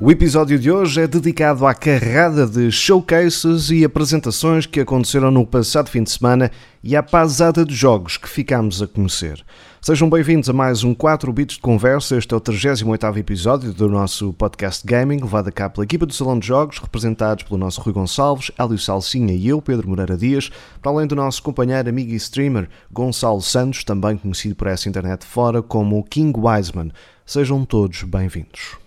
[0.00, 5.46] O episódio de hoje é dedicado à carrada de showcases e apresentações que aconteceram no
[5.46, 6.50] passado fim de semana
[6.82, 9.44] e à pasada de jogos que ficámos a conhecer.
[9.80, 12.16] Sejam bem-vindos a mais um 4 bits de conversa.
[12.16, 16.12] Este é o 38º episódio do nosso podcast gaming, levado a cabo pela equipa do
[16.12, 20.50] Salão de Jogos, representados pelo nosso Rui Gonçalves, Hélio Salsinha e eu, Pedro Moreira Dias,
[20.82, 25.24] para além do nosso companheiro, amigo e streamer Gonçalo Santos, também conhecido por essa internet
[25.24, 26.90] fora como King Wiseman.
[27.24, 28.83] Sejam todos bem-vindos.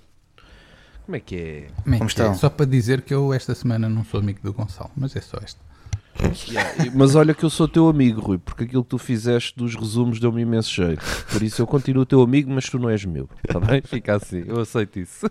[1.08, 1.68] Como é que é?
[1.84, 2.32] Como, Como estão?
[2.32, 2.34] É?
[2.34, 5.38] Só para dizer que eu esta semana não sou amigo do Gonçalo, mas é só
[5.42, 5.67] esta.
[6.48, 9.76] Yeah, mas olha que eu sou teu amigo, Rui, porque aquilo que tu fizeste dos
[9.76, 11.04] resumos deu-me imenso jeito.
[11.32, 13.30] Por isso eu continuo teu amigo, mas tu não és meu.
[13.46, 13.82] Está bem?
[13.86, 15.30] Fica assim, eu aceito isso.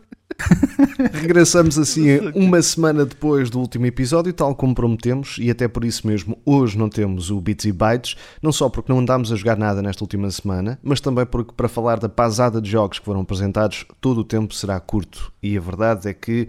[1.12, 6.06] Regressamos assim uma semana depois do último episódio, tal como prometemos, e até por isso
[6.06, 9.56] mesmo hoje não temos o Bits e Bytes, não só porque não andámos a jogar
[9.56, 13.20] nada nesta última semana, mas também porque para falar da pasada de jogos que foram
[13.20, 15.32] apresentados, todo o tempo será curto.
[15.42, 16.48] E a verdade é que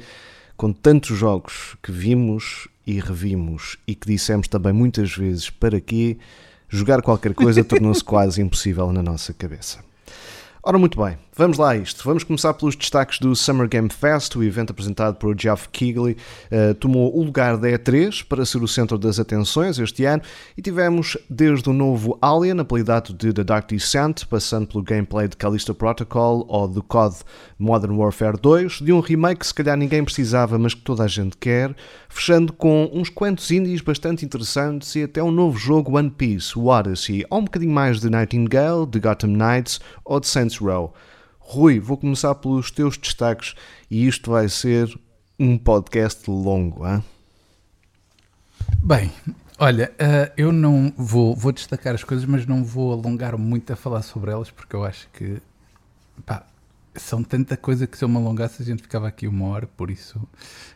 [0.58, 6.18] com tantos jogos que vimos e revimos e que dissemos também muitas vezes para quê,
[6.70, 9.84] jogar qualquer coisa tornou-se quase impossível na nossa cabeça.
[10.64, 12.04] Ora, muito bem, vamos lá a isto.
[12.04, 16.18] Vamos começar pelos destaques do Summer Game Fest, o evento apresentado por Geoff Keighley.
[16.52, 20.24] Uh, tomou o lugar da E3 para ser o centro das atenções este ano
[20.58, 25.38] e tivemos desde o novo Alien, apelidado de The Dark Descent, passando pelo gameplay de
[25.38, 27.18] Callisto Protocol ou do COD
[27.60, 31.08] Modern Warfare 2, de um remake que se calhar ninguém precisava, mas que toda a
[31.08, 31.76] gente quer,
[32.10, 36.66] fechando com uns quantos indies bastante interessantes e até um novo jogo One Piece, o
[36.66, 40.94] Odyssey, ou um bocadinho mais de Nightingale, de Gotham Knights ou de Saints Row.
[41.50, 43.56] Rui, vou começar pelos teus destaques
[43.90, 44.94] e isto vai ser
[45.40, 47.02] um podcast longo, hein?
[48.84, 49.10] Bem,
[49.58, 53.78] olha, uh, eu não vou, vou destacar as coisas, mas não vou alongar muito a
[53.78, 55.42] falar sobre elas porque eu acho que
[56.26, 56.46] pá,
[56.98, 59.90] são tanta coisa que se eu me alongasse a gente ficava aqui uma hora, por
[59.90, 60.20] isso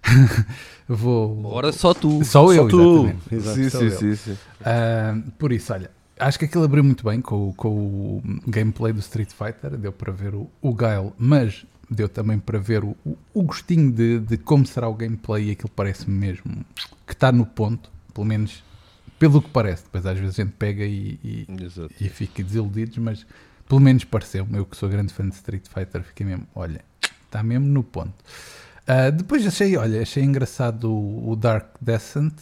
[0.88, 1.34] vou.
[1.34, 2.24] Uma hora só tu.
[2.24, 3.08] Só eu, tu.
[3.30, 3.36] exatamente.
[3.36, 4.38] Exato, sim, sim, sim, sim.
[4.62, 5.92] Uh, por isso, olha,
[6.22, 10.14] acho que aquilo abriu muito bem com, com o gameplay do Street Fighter, deu para
[10.14, 12.96] ver o, o Guile, mas deu também para ver o,
[13.34, 16.66] o gostinho de, de como será o gameplay e aquilo parece-me mesmo
[17.06, 18.64] que está no ponto, pelo menos
[19.20, 19.84] pelo que parece.
[19.84, 21.48] Depois às vezes a gente pega e, e,
[22.00, 23.26] e fica desiludidos, mas
[23.68, 26.82] pelo menos pareceu-me, eu que sou grande fã de Street Fighter, fiquei mesmo, olha,
[27.26, 28.14] está mesmo no ponto.
[28.82, 32.34] Uh, depois achei, olha, achei engraçado o, o Dark Descent.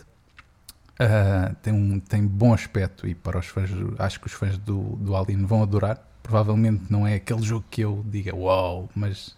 [1.02, 4.98] Uh, tem, um, tem bom aspecto e para os fãs, acho que os fãs do,
[4.98, 5.98] do Alien vão adorar.
[6.22, 9.34] Provavelmente não é aquele jogo que eu diga uau, wow, mas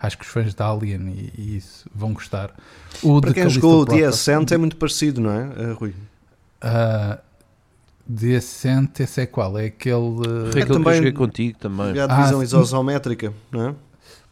[0.00, 2.50] acho que os fãs da Alien e, e isso vão gostar.
[3.00, 5.94] O para quem jogou o The Ascent é muito parecido, não é, uh, Rui?
[6.64, 7.18] Uh,
[8.06, 9.56] Decente, esse é qual?
[9.58, 10.50] É aquele.
[10.52, 11.98] Foi é também, que contigo também.
[11.98, 13.74] A divisão ah, isométrica, não é?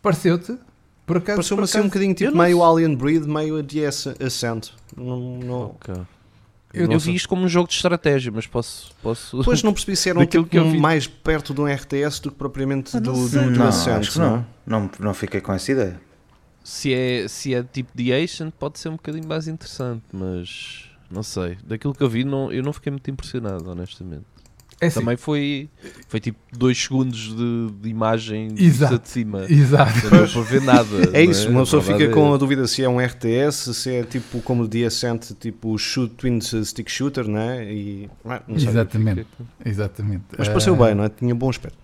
[0.02, 0.58] Pareceu-te?
[1.06, 1.36] Por acaso.
[1.36, 2.62] Pareceu-me assim um bocadinho tipo meio.
[2.62, 4.70] Alien Breed, meio de Ascent.
[4.94, 5.62] Não, não...
[5.80, 5.94] Okay.
[6.72, 8.92] Eu, eu vi isto como um jogo de estratégia, mas posso.
[9.02, 9.42] posso...
[9.44, 12.30] Pois não percebi se era um tipo que um mais perto de um RTS do
[12.30, 14.16] que propriamente do, do, do não, Ascent.
[14.16, 14.46] Não.
[14.66, 16.00] não, não fiquei com essa ideia.
[16.64, 21.22] Se é, se é tipo The Ascent, pode ser um bocadinho mais interessante, mas não
[21.22, 21.58] sei.
[21.64, 24.24] Daquilo que eu vi, não, eu não fiquei muito impressionado, honestamente.
[24.82, 24.98] É assim.
[24.98, 25.70] Também foi,
[26.08, 28.98] foi tipo 2 segundos de, de imagem Exato.
[28.98, 29.46] de cima.
[29.48, 29.92] Exato.
[30.02, 30.82] Não deu para ver nada.
[31.14, 31.50] É isso, é?
[31.50, 34.86] uma pessoa fica com a dúvida se é um RTS, se é tipo como o
[34.86, 37.72] Ascent, tipo shoot, Twin Stick Shooter, né?
[37.72, 38.10] E,
[38.48, 39.26] Exatamente.
[39.64, 40.24] Exatamente.
[40.36, 40.76] Mas pareceu uh...
[40.76, 41.08] bem, não é?
[41.08, 41.78] Tinha bom aspecto.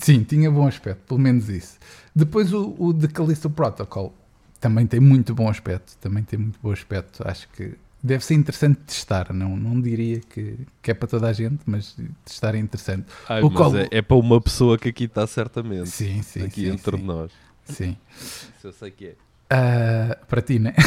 [0.00, 1.76] Sim, tinha bom aspecto, pelo menos isso.
[2.16, 4.14] Depois o, o de Callisto Protocol
[4.58, 5.98] também tem muito bom aspecto.
[6.00, 7.22] Também tem muito bom aspecto.
[7.28, 9.32] Acho que deve ser interessante testar.
[9.32, 13.06] Não, não diria que, que é para toda a gente, mas testar é interessante.
[13.28, 13.76] Ai, o qual...
[13.76, 15.90] é, é, para uma pessoa que aqui está certamente.
[15.90, 16.44] Sim, sim.
[16.44, 17.02] Aqui sim, entre sim.
[17.02, 17.30] nós.
[17.64, 17.96] Sim.
[18.20, 19.14] Isso eu sei que é.
[19.50, 20.74] Uh, para ti, né?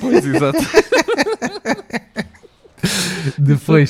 [0.00, 0.58] Pois, exato.
[3.38, 3.88] Depois,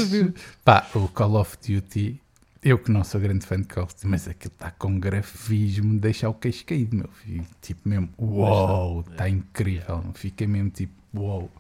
[0.63, 2.21] pá, o Call of Duty.
[2.63, 5.99] Eu que não sou grande fã de Call of Duty, mas aquilo está com grafismo,
[5.99, 7.47] deixa o queixo caído, meu filho.
[7.63, 10.05] Tipo mesmo, uau, está incrível.
[10.13, 11.51] Fica mesmo tipo, uau.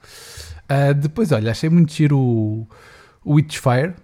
[0.65, 2.67] Uh, depois, olha, achei muito giro o,
[3.27, 3.95] Witchfire,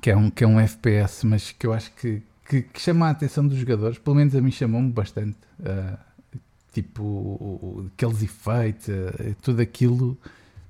[0.00, 3.06] que é, um, que é um FPS, mas que eu acho que, que, que chama
[3.06, 5.36] a atenção dos jogadores, pelo menos a mim chamou-me bastante.
[5.60, 5.98] Uh,
[6.72, 10.18] tipo, aqueles efeitos, uh, tudo aquilo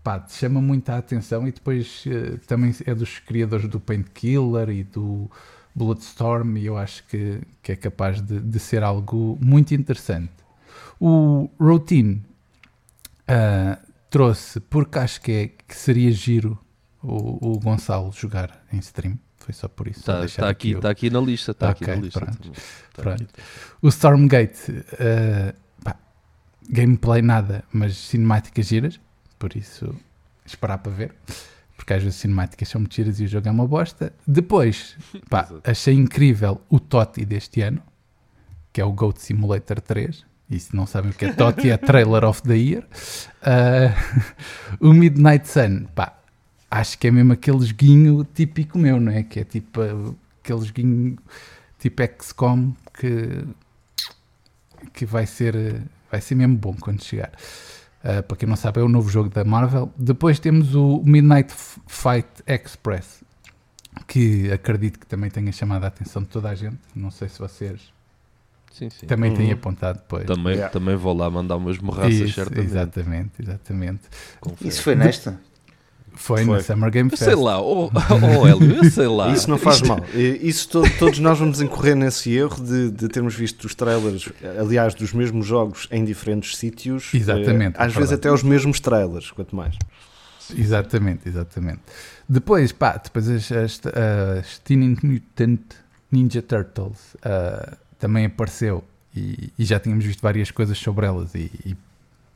[0.02, 1.48] pá, chama muito a atenção.
[1.48, 2.04] E depois
[2.46, 5.30] também é dos criadores do Painkiller e do
[5.74, 10.30] Bloodstorm, e eu acho que, que é capaz de, de ser algo muito interessante.
[11.00, 12.22] O Routine
[13.28, 16.58] Uh, trouxe porque acho que, é, que seria giro
[17.02, 19.18] o, o Gonçalo jogar em stream.
[19.36, 20.00] Foi só por isso.
[20.00, 21.50] Está tá aqui, aqui, tá aqui na lista.
[21.50, 22.20] Está okay, aqui na lista.
[22.20, 22.52] Pronto.
[22.94, 23.26] Tá pronto.
[23.82, 25.96] O Stormgate, uh, pá,
[26.68, 29.00] gameplay nada, mas cinemáticas giras.
[29.38, 29.94] Por isso,
[30.46, 31.14] esperar para ver.
[31.76, 34.14] Porque às vezes cinemáticas são muito giras e o jogo é uma bosta.
[34.26, 34.96] Depois,
[35.28, 37.82] pá, achei incrível o Totti deste ano,
[38.72, 40.24] que é o Goat Simulator 3.
[40.50, 42.84] E se não sabem o que é Totti, é Trailer of the Year.
[43.42, 43.94] Uh,
[44.88, 46.18] o Midnight Sun, pá,
[46.70, 49.22] acho que é mesmo aquele joguinho típico meu, não é?
[49.22, 49.80] Que é tipo
[50.42, 51.18] aquele joguinho
[51.78, 53.44] tipo XCOM que,
[54.92, 57.32] que vai ser vai ser mesmo bom quando chegar.
[58.04, 59.90] Uh, para quem não sabe, é o novo jogo da Marvel.
[59.96, 61.52] Depois temos o Midnight
[61.86, 63.24] Fight Express,
[64.06, 66.78] que acredito que também tenha chamado a atenção de toda a gente.
[66.94, 67.93] Não sei se vocês
[68.74, 69.06] sim, sim.
[69.06, 69.36] também uhum.
[69.36, 70.24] têm apontado depois.
[70.24, 70.68] Também, yeah.
[70.68, 72.66] também vou lá mandar umas morraças, certamente.
[72.66, 74.02] Exatamente, exatamente.
[74.60, 75.38] Isso foi nesta?
[76.16, 76.56] Foi, Foi.
[76.56, 77.22] na Summer Game Fest.
[77.22, 79.32] Eu sei lá, oh, oh Hélio, eu sei lá.
[79.32, 79.98] Isso não faz mal.
[80.14, 84.28] Isso to, todos nós vamos incorrer nesse erro de, de, termos visto os trailers,
[84.58, 87.12] aliás, dos mesmos jogos em diferentes sítios.
[87.12, 87.76] Exatamente.
[87.76, 89.76] Eh, às vezes até os mesmos trailers, quanto mais.
[90.56, 91.80] Exatamente, exatamente.
[92.28, 95.62] Depois, pá, depois as, as, as Teen Mutant
[96.12, 98.84] Ninja Turtles uh, também apareceu
[99.16, 101.74] e, e, já tínhamos visto várias coisas sobre elas e, e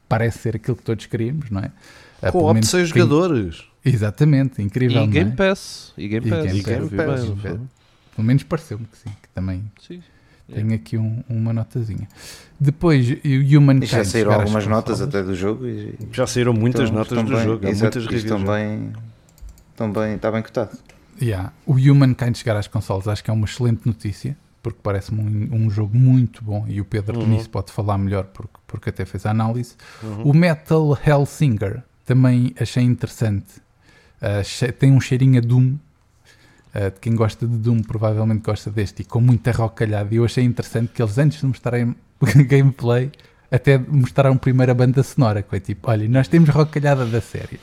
[0.09, 1.71] parece ser aquilo que todos queríamos, não é?
[2.31, 3.65] Co-op de 6 jogadores.
[3.85, 5.03] Exatamente, incrível.
[5.03, 5.07] E é?
[5.07, 5.93] Game Pass.
[5.99, 6.55] E Game Pass.
[6.55, 7.21] E Game, Pass.
[8.17, 10.03] Pelo menos pareceu-me que sim, que também sim.
[10.51, 12.09] tenho aqui um, uma notazinha.
[12.59, 15.67] Depois, o Human Já saíram algumas notas até do jogo.
[15.67, 15.99] E...
[16.13, 17.67] Já saíram muitas então, notas do bem, jogo.
[17.67, 18.43] Exato, muitas reviews.
[18.43, 18.93] Também,
[19.77, 20.79] também está bem cotado.
[21.21, 21.53] Yeah.
[21.67, 24.35] O Humankind chegar às consoles acho que é uma excelente notícia
[24.73, 27.27] porque parece-me um, um, jogo muito bom e o Pedro uhum.
[27.27, 29.75] nisso pode falar melhor porque, porque até fez a análise.
[30.03, 30.23] Uhum.
[30.23, 33.61] O Metal Hellsinger também achei interessante.
[34.21, 35.77] Uh, tem um cheirinho a Doom.
[36.75, 40.15] Uh, de quem gosta de Doom provavelmente gosta deste e com muita rocalhada.
[40.15, 41.95] E eu achei interessante que eles, antes de mostrarem
[42.47, 43.11] gameplay,
[43.51, 45.43] até mostraram primeiro a banda sonora.
[45.43, 47.61] Que foi tipo: olha, nós temos rocalhada da série.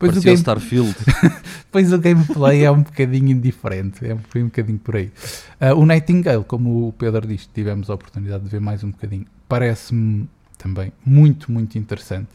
[0.00, 0.36] Pois o, game...
[0.38, 0.96] Starfield.
[1.70, 5.12] pois o gameplay é um bocadinho indiferente, é um, um bocadinho por aí.
[5.60, 9.26] Uh, o Nightingale, como o Pedro disse, tivemos a oportunidade de ver mais um bocadinho.
[9.46, 10.26] Parece-me
[10.56, 12.30] também muito, muito interessante.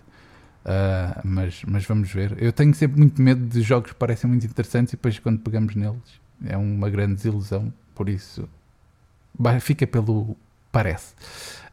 [0.64, 2.36] Uh, mas, mas vamos ver.
[2.38, 5.76] Eu tenho sempre muito medo de jogos que parecem muito interessantes e depois quando pegamos
[5.76, 7.74] neles é uma grande desilusão.
[7.96, 8.48] Por isso,
[9.60, 10.38] fica pelo
[10.76, 11.14] parece.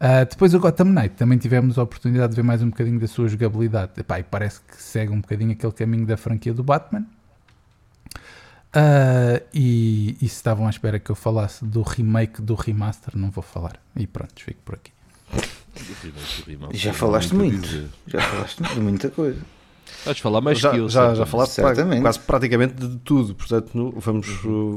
[0.00, 3.08] Uh, depois o Gotham Knight também tivemos a oportunidade de ver mais um bocadinho da
[3.08, 3.90] sua jogabilidade.
[3.96, 7.04] Epá, e parece que segue um bocadinho aquele caminho da franquia do Batman.
[8.74, 13.28] Uh, e, e se estavam à espera que eu falasse do remake do remaster, não
[13.28, 13.76] vou falar.
[13.96, 14.92] E pronto, fico por aqui.
[16.72, 17.88] Já falaste muito.
[18.06, 19.40] Já falaste de muita coisa.
[20.04, 20.88] Vais falar mais já, que eu.
[20.88, 22.02] Já, já falaste Certamente.
[22.02, 23.34] quase praticamente de tudo.
[23.34, 24.28] Portanto, vamos,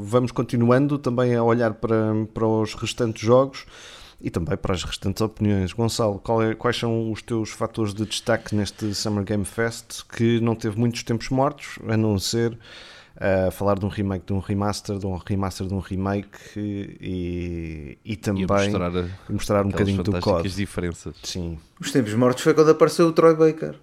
[0.04, 3.66] vamos continuando também a olhar para, para os restantes jogos
[4.22, 5.74] e também para as restantes opiniões.
[5.74, 10.56] Gonçalo, é, quais são os teus fatores de destaque neste Summer Game Fest que não
[10.56, 12.58] teve muitos tempos mortos, a não ser
[13.18, 16.28] a falar de um remake, de um remaster, de um remaster, de um remake
[16.58, 18.92] e, e também e mostrar,
[19.30, 20.56] mostrar um bocadinho do código.
[20.56, 21.16] diferenças.
[21.24, 21.58] Sim.
[21.80, 23.76] Os tempos mortos foi quando apareceu o Troy Baker.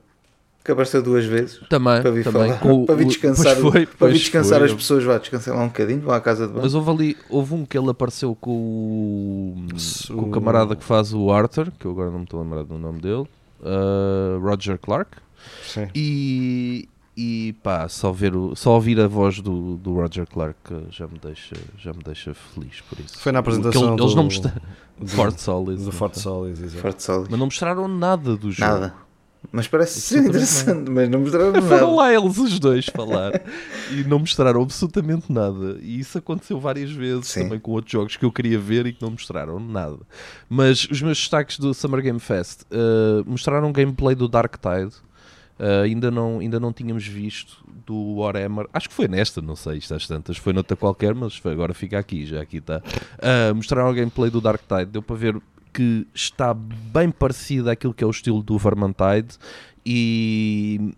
[0.64, 1.60] Que apareceu duas vezes.
[1.68, 2.48] Também, para vir, também.
[2.48, 4.68] Falar, Com, para vir descansar, foi, para vir descansar foi.
[4.68, 6.62] as pessoas, vá descansar lá um bocadinho, vão à casa de banho.
[6.62, 9.66] Mas houve ali, houve um que ele apareceu com o,
[10.14, 12.62] com o camarada que faz o Arthur, que eu agora não me estou a lembrar
[12.62, 13.26] do nome dele,
[13.60, 15.10] uh, Roger Clark.
[15.64, 15.88] Sim.
[15.94, 20.56] E, e pá, só, ver o, só ouvir a voz do, do Roger Clark
[20.90, 23.18] já me, deixa, já me deixa feliz por isso.
[23.18, 24.62] Foi na apresentação ele, do, Eles não mostraram...
[25.06, 25.84] Fort Solid.
[25.84, 27.28] Do Fort Solid, Fort Solid.
[27.30, 28.70] Mas não mostraram nada do jogo.
[28.70, 28.94] Nada.
[29.50, 31.66] Mas parece ser interessante, mas não mostraram nada.
[31.66, 33.42] Foram lá eles os dois falar
[33.90, 35.78] e não mostraram absolutamente nada.
[35.80, 37.44] E isso aconteceu várias vezes Sim.
[37.44, 39.98] também com outros jogos que eu queria ver e que não mostraram nada.
[40.48, 44.94] Mas os meus destaques do Summer Game Fest uh, mostraram gameplay do Dark Tide
[45.62, 49.78] Uh, ainda, não, ainda não tínhamos visto do Warhammer, acho que foi nesta, não sei,
[49.78, 52.78] isto às tantas, foi noutra qualquer, mas agora fica aqui, já aqui está.
[52.78, 55.40] Uh, mostraram o gameplay do Dark Tide, deu para ver
[55.72, 59.38] que está bem parecido àquilo que é o estilo do Vermintide
[59.84, 60.94] e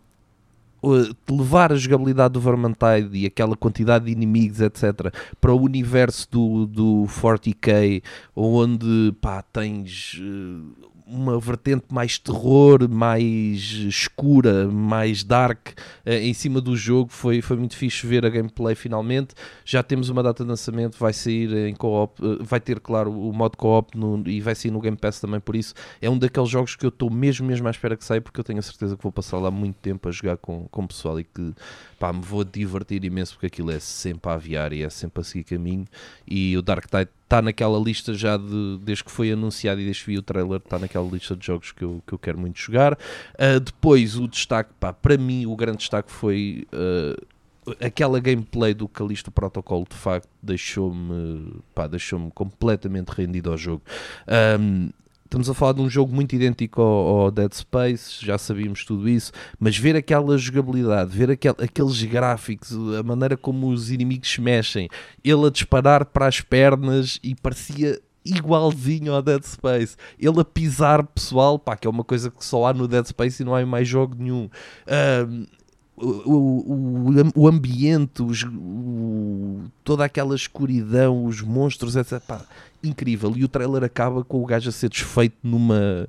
[1.30, 6.66] levar a jogabilidade do Vermintide e aquela quantidade de inimigos, etc., para o universo do,
[6.66, 8.02] do 40k,
[8.36, 15.68] onde pá, tens uh, uma vertente mais terror, mais escura, mais dark
[16.06, 17.10] uh, em cima do jogo.
[17.12, 19.34] Foi, foi muito fixe ver a gameplay finalmente.
[19.64, 23.32] Já temos uma data de lançamento, vai sair em co-op, uh, vai ter, claro, o
[23.32, 23.92] modo co-op
[24.26, 25.40] e vai sair no Game Pass também.
[25.40, 28.20] Por isso, é um daqueles jogos que eu estou mesmo, mesmo à espera que saia,
[28.20, 30.82] porque eu tenho a certeza que vou passar lá muito tempo a jogar com, com
[30.82, 31.54] o pessoal e que
[31.98, 35.24] pá, me vou divertir imenso, porque aquilo é sempre a aviar e é sempre a
[35.24, 35.84] seguir caminho.
[36.26, 40.04] E o Dark Tide está naquela lista já de, desde que foi anunciado e desde
[40.04, 42.58] que vi o trailer, está naquela lista de jogos que eu, que eu quero muito
[42.58, 42.94] jogar.
[42.94, 47.26] Uh, depois, o destaque, pá, para mim, o grande destaque foi uh,
[47.80, 53.82] aquela gameplay do Callisto Protocol, de facto, deixou-me deixou completamente rendido ao jogo.
[54.60, 54.90] Um,
[55.34, 59.08] Estamos a falar de um jogo muito idêntico ao, ao, Dead Space, já sabíamos tudo
[59.08, 64.40] isso, mas ver aquela jogabilidade, ver aquel, aqueles gráficos, a maneira como os inimigos se
[64.40, 64.88] mexem,
[65.24, 69.96] ele a disparar para as pernas e parecia igualzinho ao Dead Space.
[70.20, 73.42] Ele a pisar pessoal, pá, que é uma coisa que só há no Dead Space
[73.42, 74.48] e não há em mais jogo nenhum.
[75.28, 75.46] Um,
[75.96, 82.20] o, o, o, ambiente, os, o, toda aquela escuridão, os monstros, etc.
[82.20, 82.44] Pá,
[82.82, 83.32] incrível.
[83.36, 86.08] E o trailer acaba com o gajo a ser desfeito numa,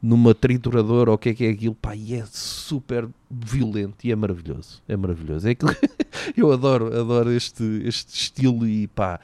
[0.00, 1.74] numa trituradora ou o que é que é aquilo.
[1.74, 4.82] Pá, e é super violento e é maravilhoso.
[4.88, 5.48] É maravilhoso.
[5.48, 5.74] É aquilo...
[6.36, 9.20] Eu adoro, adoro este, este estilo e pá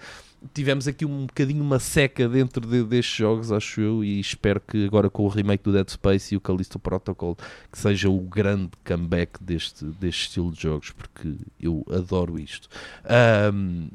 [0.54, 4.86] tivemos aqui um bocadinho uma seca dentro de, destes jogos, acho eu, e espero que
[4.86, 7.36] agora com o remake do Dead Space e o Callisto Protocol
[7.70, 12.68] que seja o grande comeback deste, deste estilo de jogos, porque eu adoro isto.
[13.52, 13.88] Um,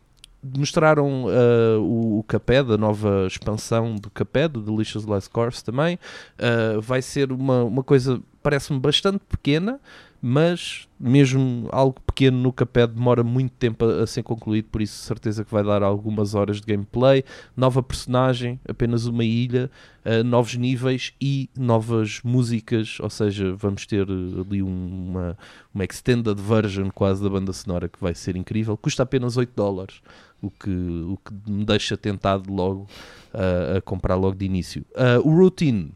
[0.58, 6.00] mostraram uh, o, o Caped, a nova expansão do Caped, do Delicious Last Course também.
[6.38, 9.80] Uh, vai ser uma, uma coisa, parece-me bastante pequena,
[10.28, 15.04] mas mesmo algo pequeno no capé demora muito tempo a, a, ser concluído, por isso
[15.04, 17.24] certeza que vai dar algumas horas de gameplay,
[17.56, 19.70] nova personagem, apenas uma ilha,
[20.04, 25.38] uh, novos níveis e novas músicas, ou seja, vamos ter ali uma,
[25.72, 30.02] uma extended version quase da banda sonora que vai ser incrível, custa apenas 8 dólares,
[30.42, 32.88] o que, o que me deixa tentado logo
[33.32, 34.84] uh, a comprar logo de início.
[34.96, 35.92] Uh, o Routine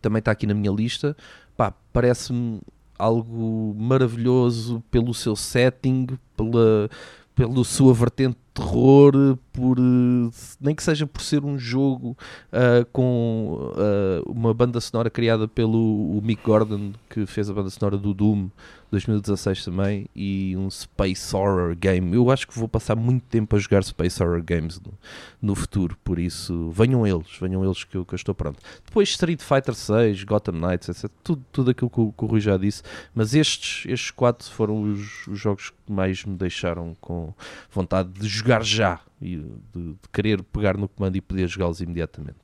[0.00, 1.16] também está aqui na minha lista,
[1.92, 2.60] parece-me
[3.00, 6.90] algo maravilhoso pelo seu setting, pela,
[7.34, 9.78] pela sua vertente de terror, por,
[10.60, 12.16] nem que seja por ser um jogo
[12.52, 17.96] uh, com uh, uma banda sonora criada pelo Mick Gordon, que fez a banda sonora
[17.96, 18.48] do Doom
[18.90, 22.14] 2016 também, e um Space Horror Game.
[22.14, 24.92] Eu acho que vou passar muito tempo a jogar Space Horror Games no,
[25.40, 28.58] no futuro, por isso venham eles, venham eles que eu, que eu estou pronto.
[28.84, 31.10] Depois Street Fighter 6, Gotham Knights, etc.
[31.22, 32.82] Tudo, tudo aquilo que o, que o Rui já disse,
[33.14, 37.32] mas estes, estes quatro foram os, os jogos que mais me deixaram com
[37.70, 39.44] vontade de jogar já e de,
[39.74, 42.38] de querer pegar no comando e poder jogá-los imediatamente.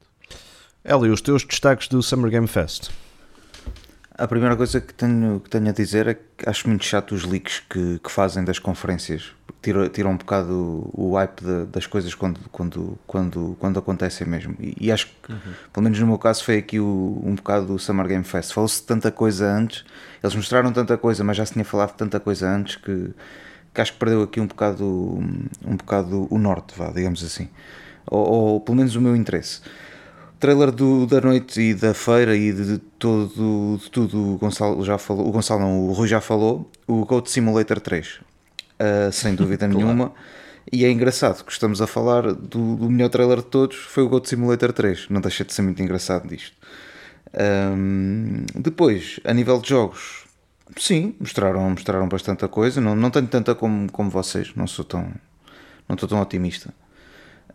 [0.84, 2.90] Eli, os teus destaques do Summer Game Fest?
[4.18, 7.24] A primeira coisa que tenho, que tenho a dizer é que acho muito chato os
[7.24, 9.32] leaks que, que fazem das conferências.
[9.60, 14.26] Tiram, tiram um bocado o, o hype de, das coisas quando, quando, quando, quando acontecem
[14.26, 14.56] mesmo.
[14.58, 15.52] E, e acho que, uhum.
[15.70, 18.54] pelo menos no meu caso, foi aqui o, um bocado do Summer Game Fest.
[18.54, 19.84] Falou-se tanta coisa antes,
[20.22, 23.10] eles mostraram tanta coisa, mas já se tinha falado tanta coisa antes que,
[23.74, 24.86] que acho que perdeu aqui um bocado,
[25.62, 27.50] um bocado o norte, vá, digamos assim.
[28.06, 29.60] Ou, ou pelo menos o meu interesse
[30.38, 34.84] trailer do, da noite e da feira e de, de todo de tudo o Gonçalo
[34.84, 38.22] já falou, o Gonçalo não, o Rui já falou, o Code Simulator 3, uh,
[38.78, 40.12] ah, sem dúvida nenhuma.
[40.72, 44.08] E é engraçado que estamos a falar do, do melhor trailer de todos, foi o
[44.08, 45.08] Goat Simulator 3.
[45.10, 46.56] Não deixa de ser muito engraçado disto.
[47.32, 50.24] Um, depois, a nível de jogos,
[50.76, 52.80] sim, mostraram, mostraram bastante coisa.
[52.80, 55.12] Não, não tenho tanta como, como vocês, não sou tão,
[55.88, 56.74] não estou tão otimista.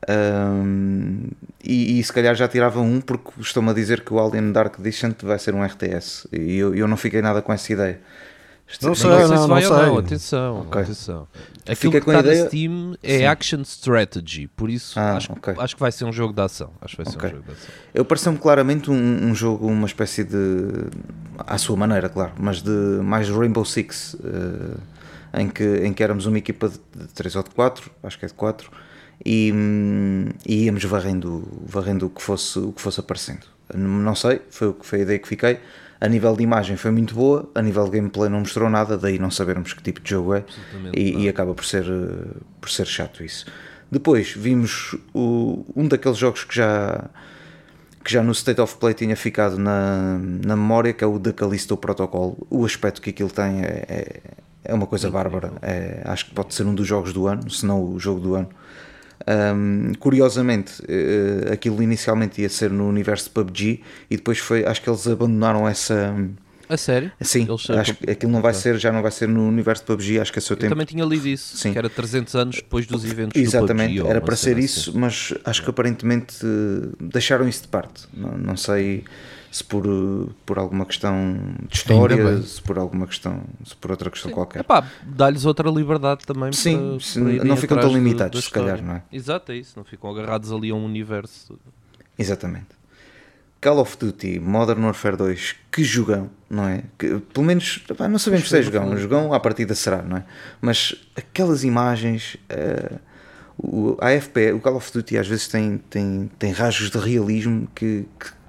[0.10, 1.28] Um,
[1.64, 4.80] e, e, se calhar já tirava um porque estão-me a dizer que o Alien Dark
[4.80, 8.00] Descent vai ser um RTS e eu, eu não fiquei nada com essa ideia.
[8.82, 9.70] Não sei, não, não, não sei.
[9.70, 10.82] Não, atenção, okay.
[10.82, 11.28] atenção.
[11.68, 12.44] Aquilo Fica que está ideia...
[12.44, 13.26] na Steam é Sim.
[13.26, 15.54] Action Strategy, por isso ah, acho, okay.
[15.58, 16.72] acho, que vai ser um jogo de ação.
[16.82, 17.30] Acho que vai ser okay.
[17.30, 17.70] um jogo de ação.
[17.94, 20.38] Eu pareceu-me claramente um, um, jogo, uma espécie de.
[21.38, 22.72] à sua maneira, claro, mas de
[23.04, 24.80] mais Rainbow Six, uh,
[25.34, 28.28] em, que, em que éramos uma equipa de 3 ou de 4, acho que é
[28.30, 28.72] de 4
[29.26, 29.54] e,
[30.46, 33.46] e íamos varrendo, varrendo o, que fosse, o que fosse aparecendo.
[33.74, 35.60] Não sei, foi, foi a ideia que fiquei.
[36.00, 39.20] A nível de imagem foi muito boa, a nível de gameplay não mostrou nada, daí
[39.20, 40.44] não sabermos que tipo de jogo é
[40.96, 41.86] e, e, acaba por ser,
[42.60, 43.46] por ser chato isso.
[43.92, 47.08] Depois vimos o, um daqueles jogos que já,
[48.04, 51.34] que já no State of Play tinha ficado na, na memória, que é o The
[51.34, 52.36] Callisto Protocol.
[52.50, 54.22] O aspecto que aquilo tem é, é,
[54.64, 55.54] é uma coisa bárbara.
[55.62, 58.34] É, acho que pode ser um dos jogos do ano, se não o jogo do
[58.34, 58.50] ano
[59.28, 64.82] Um, curiosamente, uh, aquilo inicialmente ia ser no universo de PUBG e depois foi, acho
[64.82, 66.16] que eles abandonaram essa.
[66.68, 67.12] A sério?
[67.20, 67.48] Sim,
[67.78, 70.32] acho que aquilo não vai ser, já não vai ser no universo de PUBG, acho
[70.32, 70.68] que é seu tempo.
[70.68, 71.74] Eu também tinha lido isso, Sim.
[71.74, 74.66] que era 300 anos depois dos eventos Exatamente, do PUBG, era para ser assim.
[74.66, 76.38] isso, mas acho que aparentemente
[77.00, 78.08] deixaram isso de parte.
[78.14, 79.04] Não, não sei
[79.52, 79.84] se por,
[80.46, 81.36] por alguma questão
[81.70, 84.36] de história, se por alguma questão, se por outra questão Sim.
[84.36, 84.62] qualquer.
[84.62, 86.54] Epá, dá-lhes outra liberdade também.
[86.54, 89.04] Sim, para, para não ficam tão limitados, se calhar, não é?
[89.12, 91.60] Exato, é isso, não ficam agarrados ali a um universo.
[92.18, 92.82] Exatamente.
[93.60, 96.84] Call of Duty Modern Warfare 2, que jogão, não é?
[96.98, 100.26] Que, pelo menos, não sabemos se é jogão, um jogão à partida será, não é?
[100.62, 103.00] Mas aquelas imagens, uh,
[103.58, 107.68] o, a AFP, o Call of Duty às vezes tem, tem, tem rajos de realismo
[107.76, 108.41] que, que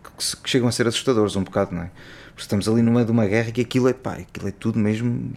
[0.42, 1.90] que, chegam a ser assustadores um bocado, não é?
[2.28, 4.52] Porque estamos ali no meio de uma guerra e que aquilo é pá, aquilo é
[4.52, 5.32] tudo mesmo.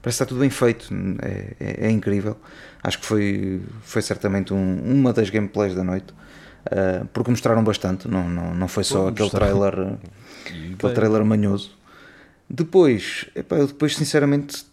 [0.00, 0.88] Parece que está tudo bem feito,
[1.22, 2.36] é, é, é incrível.
[2.82, 6.12] Acho que foi, foi certamente um, uma das gameplays da noite,
[6.66, 9.74] uh, porque mostraram bastante, não, não, não foi só Pô, aquele trailer,
[10.74, 11.76] aquele trailer manhoso.
[12.48, 14.64] Depois, epá, eu depois sinceramente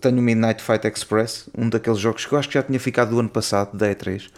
[0.00, 3.10] tenho o Midnight Fight Express, um daqueles jogos que eu acho que já tinha ficado
[3.10, 4.28] do ano passado, da E3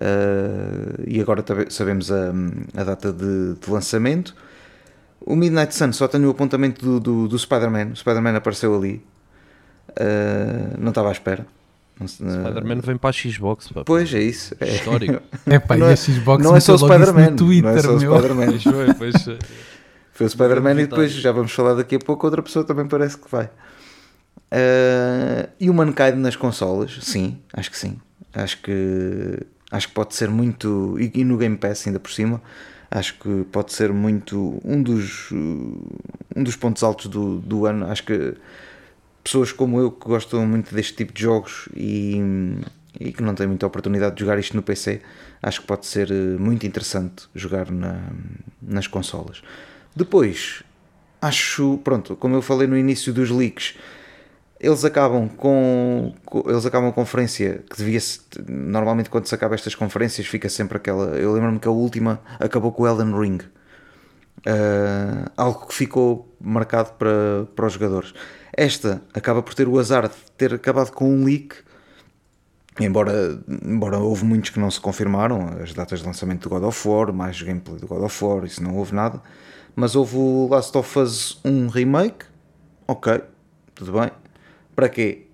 [0.00, 2.32] Uh, e agora sabemos a,
[2.76, 4.34] a data de, de, lançamento.
[5.20, 7.90] O Midnight Sun só tenho o apontamento do, do, do Spider-Man.
[7.92, 9.02] O Spider-Man apareceu ali.
[9.90, 11.46] Uh, não estava à espera.
[12.06, 13.72] Spider-Man vem para a Xbox.
[13.72, 13.82] Pá.
[13.84, 14.54] Pois é isso.
[14.60, 15.20] É histórico.
[15.46, 17.34] É pá, não, e a Xbox não é só o Spider-Man.
[17.34, 18.60] Twitter, não é só o Spider-Man.
[18.60, 19.14] Foi, pois,
[20.12, 22.24] Foi o Spider-Man e depois já vamos falar daqui a pouco.
[22.24, 23.46] Outra pessoa também parece que vai.
[23.46, 26.98] Uh, e o Mankind nas consolas?
[27.02, 27.98] Sim, acho que sim.
[28.32, 30.96] Acho que Acho que pode ser muito.
[30.98, 32.40] E, no Game Pass, ainda por cima,
[32.90, 34.60] acho que pode ser muito.
[34.64, 37.86] Um dos, um dos pontos altos do, do ano.
[37.86, 38.34] Acho que
[39.22, 42.18] pessoas como eu que gostam muito deste tipo de jogos e,
[42.98, 45.02] e que não têm muita oportunidade de jogar isto no PC,
[45.42, 48.00] acho que pode ser eh, muito interessante jogar na,
[48.62, 49.42] nas consolas.
[49.94, 50.62] Depois,
[51.20, 53.74] acho, pronto, como eu falei no início dos leaks,
[54.60, 56.12] eles acabam com,
[56.46, 58.00] eles acabam a conferência que devia
[58.48, 62.72] normalmente quando se acaba estas conferências fica sempre aquela eu lembro-me que a última acabou
[62.72, 63.38] com o Elden Ring.
[64.38, 68.14] Uh, algo que ficou marcado para, para os jogadores.
[68.56, 71.56] Esta acaba por ter o azar de ter acabado com um leak
[72.80, 76.88] embora, embora houve muitos que não se confirmaram as datas de lançamento do God of
[76.88, 79.20] War mais gameplay do God of War isso não houve nada
[79.74, 82.26] mas houve o Last of Us 1 remake
[82.86, 83.20] ok
[83.74, 84.10] tudo bem
[84.78, 85.24] para quê?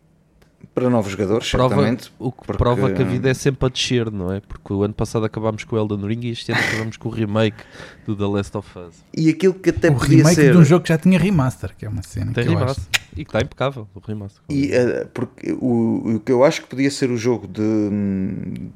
[0.74, 2.10] Para novos jogadores, prova, certamente.
[2.18, 2.56] O que porque...
[2.56, 4.40] prova que a vida é sempre a descer, não é?
[4.40, 7.12] Porque o ano passado acabámos com o Elden Ring e este ano acabamos com o
[7.12, 7.62] remake
[8.06, 9.04] do The Last of Us.
[9.14, 10.52] E aquilo que até o podia remake ser...
[10.52, 12.68] de um jogo que já tinha remaster, que é uma cena Tem que remaster.
[12.68, 13.04] eu acho...
[13.12, 14.42] E que está impecável, o remaster.
[14.48, 17.60] E, uh, porque o, o que eu acho que podia ser o jogo de,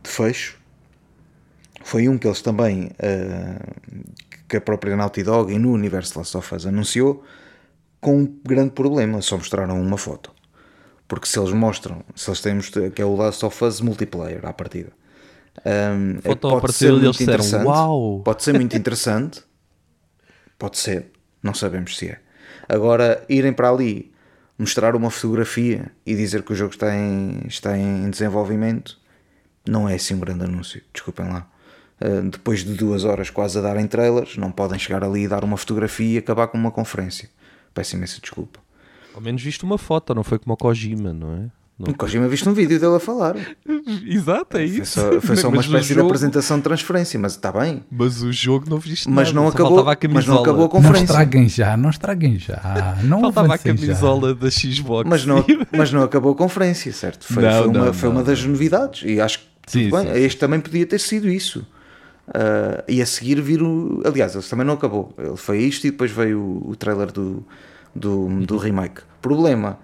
[0.02, 0.58] de fecho
[1.82, 4.04] foi um que eles também, uh,
[4.46, 7.24] que a própria Naughty Dog e no universo Last of Us anunciou,
[8.02, 10.36] com um grande problema, só mostraram uma foto.
[11.08, 14.52] Porque se eles mostram, se eles têm que é o Last of Us multiplayer à
[14.52, 14.92] partida.
[15.64, 17.66] Um, é, pode ser muito interessante.
[17.66, 18.20] Uau.
[18.22, 19.42] Pode ser muito interessante.
[20.58, 21.06] pode ser.
[21.42, 22.20] Não sabemos se é.
[22.68, 24.12] Agora, irem para ali,
[24.58, 28.98] mostrar uma fotografia e dizer que o jogo está em, está em desenvolvimento,
[29.66, 30.82] não é assim um grande anúncio.
[30.92, 31.48] Desculpem lá.
[32.00, 35.42] Uh, depois de duas horas quase a darem trailers, não podem chegar ali e dar
[35.42, 37.30] uma fotografia e acabar com uma conferência.
[37.72, 38.60] Peço imensa desculpa.
[39.18, 41.38] Ao menos viste uma foto, não foi como o Kojima, não é?
[41.76, 41.92] Não.
[41.92, 43.34] O Kojima viste um vídeo dele a falar.
[44.06, 45.00] Exato, é isso.
[45.00, 46.02] Foi só, foi só uma espécie jogo...
[46.02, 47.82] de apresentação de transferência, mas está bem.
[47.90, 49.40] Mas o jogo não viste mas nada.
[49.40, 50.98] Não acabou, a mas não acabou a conferência.
[50.98, 52.96] Não estraguem já, não estraguem já.
[53.02, 54.34] Não faltava a camisola já.
[54.34, 55.10] da Xbox.
[55.10, 55.44] Mas não,
[55.76, 57.26] mas não acabou a conferência, certo?
[57.26, 59.02] Foi, não, foi, uma, não, foi uma das novidades.
[59.04, 60.38] E acho que sim, bem, sim, este sim.
[60.38, 61.66] também podia ter sido isso.
[62.28, 64.00] Uh, e a seguir vir o.
[64.04, 65.12] Aliás, ele também não acabou.
[65.18, 67.44] Ele foi isto e depois veio o, o trailer do,
[67.94, 69.02] do, do remake.
[69.20, 69.78] Problema,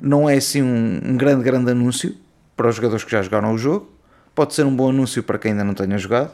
[0.00, 2.16] não é assim um, um, grande, grande anúncio
[2.56, 3.90] para os jogadores que já jogaram o jogo.
[4.34, 6.32] Pode ser um bom anúncio para quem ainda não tenha jogado,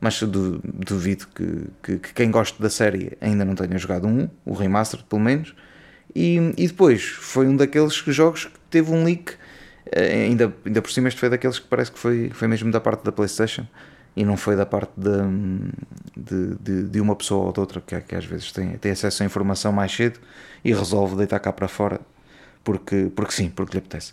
[0.00, 4.54] mas duvido que, que, que quem gosta da série ainda não tenha jogado um, o
[4.54, 5.54] remaster pelo menos.
[6.14, 9.32] E, e depois foi um daqueles jogos que teve um leak,
[9.90, 12.80] eh, ainda, ainda por cima este foi daqueles que parece que foi, foi mesmo da
[12.80, 13.66] parte da PlayStation
[14.16, 18.14] e não foi da parte de, de, de, uma pessoa ou de outra que, que
[18.14, 20.20] às vezes tem, tem acesso à informação mais cedo
[20.64, 22.00] e resolve deitar cá para fora
[22.62, 24.12] porque, porque sim, porque lhe apetece.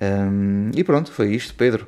[0.00, 1.86] Um, e pronto, foi isto, Pedro.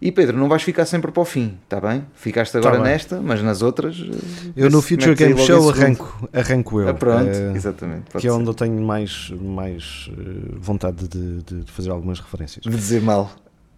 [0.00, 2.04] E Pedro, não vais ficar sempre para o fim, está bem?
[2.14, 3.96] Ficaste agora tá nesta, mas nas outras.
[4.00, 6.88] Eh, eu no Future Game Show arranco, arranco eu.
[6.88, 8.10] Ah, pronto, é, exatamente.
[8.18, 10.10] Que é onde eu tenho mais, mais
[10.58, 12.64] vontade de, de, fazer algumas referências.
[12.64, 13.30] De dizer mal.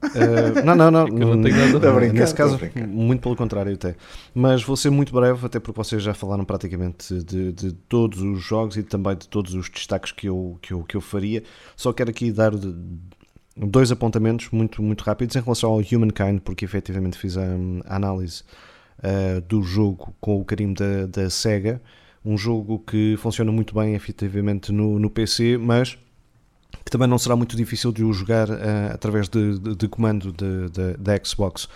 [0.04, 1.06] Uh, não, não, não.
[1.06, 3.94] não tenho nada a brincar, Nesse caso, muito pelo contrário até.
[4.34, 8.42] Mas vou ser muito breve, até porque vocês já falaram praticamente de, de todos os
[8.42, 11.42] jogos e também de todos os destaques que eu, que eu, que eu faria.
[11.76, 12.52] Só quero aqui dar
[13.56, 17.44] dois apontamentos muito, muito rápidos em relação ao Humankind, porque efetivamente fiz a,
[17.86, 18.42] a análise
[18.98, 21.80] uh, do jogo com o carinho da, da SEGA.
[22.24, 25.98] Um jogo que funciona muito bem, efetivamente, no, no PC, mas
[26.84, 30.32] que também não será muito difícil de o jogar uh, através de, de, de comando
[30.32, 31.68] da Xbox.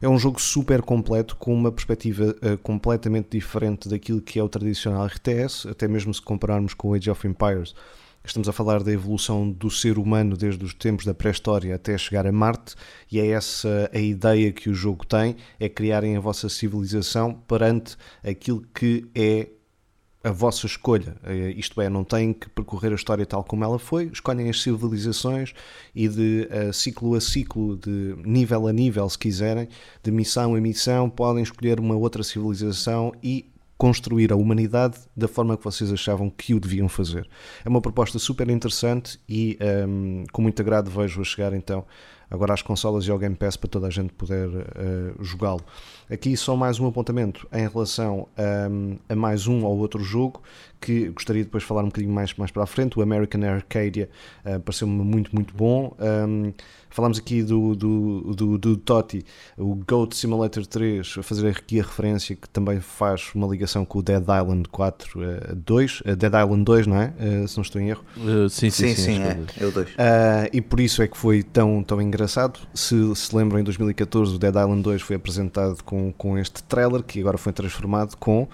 [0.00, 4.48] É um jogo super completo, com uma perspectiva uh, completamente diferente daquilo que é o
[4.48, 7.74] tradicional RTS, até mesmo se compararmos com Age of Empires.
[8.26, 12.26] Estamos a falar da evolução do ser humano desde os tempos da pré-história até chegar
[12.26, 12.74] a Marte,
[13.10, 17.96] e é essa a ideia que o jogo tem: é criarem a vossa civilização perante
[18.24, 19.48] aquilo que é
[20.26, 21.16] a vossa escolha.
[21.22, 24.60] Eh, isto é, não têm que percorrer a história tal como ela foi, escolhem as
[24.60, 25.54] civilizações
[25.94, 29.68] e de uh, ciclo a ciclo, de nível a nível, se quiserem,
[30.02, 35.56] de missão a missão, podem escolher uma outra civilização e construir a humanidade da forma
[35.56, 37.28] que vocês achavam que o deviam fazer.
[37.64, 41.84] É uma proposta super interessante e um, ehm, com muito agrado vejo-a chegar então
[42.30, 45.60] agora às consolas e ao Game Pass para toda a gente poder uh, jogá-lo.
[46.10, 50.42] Aqui só mais um apontamento em relação a, a, mais um ou outro jogo
[50.80, 52.98] que gostaria depois de falar um bocadinho mais, mais para a frente.
[52.98, 54.08] O American Arcadia
[54.44, 55.96] uh, pareceu-me muito, muito bom.
[55.98, 56.52] Um,
[56.96, 59.24] falámos aqui do, do, do, do Totti,
[59.58, 63.98] o Goat Simulator 3, a fazer aqui a referência que também faz uma ligação com
[63.98, 67.12] o Dead Island 4 uh, 2, uh, Dead Island 2, não é?
[67.18, 68.04] Uh, se não estou em erro.
[68.16, 69.88] Uh, sim, sim, sim, sim, sim é, é o 2.
[69.90, 69.94] Uh,
[70.52, 72.60] e por isso é que foi tão, tão engraçado.
[72.72, 76.62] Se se lembram, em 2014 o Dead Island 2 foi apresentado com com, com este
[76.64, 78.46] trailer que agora foi transformado com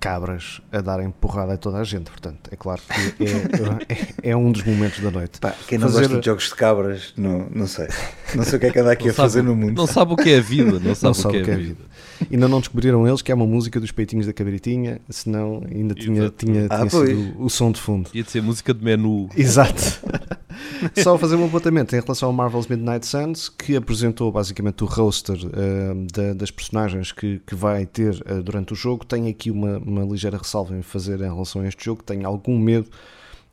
[0.00, 2.10] cabras a darem porrada a toda a gente.
[2.10, 2.80] Portanto, é claro
[3.16, 5.38] que é, é, é um dos momentos da noite.
[5.38, 6.00] Pá, quem não fazer...
[6.00, 7.86] gosta de jogos de cabras, não, não sei.
[8.34, 9.76] Não sei o que é que anda aqui não a fazer no mundo.
[9.76, 10.80] Não sabe o que é a vida.
[10.80, 11.84] Não sabe, não sabe o que é, é a vida.
[12.30, 16.30] Ainda não descobriram eles que é uma música dos peitinhos da cabritinha, senão ainda tinha,
[16.30, 18.10] tinha, ah, tinha sido o, o som de fundo.
[18.14, 19.28] Ia de ser música de menu.
[19.36, 20.00] Exato.
[21.02, 25.36] Só fazer um apontamento em relação ao Marvel's Midnight Suns, que apresentou basicamente o roster
[25.36, 29.04] uh, da, das personagens que, que vai ter uh, durante o jogo.
[29.04, 32.02] Tenho aqui uma, uma ligeira ressalva em fazer em relação a este jogo.
[32.02, 32.88] Tenho algum medo,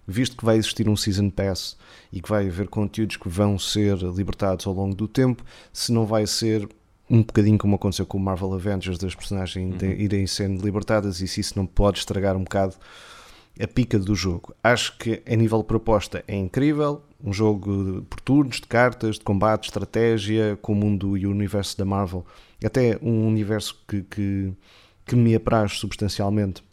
[0.07, 1.77] visto que vai existir um Season Pass
[2.11, 6.05] e que vai haver conteúdos que vão ser libertados ao longo do tempo, se não
[6.05, 6.67] vai ser
[7.09, 9.91] um bocadinho como aconteceu com o Marvel Avengers, das personagens uhum.
[9.91, 12.75] irem sendo libertadas e se isso não pode estragar um bocado
[13.59, 14.53] a pica do jogo.
[14.63, 19.23] Acho que a nível de proposta é incrível, um jogo por turnos, de cartas, de
[19.23, 22.25] combate, estratégia, com o mundo e o universo da Marvel,
[22.63, 24.53] até um universo que, que,
[25.05, 26.63] que me apraz substancialmente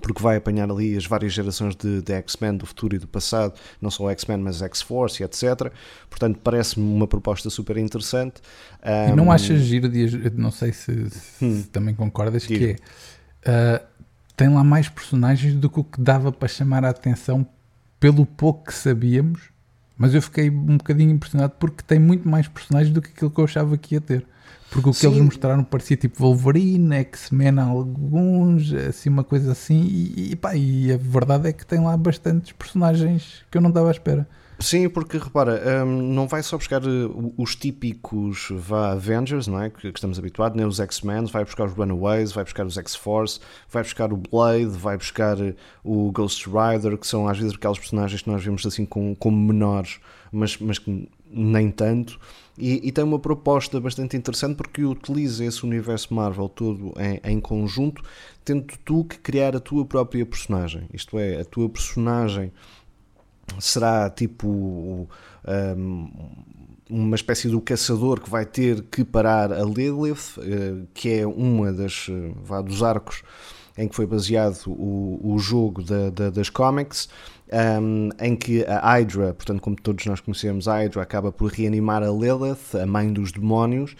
[0.00, 3.54] porque vai apanhar ali as várias gerações de, de X-Men do futuro e do passado,
[3.80, 5.72] não só X-Men, mas X-Force, etc.
[6.10, 8.40] Portanto, parece-me uma proposta super interessante.
[8.84, 9.12] Um...
[9.12, 11.62] E não achas giro, de, não sei se, se hum.
[11.70, 12.76] também concordas, que
[13.44, 13.86] é, uh,
[14.36, 17.46] tem lá mais personagens do que o que dava para chamar a atenção
[17.98, 19.50] pelo pouco que sabíamos,
[19.96, 23.40] mas eu fiquei um bocadinho impressionado porque tem muito mais personagens do que aquilo que
[23.40, 24.26] eu achava que ia ter.
[24.70, 25.08] Porque o que Sim.
[25.08, 29.82] eles mostraram parecia tipo Wolverine, X-Men alguns, assim, uma coisa assim.
[29.84, 33.70] E, e, pá, e a verdade é que tem lá bastantes personagens que eu não
[33.70, 34.28] estava à espera.
[34.58, 39.68] Sim, porque repara, um, não vai só buscar uh, os típicos vá, Avengers, não é?
[39.68, 43.38] Que, que estamos habituados, nem os X-Men, vai buscar os Runaways, vai buscar os X-Force,
[43.70, 47.78] vai buscar o Blade, vai buscar uh, o Ghost Rider, que são às vezes aquelas
[47.78, 50.00] personagens que nós vemos assim como, como menores,
[50.32, 52.18] mas, mas que nem tanto.
[52.58, 57.38] E, e, tem uma proposta bastante interessante porque utiliza esse universo Marvel todo em, em,
[57.38, 58.02] conjunto,
[58.42, 60.88] tendo tu que criar a tua própria personagem.
[60.94, 62.50] Isto é, a tua personagem
[63.60, 66.10] será tipo um,
[66.88, 71.72] uma espécie do caçador que vai ter que parar a Lilith, uh, que é uma
[71.72, 73.22] das uh, dos arcos
[73.78, 77.08] em que foi baseado o, o jogo da, da, das comics
[77.80, 82.02] um, em que a Hydra, portanto, como todos nós conhecemos, a Hydra acaba por reanimar
[82.02, 83.94] a Lilith, a mãe dos demónios,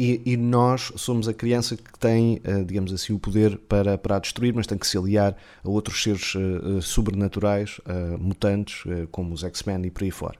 [0.00, 4.16] e, e nós somos a criança que tem, uh, digamos assim, o poder para, para
[4.16, 9.34] a destruir, mas tem que se aliar a outros seres uh, sobrenaturais, uh, mutantes, como
[9.34, 10.38] os X-Men e por aí fora.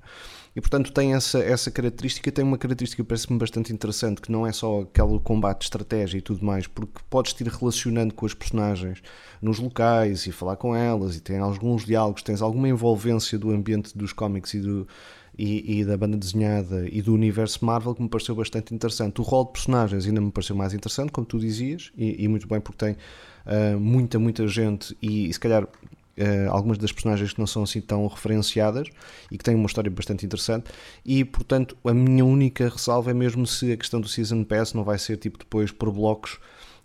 [0.57, 4.46] E portanto tem essa, essa característica, tem uma característica que parece-me bastante interessante, que não
[4.46, 8.25] é só aquele combate de estratégia e tudo mais, porque podes te ir relacionando com
[8.25, 9.03] as personagens
[9.42, 13.96] nos locais e falar com elas e tem alguns diálogos, tens alguma envolvência do ambiente
[13.96, 14.88] dos cómics e, do,
[15.38, 19.20] e, e, da banda desenhada e do universo Marvel que me pareceu bastante interessante.
[19.20, 22.46] O rol de personagens ainda me pareceu mais interessante, como tu dizias, e, e muito
[22.46, 27.32] bem porque tem uh, muita, muita gente e, e se calhar uh, algumas das personagens
[27.32, 28.88] que não são assim tão referenciadas
[29.30, 30.70] e que têm uma história bastante interessante.
[31.04, 34.84] E portanto, a minha única ressalva é mesmo se a questão do Season Pass não
[34.84, 36.38] vai ser tipo depois por blocos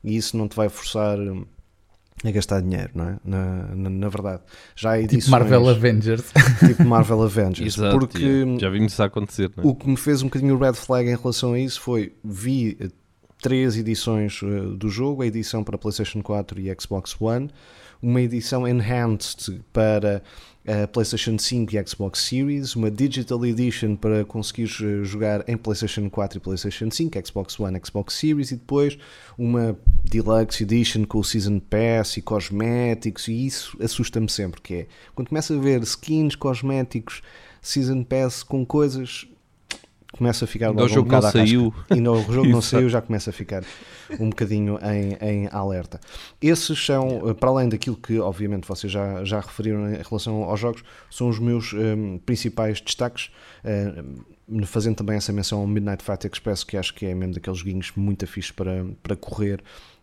[0.04, 1.18] e isso não te vai forçar
[2.30, 3.18] a gastar dinheiro, não é?
[3.24, 4.42] Na, na, na verdade.
[4.76, 6.24] Já há edições, tipo Marvel Avengers.
[6.66, 7.78] Tipo Marvel Avengers.
[7.78, 9.52] Exato, porque já vimos isso acontecer.
[9.58, 9.62] É?
[9.64, 12.88] O que me fez um bocadinho red flag em relação a isso foi vi eh,
[13.42, 17.50] três edições uh, do jogo, a edição para PlayStation 4 e Xbox One,
[18.02, 20.22] uma edição enhanced para
[20.68, 26.10] a PlayStation 5 e Xbox Series, uma Digital Edition para conseguir eh, jogar em PlayStation
[26.10, 28.98] 4 e PlayStation 5, Xbox One, Xbox Series e depois
[29.38, 34.88] uma Deluxe Edition com o Season Pass e cosméticos e isso assusta-me sempre, que é
[35.14, 37.22] quando começa a ver skins, cosméticos,
[37.62, 39.28] Season Pass com coisas
[40.18, 41.74] começa a ficar logo o jogo um não saiu.
[41.90, 43.64] E no, o jogo não saiu já começa a ficar
[44.20, 46.00] um bocadinho em, em alerta.
[46.42, 50.84] Esses são, para além daquilo que obviamente vocês já, já referiram em relação aos jogos,
[51.10, 53.30] são os meus um, principais destaques
[54.48, 57.62] um, fazendo também essa menção ao Midnight Fight Express que acho que é mesmo daqueles
[57.62, 59.62] guinhos muito afixos para, para correr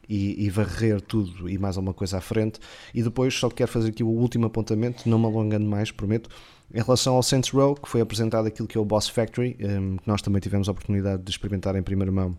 [0.08, 2.60] e, e, varrer tudo e mais alguma coisa à frente.
[2.92, 6.28] E depois só quero fazer aqui o último apontamento, não me alongando mais, prometo,
[6.74, 9.96] em relação ao Saints Row, que foi apresentado aquilo que é o Boss Factory, um,
[9.96, 12.36] que nós também tivemos a oportunidade de experimentar em primeira mão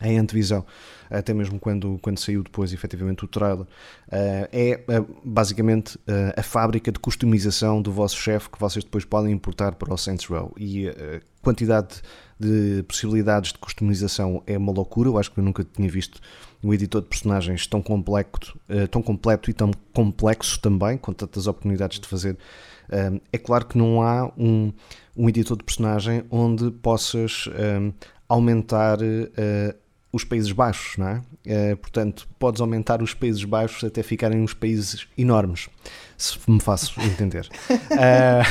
[0.00, 0.64] em antevisão,
[1.10, 3.66] até mesmo quando, quando saiu depois efetivamente o trailer, uh,
[4.50, 9.32] é uh, basicamente uh, a fábrica de customização do vosso chefe que vocês depois podem
[9.32, 10.52] importar para o Saints Row.
[10.56, 12.00] E a quantidade
[12.38, 16.20] de possibilidades de customização é uma loucura, eu acho que eu nunca tinha visto
[16.62, 18.58] um editor de personagens tão completo,
[18.90, 22.36] tão completo e tão complexo também, com tantas oportunidades de fazer
[22.90, 24.72] um, é claro que não há um,
[25.16, 27.92] um editor de personagem onde possas um,
[28.28, 29.74] aumentar uh,
[30.12, 31.22] os Países Baixos, não é?
[31.46, 35.68] Uh, portanto, podes aumentar os Países Baixos até ficarem uns países enormes,
[36.16, 37.48] se me faço entender.
[37.70, 38.42] uh...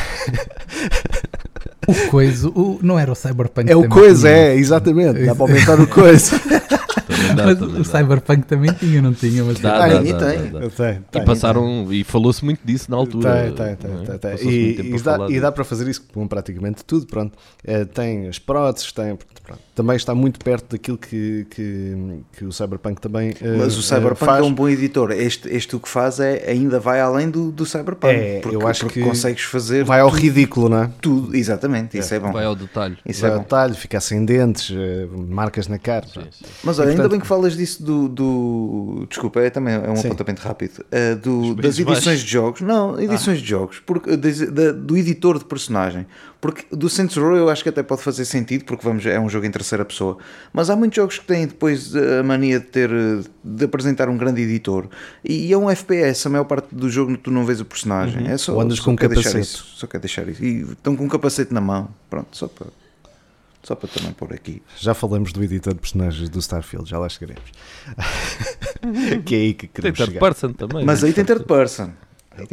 [1.88, 5.80] o coisa, o, não era o Cyberpunk É o coisa, é, exatamente, dá para aumentar
[5.80, 6.40] o coisa.
[7.36, 9.44] Dá, mas o Cyberpunk também tinha, não tinha?
[9.44, 10.12] Mas dá, ah, dá, tem.
[10.52, 11.22] Dá, tem, tem.
[11.22, 13.54] E passaram, e falou-se muito disso na altura.
[13.56, 14.18] Tem, tem, é?
[14.18, 14.18] tem.
[14.18, 17.38] tem, E, e, dá, e dá para fazer isso com praticamente tudo, pronto.
[17.64, 19.62] É, tem as próteses, tem, pronto.
[19.74, 21.96] Também está muito perto daquilo que, que,
[22.34, 24.44] que o Cyberpunk também uh, Mas o Cyberpunk faz.
[24.44, 25.12] é um bom editor.
[25.12, 28.14] Este, este o que faz é, ainda vai além do, do Cyberpunk.
[28.14, 29.84] É, porque, eu acho que consegues fazer...
[29.84, 30.92] Vai ao ridículo, não é?
[31.02, 31.98] Tudo, exatamente.
[31.98, 32.32] Isso é, é bom.
[32.32, 32.98] Vai ao detalhe.
[33.06, 34.76] Isso vai é ao detalhe, ficar sem dentes, uh,
[35.28, 36.06] marcas na cara.
[36.08, 36.46] Sim, sim.
[36.64, 38.08] Mas olha, ainda bem que falas disso do.
[38.08, 40.08] do desculpa, é também é um Sim.
[40.08, 40.80] apontamento rápido.
[40.80, 42.24] Uh, do, das edições baixos.
[42.24, 42.62] de jogos.
[42.62, 43.42] Não, edições ah.
[43.42, 43.80] de jogos.
[43.86, 46.06] Porque, de, de, do editor de personagem.
[46.42, 49.30] Porque do Saints Row eu acho que até pode fazer sentido, porque vamos, é um
[49.30, 50.18] jogo em terceira pessoa.
[50.52, 52.90] Mas há muitos jogos que têm depois a mania de ter
[53.44, 54.90] de apresentar um grande editor.
[55.24, 58.24] E é um FPS, a maior parte do jogo tu não vês o personagem.
[58.24, 58.32] Uhum.
[58.32, 59.40] É só, Ou andas só com um capacete.
[59.40, 60.44] Isso, só quer deixar isso.
[60.44, 61.90] E estão com um capacete na mão.
[62.10, 62.68] Pronto, só para.
[63.62, 64.60] Só para também pôr aqui.
[64.80, 67.52] Já falamos do editor de personagens do Starfield, já lá chegaremos.
[69.24, 70.84] que é aí que queremos tem third person também.
[70.84, 71.10] Mas né?
[71.10, 71.92] aí tem third person.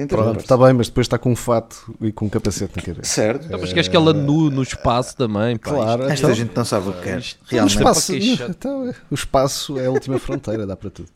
[0.09, 3.15] Pronto, está bem, mas depois está com um fato e com um capacete na cabeça.
[3.15, 3.47] Certo.
[3.47, 5.57] Então, mas queres que ela nu no espaço também?
[5.57, 6.03] Pá, claro.
[6.05, 7.25] Esta então, gente não sabe o que quer.
[7.47, 7.77] Realmente.
[7.77, 8.13] O espaço,
[8.51, 11.09] então, o espaço é a última fronteira, dá para tudo.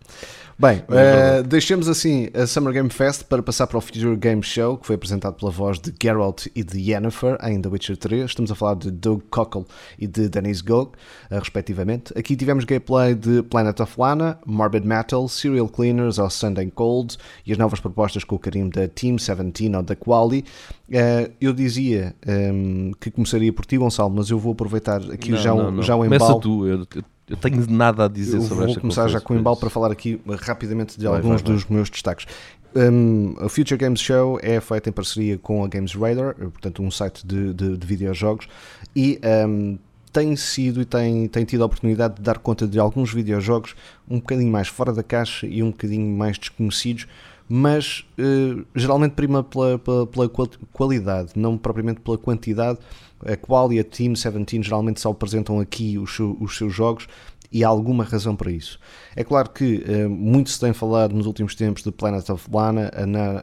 [0.63, 4.79] Bem, uh, deixemos assim a Summer Game Fest para passar para o Future Game Show,
[4.79, 8.27] que foi apresentado pela voz de Geralt e de Yennefer em The Witcher 3.
[8.27, 9.65] Estamos a falar de Doug Cockle
[9.99, 10.93] e de Denise Gog,
[11.33, 12.17] uh, respectivamente.
[12.17, 17.51] Aqui tivemos gameplay de Planet of Lana, Morbid Metal, Serial Cleaners ou Sunday Cold e
[17.51, 20.45] as novas propostas com o carinho da Team 17 ou da Quali.
[20.89, 25.33] Uh, eu dizia um, ehm, que começaria por ti, Gonçalo, mas eu vou aproveitar aqui
[25.33, 25.83] não, já, não, não.
[25.83, 26.21] já o embalo.
[26.21, 26.87] Começa tu, eu,
[27.33, 29.71] eu tenho nada a dizer eu sobre esta Vou começar já com o embalo para
[29.71, 31.53] falar aqui rapidamente de vai, alguns vai, vai.
[31.55, 32.27] dos meus destaques.
[32.75, 36.91] Um, a Future Games Show é feita em parceria com a Games Radar, portanto, um
[36.91, 38.49] site de, de, de videojogos,
[38.95, 39.79] e um,
[40.13, 43.75] tem sido e tem, tem tido a oportunidade de dar conta de alguns videojogos
[44.09, 47.07] um bocadinho mais fora da caixa e um bocadinho mais desconhecidos,
[47.49, 50.31] mas uh, geralmente prima pela, pela, pela,
[50.73, 52.79] qualidade, não propriamente pela quantidade.
[53.25, 57.07] A Qual e a Team 17 geralmente só apresentam aqui os, os seus jogos
[57.53, 58.81] e há alguma razão para isso.
[59.15, 62.91] É claro que uh, muito se tem falado nos últimos tempos de Planet of Lana,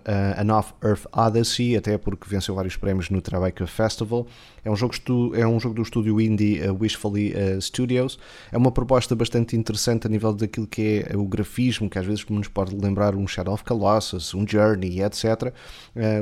[0.03, 4.25] a, a, Off Earth Odyssey, até porque venceu vários prémios no Tribeca Festival.
[4.65, 4.95] É um jogo,
[5.35, 8.17] é um jogo do estúdio indie uh, Wishfully uh, Studios.
[8.51, 12.25] É uma proposta bastante interessante a nível daquilo que é o grafismo, que às vezes
[12.29, 15.53] nos pode lembrar um Shadow of Colossus, um Journey, etc.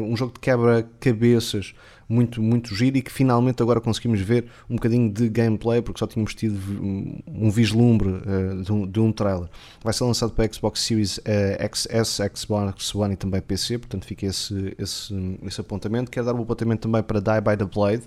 [0.03, 1.73] um jogo de quebra-cabeças
[2.07, 6.07] muito, muito giro e que finalmente agora conseguimos ver um bocadinho de gameplay, porque só
[6.07, 6.57] tínhamos tido
[7.27, 9.49] um vislumbre uh, de, um, de, um, trailer.
[9.83, 11.21] Vai ser lançado para Xbox Series uh,
[11.75, 16.09] XS, Xbox One e também PC, portanto fica esse, esse, esse apontamento.
[16.09, 18.03] Quero dar um apontamento também para Die by the Blade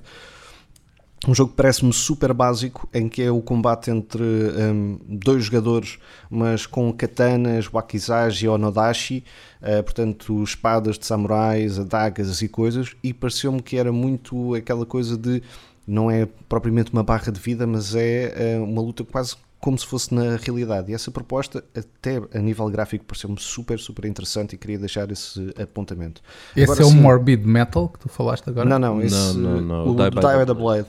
[1.28, 5.98] um jogo que parece-me super básico, em que é o combate entre um, dois jogadores,
[6.30, 9.24] mas com katanas, wakizashi e onodashi,
[9.60, 15.16] uh, portanto espadas de samurais, adagas e coisas, e pareceu-me que era muito aquela coisa
[15.16, 15.42] de,
[15.86, 19.86] não é propriamente uma barra de vida, mas é uh, uma luta quase como se
[19.86, 20.90] fosse na realidade.
[20.90, 25.52] E essa proposta, até a nível gráfico, pareceu-me super, super interessante e queria deixar esse
[25.60, 26.22] apontamento.
[26.56, 28.66] Esse agora, é o Morbid Metal que tu falaste agora?
[28.66, 29.86] Não, não, esse, não, não, não.
[29.86, 30.86] o, o Die, by the Blade.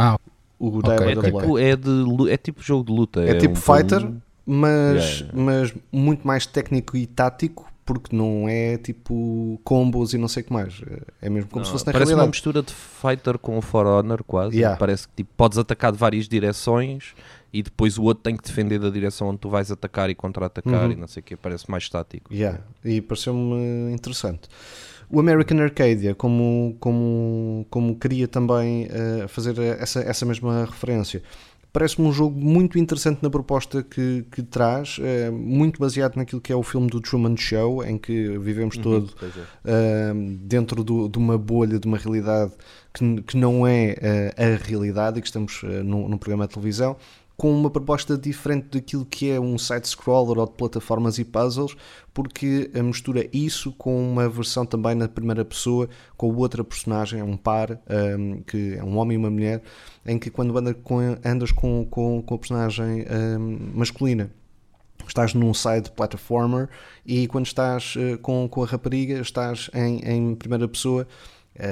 [0.00, 0.16] Ah,
[0.60, 3.20] o okay, é, tipo, é, de, é tipo jogo de luta.
[3.24, 4.08] É, é tipo um fighter,
[4.46, 5.32] mas, yeah.
[5.34, 10.46] mas muito mais técnico e tático, porque não é tipo combos e não sei o
[10.46, 10.80] que mais.
[11.20, 12.26] É mesmo como não, se fosse na parece realidade.
[12.26, 14.56] uma mistura de fighter com o For Honor, quase.
[14.56, 14.76] Yeah.
[14.76, 17.14] Parece que tipo, podes atacar de várias direções
[17.52, 20.86] e depois o outro tem que defender da direção onde tu vais atacar e contra-atacar
[20.86, 20.92] uhum.
[20.92, 21.36] e não sei o que.
[21.36, 22.32] Parece mais tático.
[22.32, 22.60] Yeah.
[22.84, 24.48] E pareceu-me interessante.
[25.10, 31.22] O American Arcadia, como, como, como queria também uh, fazer essa, essa mesma referência,
[31.72, 36.52] parece-me um jogo muito interessante na proposta que, que traz, uh, muito baseado naquilo que
[36.52, 39.14] é o filme do Truman Show, em que vivemos uhum, todo
[39.64, 40.12] é.
[40.12, 42.52] uh, dentro do, de uma bolha, de uma realidade
[42.92, 46.98] que, que não é a realidade e que estamos num, num programa de televisão
[47.38, 51.76] com uma proposta diferente daquilo que é um side-scroller ou de plataformas e puzzles,
[52.12, 57.80] porque mistura isso com uma versão também na primeira pessoa, com outra personagem, um par,
[58.18, 59.62] um, que é um homem e uma mulher,
[60.04, 64.32] em que quando com, andas com, com, com a personagem um, masculina
[65.06, 66.68] estás num side platformer
[67.06, 71.06] e quando estás uh, com, com a rapariga estás em, em primeira pessoa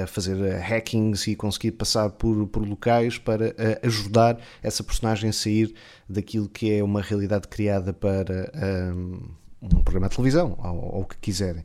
[0.07, 5.33] fazer eh, hackings e conseguir passar por, por locais para eh, ajudar essa personagem a
[5.33, 5.73] sair
[6.09, 8.51] daquilo que é uma realidade criada para
[8.93, 9.19] um,
[9.61, 11.63] um programa de televisão ou, o que quiserem.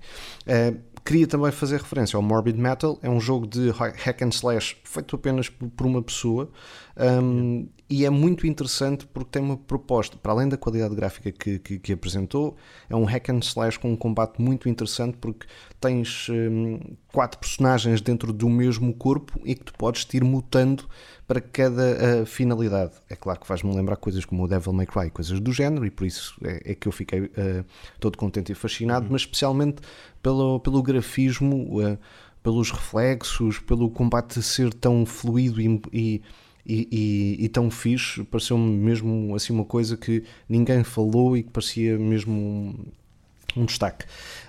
[1.05, 5.17] Queria também fazer referência ao Morbid Metal, é um jogo de hack and slash feito
[5.17, 6.49] apenas por uma pessoa
[6.97, 11.59] um, e é muito interessante porque tem uma proposta, para além da qualidade gráfica que,
[11.59, 12.57] que, que apresentou,
[12.89, 15.45] é um hack and slash com um combate muito interessante porque
[15.83, 16.79] tens um,
[17.13, 20.89] quatro personagens dentro do mesmo corpo e que tu podes ir mutando
[21.27, 22.93] para cada uh, finalidade.
[23.11, 25.91] É claro que faz-me lembrar coisas como o Devil May Cry, coisas do género, e
[25.91, 27.65] por isso é, é que eu fiquei uh,
[27.99, 29.13] todo contente e fascinado, uhum.
[29.13, 29.83] mas especialmente
[30.23, 31.99] pelo, pelo grafismo, uh,
[32.45, 36.23] pelos reflexos, pelo combate ser tão fluido e, e
[36.65, 41.51] e, e, e, tão fixe, pareceu-me mesmo assim uma coisa que ninguém falou e que
[41.51, 44.07] parecia mesmo um, um destaque.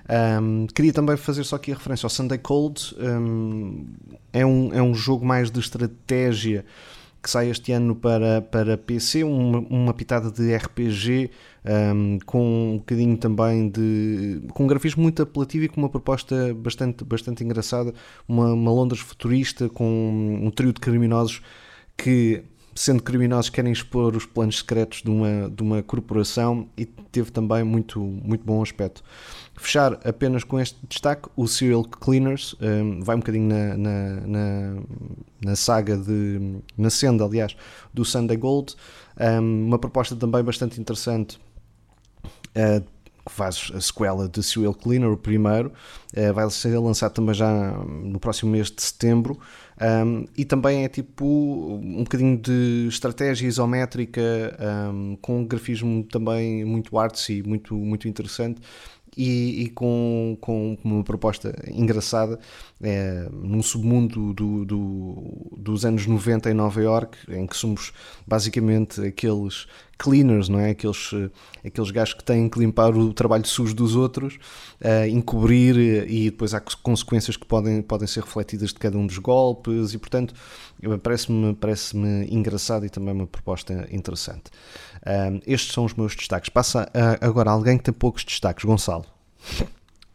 [0.09, 3.85] Um, queria também fazer só aqui a referência ao Sunday Cold, um,
[4.33, 6.65] é, um, é um jogo mais de estratégia
[7.23, 11.31] que sai este ano para, para PC, uma, uma pitada de RPG
[11.65, 14.41] um, com um bocadinho também de.
[14.53, 17.93] com um grafismo muito apelativo e com uma proposta bastante, bastante engraçada.
[18.27, 21.41] Uma, uma Londres futurista com um trio de criminosos
[21.95, 22.43] que,
[22.75, 27.63] sendo criminosos, querem expor os planos secretos de uma, de uma corporação e teve também
[27.63, 29.03] muito, muito bom aspecto.
[29.55, 34.75] Fechar apenas com este destaque, o Serial Cleaners um, vai um bocadinho na, na, na,
[35.45, 36.57] na, saga de.
[36.75, 37.55] na senda, aliás,
[37.93, 38.75] do Sunday Gold.
[39.19, 41.39] Um, uma proposta também bastante interessante.
[42.55, 42.83] Uh,
[43.25, 45.71] que faz a sequela de Serial Cleaner, o primeiro,
[46.17, 49.39] uh, vai ser lançado também já no próximo mês de setembro.
[49.83, 54.21] Um, e também é tipo um bocadinho de estratégia isométrica,
[54.93, 58.61] um, com um grafismo também muito artsy, muito, muito interessante
[59.17, 62.39] e, e com, com, uma proposta engraçada
[62.81, 67.93] é, num submundo do, do, dos anos 90 em Nova York, em que somos
[68.27, 70.71] basicamente aqueles cleaners, não é?
[70.71, 71.11] Aqueles,
[71.65, 74.35] aqueles gajos que têm que limpar o trabalho sujo dos outros,
[74.81, 75.77] uh, encobrir
[76.09, 79.97] e depois há consequências que podem, podem ser refletidas de cada um dos golpes e
[79.97, 80.33] portanto
[81.01, 81.95] parece-me parece
[82.29, 84.51] engraçado e também uma proposta interessante.
[85.05, 86.49] Uh, estes são os meus destaques.
[86.49, 89.05] Passa uh, agora alguém que tem poucos destaques, Gonçalo.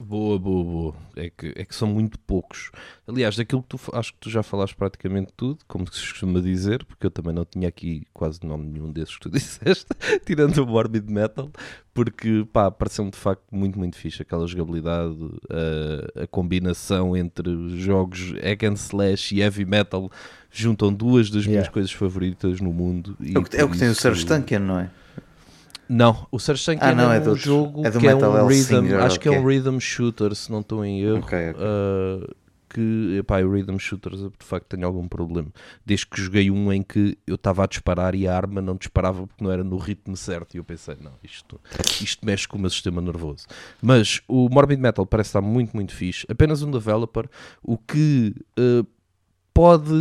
[0.01, 0.95] Boa, boa, boa.
[1.17, 2.71] É que, é que são muito poucos.
[3.07, 6.85] Aliás, daquilo que tu acho que tu já falaste praticamente tudo, como se costuma dizer,
[6.85, 9.89] porque eu também não tinha aqui quase nome nenhum desses que tu disseste,
[10.25, 11.51] tirando o Morbid Metal,
[11.93, 15.17] porque pá, pareceu-me de facto muito, muito fixe aquela jogabilidade,
[15.51, 20.09] a, a combinação entre jogos hack and slash e heavy metal
[20.49, 23.17] juntam duas das minhas coisas favoritas no mundo.
[23.35, 24.91] É o que, é o que tem o Serge Tankian, não é?
[25.89, 28.95] Não, o Surge Tank ah, não, é, é um jogo é que é um rhythm,
[29.01, 31.19] acho que é um rhythm shooter, se não estou em erro.
[31.19, 31.63] Okay, okay.
[31.63, 32.35] Uh,
[32.69, 35.49] que epá, o Rhythm Shooters de facto tenho algum problema.
[35.85, 39.27] Desde que joguei um em que eu estava a disparar e a arma não disparava
[39.27, 40.55] porque não era no ritmo certo.
[40.55, 41.61] E eu pensei, não, isto,
[42.03, 43.47] isto mexe com o meu sistema nervoso.
[43.81, 46.27] Mas o Morbid Metal parece estar muito, muito fixe.
[46.29, 47.29] Apenas um developer,
[47.63, 48.87] o que uh,
[49.55, 49.93] pode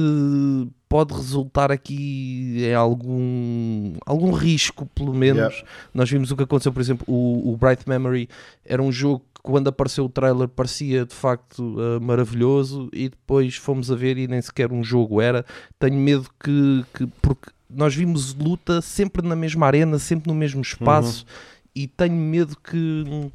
[0.90, 5.54] pode resultar aqui em algum, algum risco, pelo menos.
[5.54, 5.68] Yeah.
[5.94, 8.30] Nós vimos o que aconteceu, por exemplo, o, o Bright Memory
[8.66, 13.56] era um jogo que quando apareceu o trailer parecia de facto uh, maravilhoso e depois
[13.56, 15.46] fomos a ver e nem sequer um jogo era.
[15.80, 20.62] Tenho medo que, que porque nós vimos luta sempre na mesma arena, sempre no mesmo
[20.62, 21.72] espaço uhum.
[21.76, 23.32] e tenho medo que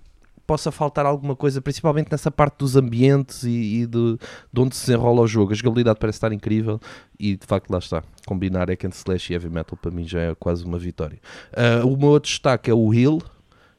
[0.46, 4.18] possa faltar alguma coisa, principalmente nessa parte dos ambientes e, e de,
[4.52, 5.52] de, onde se desenrola o jogo.
[5.52, 6.80] A jogabilidade parece estar incrível
[7.18, 8.02] e de facto lá está.
[8.26, 11.18] Combinar hack and slash e heavy metal para mim já é quase uma vitória.
[11.52, 13.22] Uh, o meu outro destaque é o Hill,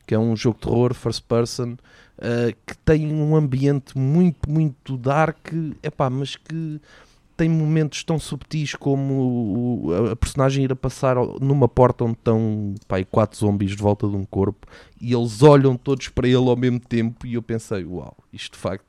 [0.05, 1.73] que é um jogo de terror, first person,
[2.17, 5.49] uh, que tem um ambiente muito, muito dark,
[5.81, 6.79] epá, mas que
[7.35, 13.03] tem momentos tão subtis como a personagem ir a passar numa porta onde estão pai,
[13.03, 14.67] quatro zombies de volta de um corpo
[15.01, 18.59] e eles olham todos para ele ao mesmo tempo e eu pensei, uau, isto de
[18.59, 18.85] facto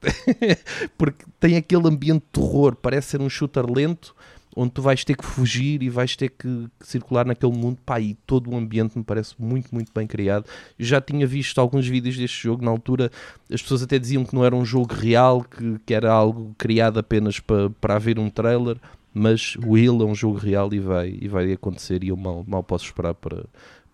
[0.97, 4.15] porque tem aquele ambiente de terror, parece ser um shooter lento
[4.55, 8.15] onde tu vais ter que fugir e vais ter que, circular naquele mundo, pá, e
[8.27, 10.47] todo o ambiente me parece muito, muito bem criado.
[10.79, 13.11] Já tinha visto alguns vídeos deste jogo, na altura
[13.53, 16.99] as pessoas até diziam que não era um jogo real, que, que era algo criado
[16.99, 18.79] apenas para, para haver um trailer,
[19.13, 22.45] mas o Hill é um jogo real e vai, e vai acontecer e eu mal,
[22.47, 23.45] mal posso esperar para,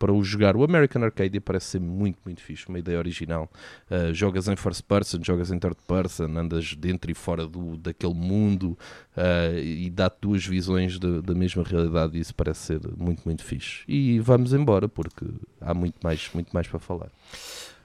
[0.01, 0.57] para o jogar.
[0.57, 3.49] O American Arcade parece ser muito, muito fixe, uma ideia original.
[3.89, 8.15] Uh, jogas em first person, jogas em third person, andas dentro e fora do, daquele
[8.15, 8.77] mundo
[9.17, 13.45] uh, e dá-te duas visões de, da mesma realidade e isso parece ser muito, muito
[13.45, 13.83] fixe.
[13.87, 15.27] E vamos embora porque
[15.61, 17.11] há muito mais, muito mais para falar.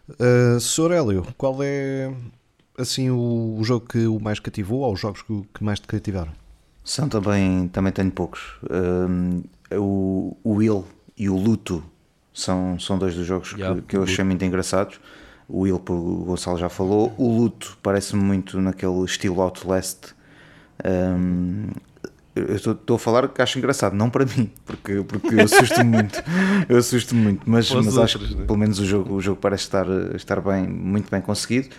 [0.09, 0.91] Uh, Sr.
[0.93, 2.13] Hélio, qual é
[2.77, 5.87] assim o, o, jogo que o mais cativou ou os jogos que, que mais te
[5.87, 6.31] cativaram?
[6.81, 8.55] São também, também tenho poucos.
[8.71, 9.43] Um,
[9.77, 10.85] o, o Will
[11.17, 11.83] e o Luto
[12.35, 14.99] são, são dois dos jogos yeah, que, que eu achei muito engraçados.
[15.47, 17.13] O Will, o Gonçalo já falou.
[17.17, 20.13] O Luto parece-me muito naquele estilo Outlast.
[20.85, 21.69] Um,
[22.35, 26.21] eu estou a falar que acho engraçado, não para mim, porque, porque eu assusto-me muito.
[26.67, 28.45] Eu assusto-me muito, mas, mas acho que né?
[28.45, 31.69] pelo menos o jogo, o jogo parece estar, estar bem, muito bem conseguido.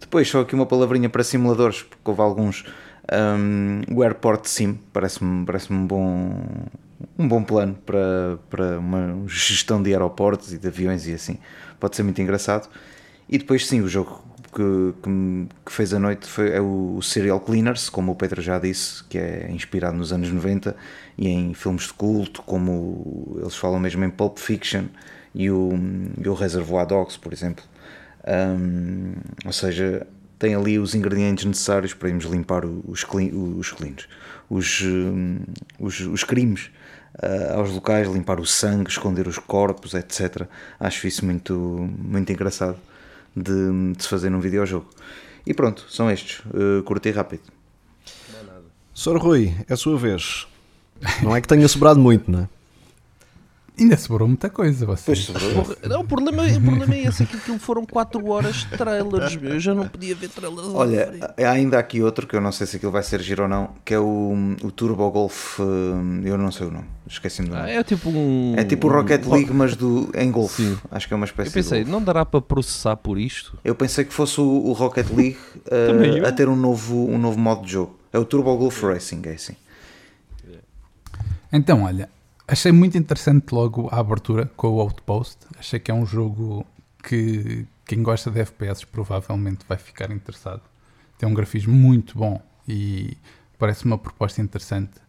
[0.00, 2.64] Depois, só aqui uma palavrinha para simuladores, porque houve alguns.
[3.12, 6.40] Um, o Airport Sim parece-me parece um bom
[7.18, 11.38] um bom plano para, para uma gestão de aeroportos e de aviões e assim.
[11.78, 12.68] Pode ser muito engraçado.
[13.28, 14.22] E depois, sim, o jogo
[14.52, 18.58] que, que, que fez a noite foi, é o Serial Cleaners, como o Pedro já
[18.58, 20.76] disse, que é inspirado nos anos 90
[21.16, 24.84] e em filmes de culto, como eles falam mesmo em Pulp Fiction
[25.34, 25.72] e o,
[26.22, 27.64] e o Reservoir Dogs, por exemplo.
[28.26, 30.06] Um, ou seja,
[30.38, 33.62] tem ali os ingredientes necessários para irmos limpar os, os
[34.50, 34.82] os,
[35.78, 36.70] os, os crimes
[37.22, 40.46] uh, aos locais, limpar o sangue, esconder os corpos, etc.
[40.78, 41.54] Acho isso muito,
[41.98, 42.78] muito engraçado
[43.36, 44.88] de, de se fazer num videojogo.
[45.46, 46.40] E pronto, são estes.
[46.46, 47.42] Uh, curti rápido.
[48.94, 49.16] Sr.
[49.16, 50.46] Rui, é a sua vez.
[51.22, 52.48] Não é que tenha sobrado muito, não é?
[53.78, 55.26] Ainda sobrou muita coisa, vocês.
[55.26, 58.76] Porra, não, o problema, o problema é esse, é que aquilo foram 4 horas de
[58.76, 60.68] trailers, eu já não podia ver trailers.
[60.68, 63.48] Olha, há ainda aqui outro que eu não sei se aquilo vai ser giro ou
[63.48, 67.54] não, que é o, o Turbo Golf, eh, eu não sei o nome, esqueci-me do
[67.54, 67.70] nome.
[67.70, 68.54] Ah, é tipo um...
[68.58, 70.76] É tipo o Rocket League, mas do, em Golf, Sim.
[70.90, 73.58] acho que é uma espécie Eu pensei, não dará para processar por isto?
[73.64, 77.38] Eu pensei que fosse o, o Rocket League uh, a ter um novo, um novo
[77.38, 77.98] modo de jogo.
[78.12, 79.56] É o Turbo Golf Racing, é assim.
[81.50, 82.08] Então, olha,
[82.46, 85.46] Achei muito interessante logo a abertura com o Outpost.
[85.58, 86.66] Achei que é um jogo
[87.02, 90.62] que quem gosta de FPS provavelmente vai ficar interessado.
[91.18, 93.16] Tem um grafismo muito bom e
[93.58, 95.00] parece uma proposta interessante.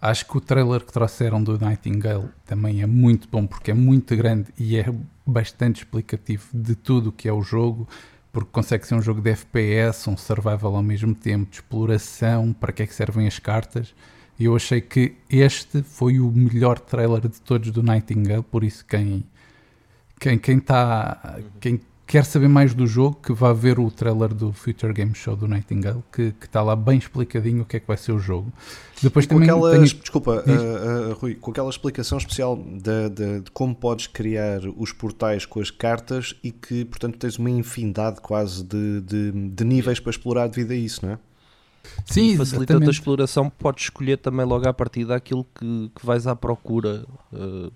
[0.00, 4.14] Acho que o trailer que trouxeram do Nightingale também é muito bom porque é muito
[4.14, 4.84] grande e é
[5.26, 7.88] bastante explicativo de tudo o que é o jogo,
[8.30, 12.72] porque consegue ser um jogo de FPS, um survival ao mesmo tempo, de exploração, para
[12.72, 13.94] que é que servem as cartas
[14.38, 18.84] e eu achei que este foi o melhor trailer de todos do Nightingale, por isso
[18.84, 19.24] quem
[20.18, 24.52] quem quem tá quem quer saber mais do jogo que vá ver o trailer do
[24.52, 27.96] Future Game Show do Nightingale, que está lá bem explicadinho o que é que vai
[27.96, 28.52] ser o jogo.
[29.02, 30.00] Depois com também aquelas, tenho...
[30.00, 34.92] desculpa, uh, uh, Rui, com aquela explicação especial de, de, de, como podes criar os
[34.92, 40.10] portais com as cartas e que, portanto, tens uma infinidade quase de, de níveis para
[40.10, 41.18] explorar devido a isso, não é?
[42.04, 46.34] Sim, facilita a exploração, podes escolher também logo à partida aquilo que, que vais à
[46.36, 47.06] procura.
[47.32, 47.72] Uh,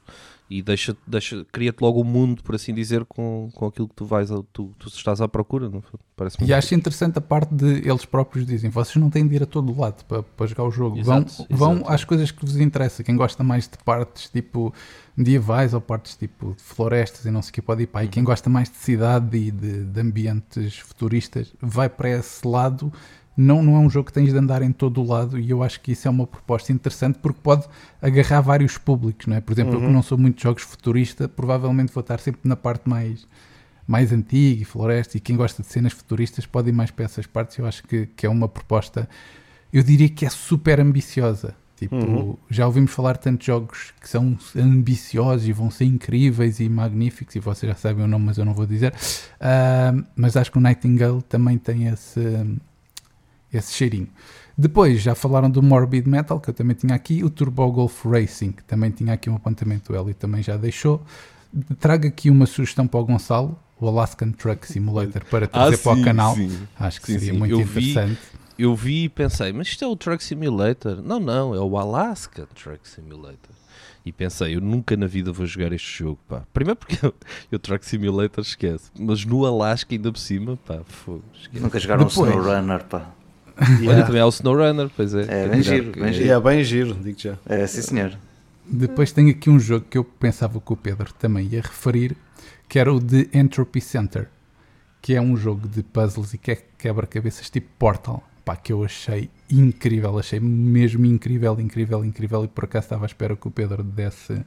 [0.51, 3.95] e deixa, deixa, cria-te logo o um mundo, por assim dizer, com, com aquilo que
[3.95, 5.71] tu vais, tu, tu estás à procura.
[6.17, 9.43] Parece e acho interessante a parte de eles próprios dizem: vocês não têm de ir
[9.43, 11.83] a todo lado para, para jogar o jogo, exato, vão, exato.
[11.83, 13.05] vão às coisas que vos interessam.
[13.05, 14.73] Quem gosta mais de partes tipo
[15.15, 18.07] medievais ou partes tipo de florestas e não sei o que pode ir para aí.
[18.07, 18.13] Uhum.
[18.13, 22.91] Quem gosta mais de cidade e de, de ambientes futuristas vai para esse lado
[23.41, 25.62] não, não é um jogo que tens de andar em todo o lado e eu
[25.62, 27.68] acho que isso é uma proposta interessante porque pode
[28.03, 29.41] agarrar vários públicos, não é?
[29.41, 29.76] Por exemplo, uhum.
[29.76, 29.93] eu que uhum.
[29.93, 33.28] não sou muito de jogos futurista, provavelmente vou estar sempre na parte mais,
[33.86, 37.28] mais antiga e floresta e quem gosta de cenas futuristas pode ir mais para essas
[37.28, 37.57] partes.
[37.57, 39.09] Eu acho que, que é uma proposta,
[39.72, 41.55] eu diria que é super ambiciosa.
[41.76, 42.36] Tipo, uhum.
[42.51, 47.36] já ouvimos falar de tantos jogos que são ambiciosos e vão ser incríveis e magníficos,
[47.36, 48.93] e vocês já sabem o nome, mas eu não vou dizer.
[48.93, 52.20] Uh, mas acho que o Nightingale também tem esse,
[53.53, 54.09] esse cheirinho.
[54.57, 58.51] Depois já falaram do Morbid Metal, que eu também tinha aqui, o Turbo Golf Racing,
[58.51, 61.01] que também tinha aqui um apontamento, o Eli também já deixou.
[61.78, 65.78] Trago aqui uma sugestão para o Gonçalo, o Alaskan Truck Simulator, para ah, trazer ah,
[65.78, 66.34] para sim, o canal.
[66.34, 66.59] Sim.
[66.78, 68.18] Acho que sim, seria muito eu interessante.
[68.57, 71.01] Vi, eu vi e pensei, mas isto é o Truck Simulator?
[71.03, 73.55] Não, não, é o Alaskan Truck Simulator.
[74.05, 76.42] E pensei, eu nunca na vida vou jogar este jogo, pá.
[76.53, 77.14] Primeiro porque eu,
[77.53, 81.22] eu Truck Simulator esquece, mas no Alasca ainda por cima, pá, fogo,
[81.53, 83.14] Nunca jogaram o SnowRunner, pá.
[83.61, 83.91] Yeah.
[83.91, 85.45] Olha, também há o SnowRunner, pois é.
[85.45, 86.31] É bem giro, bem giro.
[86.31, 87.39] É bem giro, digo já.
[87.47, 88.19] É, sim senhor.
[88.71, 92.17] Depois tem aqui um jogo que eu pensava que o Pedro também ia referir,
[92.69, 94.29] que era o The Entropy Center,
[95.01, 98.85] que é um jogo de puzzles e que é quebra-cabeças tipo Portal, pá, que eu
[98.85, 103.51] achei incrível, achei mesmo incrível, incrível, incrível e por acaso estava à espera que o
[103.51, 104.45] Pedro desse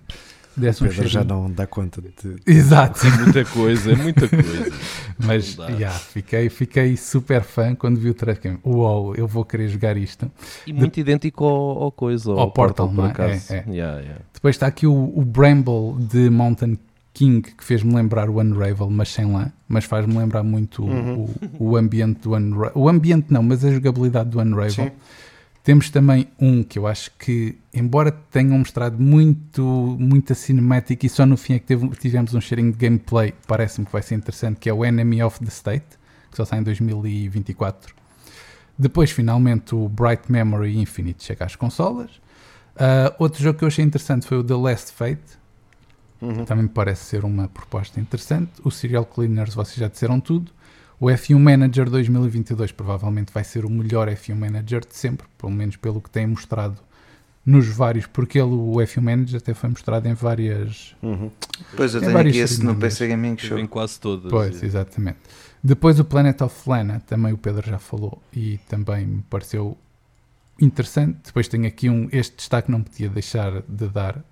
[0.56, 2.36] desse o Pedro um já não dá conta de.
[2.46, 3.06] Exato.
[3.06, 4.72] É muita coisa, é muita coisa.
[5.20, 8.60] Mas yeah, fiquei, fiquei super fã quando vi o trailer.
[8.66, 10.32] Uau, eu vou querer jogar isto.
[10.66, 11.02] E muito de...
[11.02, 13.26] idêntico ao, ao coisa, ao, ao Portal, Portal, por é?
[13.28, 13.54] acaso.
[13.54, 13.72] É, é.
[13.72, 14.22] Yeah, yeah.
[14.34, 16.78] Depois está aqui o, o Bramble de Mountain
[17.14, 21.30] King, que fez-me lembrar o Unravel, mas sem lã, mas faz-me lembrar muito uhum.
[21.60, 22.72] o, o, ambiente do Unravel.
[22.76, 24.86] O ambiente não, mas a jogabilidade do Unravel.
[24.86, 24.92] Sim.
[25.64, 29.64] Temos também um que eu acho que, embora tenham mostrado muito,
[30.00, 33.86] muita cinemática e só no fim é que teve, tivemos um cheirinho de gameplay, parece-me
[33.86, 35.86] que vai ser interessante, que é o Enemy of the State,
[36.32, 37.94] que só sai em 2024.
[38.78, 42.10] Depois, finalmente, o Bright Memory Infinite chega às consolas.
[42.76, 45.40] Uh, outro jogo que eu achei interessante foi o The Last Fate.
[46.20, 46.46] Uhum.
[46.46, 48.52] Também me parece ser uma proposta interessante.
[48.64, 50.52] O Serial Cleaners, vocês já disseram tudo.
[51.02, 55.76] O F1 Manager 2022 provavelmente vai ser o melhor F1 Manager de sempre, pelo menos
[55.76, 56.78] pelo que tem mostrado
[57.44, 60.96] nos vários, porque ele, o F1 Manager até foi mostrado em várias.
[61.02, 61.32] Uhum.
[61.76, 63.58] Pois eu tenho aqui esse no PC Gaming Show.
[63.58, 64.30] Em quase todas.
[64.30, 65.18] Pois, exatamente.
[65.64, 69.76] Depois o Planet of Lana, também o Pedro já falou e também me pareceu
[70.62, 71.18] interessante.
[71.26, 74.24] Depois tenho aqui um, este destaque não podia deixar de dar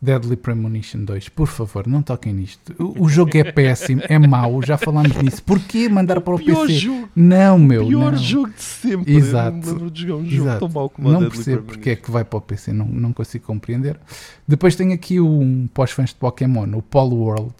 [0.00, 2.72] Deadly Premonition 2, por favor, não toquem nisto.
[2.78, 5.42] O, o jogo é péssimo, é mau, já falámos nisso.
[5.42, 6.72] Porquê mandar para o, o PC?
[6.74, 7.84] Jogo, não, meu.
[7.84, 8.18] Pior não.
[8.18, 9.12] jogo de sempre.
[9.12, 9.56] Exato.
[9.56, 10.60] Um jogo Exato.
[10.60, 13.44] tão mau como não percebo porque é que vai para o PC, não, não consigo
[13.44, 13.98] compreender.
[14.46, 17.52] Depois tem aqui um pós-fãs de Pokémon, o Polo World.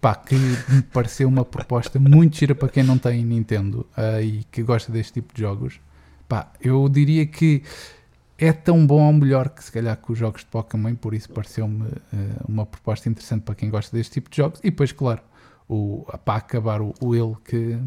[0.00, 4.44] Pá, que me pareceu uma proposta muito gira para quem não tem Nintendo uh, e
[4.52, 5.80] que gosta deste tipo de jogos.
[6.28, 7.62] Pá, eu diria que
[8.38, 11.30] é tão bom ou melhor que se calhar que os jogos de Pokémon, por isso
[11.30, 11.92] pareceu-me uh,
[12.46, 14.60] uma proposta interessante para quem gosta deste tipo de jogos.
[14.62, 15.22] E depois, claro,
[15.68, 17.78] o, para acabar o, o ele que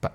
[0.00, 0.12] pá,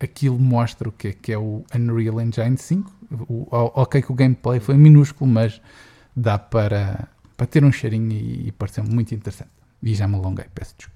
[0.00, 2.92] aquilo mostra o que é, que é o Unreal Engine 5.
[3.28, 5.60] O, ok que o gameplay foi minúsculo, mas
[6.14, 9.50] dá para, para ter um cheirinho e, e pareceu-me muito interessante.
[9.82, 10.93] E já me alonguei, peço desculpa.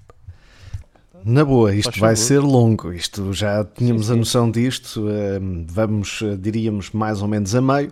[1.23, 2.93] Na boa, isto vai ser longo.
[2.93, 4.13] Isto já tínhamos sim, sim.
[4.13, 5.09] a noção disto.
[5.09, 7.91] Ehm, vamos, eh, diríamos, mais ou menos a meio.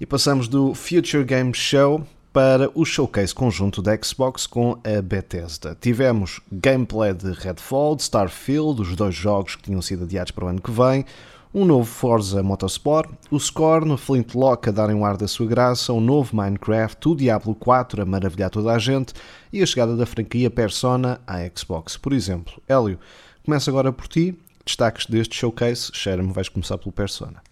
[0.00, 5.76] E passamos do Future Game Show para o showcase conjunto da Xbox com a Bethesda.
[5.80, 10.60] Tivemos gameplay de Redfall, Starfield, os dois jogos que tinham sido adiados para o ano
[10.60, 11.04] que vem,
[11.52, 15.92] um novo Forza Motorsport, o Scorn, o Flintlock a darem um ar da sua graça,
[15.92, 19.14] um novo Minecraft, o Diablo 4 a maravilhar toda a gente
[19.52, 22.60] e a chegada da franquia Persona à Xbox, por exemplo.
[22.68, 22.98] Hélio,
[23.44, 27.42] começa agora por ti, destaques deste showcase, cheira-me vais começar pelo Persona.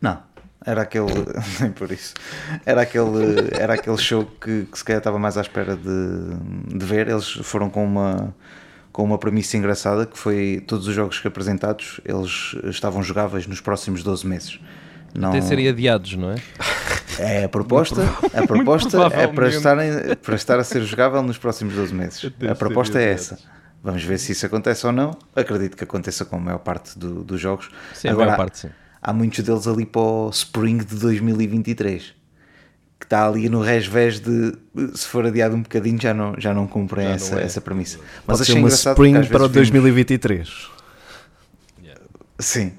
[0.00, 0.22] Não,
[0.64, 1.12] era aquele,
[1.60, 2.14] nem por isso,
[2.64, 6.84] era aquele, era aquele show que, que se calhar estava mais à espera de, de
[6.84, 8.34] ver, eles foram com uma
[8.92, 13.60] com uma premissa engraçada que foi todos os jogos que apresentados eles estavam jogáveis nos
[13.60, 14.60] próximos 12 meses.
[15.14, 15.30] Não...
[15.30, 16.36] Até serem adiados, não é?
[17.18, 21.74] É a proposta, a proposta é para, estarem, para estar a ser jogável nos próximos
[21.74, 22.32] 12 meses.
[22.50, 23.38] A proposta é essa.
[23.82, 25.14] Vamos ver se isso acontece ou não.
[25.36, 27.68] Acredito que aconteça com a maior parte do, dos jogos.
[27.92, 28.70] Sim, Agora, a maior parte, sim.
[29.02, 32.14] Há muitos deles ali para o Spring de 2023
[33.02, 34.54] que está ali no resvés de
[34.94, 37.44] se for adiado um bocadinho já não, já não cumprem já essa, não é.
[37.44, 37.98] essa premissa.
[38.24, 40.48] Mas Pode achei uma Spring para 2023.
[40.48, 40.70] Vimos...
[42.38, 42.72] Sim,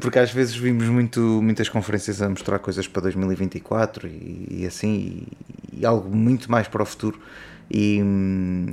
[0.00, 5.26] porque às vezes vimos muito, muitas conferências a mostrar coisas para 2024 e, e assim,
[5.72, 7.20] e, e, algo muito mais para o futuro.
[7.68, 8.00] E,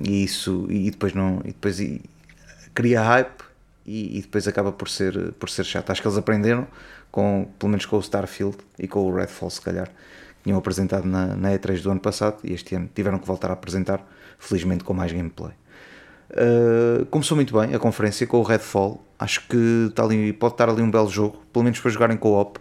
[0.08, 2.02] e isso, e depois não, e depois e,
[2.76, 3.44] cria hype
[3.84, 5.90] e, depois acaba por ser, por ser chato.
[5.90, 6.68] Acho que eles aprenderam,
[7.12, 9.90] com, pelo menos com o Starfield e com o Redfall, se calhar
[10.48, 13.54] tinham apresentado na, na E3 do ano passado e este ano tiveram que voltar a
[13.54, 14.02] apresentar,
[14.40, 15.52] felizmente com mais gameplay.
[16.32, 19.04] Uh, começou muito bem a conferência com o Redfall.
[19.20, 22.60] Acho que está ali, pode estar ali um belo jogo, pelo menos para jogarem co-op.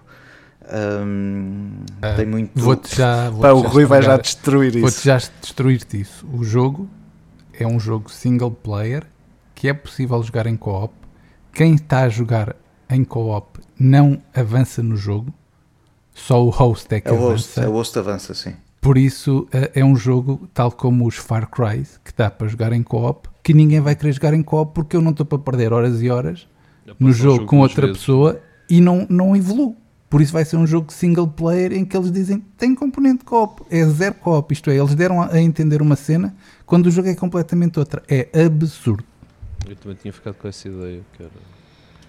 [0.69, 2.51] Um, uh, tem muito.
[2.61, 3.31] Vou-te já.
[3.31, 4.81] Vou Pá, o Rui vai já destruir isso.
[4.81, 6.27] Vou-te já destruir-te isso.
[6.33, 6.91] O jogo
[7.53, 9.05] é um jogo single player
[9.55, 10.93] que é possível jogar em co-op.
[11.53, 12.57] Quem está a jogar
[12.91, 15.33] em co-op não avança no jogo
[16.17, 17.61] só o host é que é o host, avança.
[17.61, 18.55] É o host avança, sim.
[18.81, 22.73] Por isso é, é um jogo, tal como os Far Cry, que dá para jogar
[22.73, 25.75] em co-op, que ninguém vai querer jogar em co-op porque eu não estou para perder
[25.75, 26.49] horas e horas
[26.99, 28.01] no jogo, jogo com outra vezes.
[28.01, 29.77] pessoa e não, não evoluo.
[30.09, 33.63] Por isso vai ser um jogo single player em que eles dizem tem componente co-op,
[33.71, 34.53] é zero co-op.
[34.53, 38.03] Isto é, eles deram a entender uma cena quando o jogo é completamente outra.
[38.09, 39.05] É absurdo.
[39.69, 41.33] Eu também tinha ficado com essa ideia que era,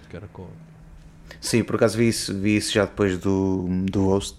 [0.08, 0.67] que era co-op.
[1.40, 4.36] Sim, por acaso vi isso, vi isso já depois do, do host,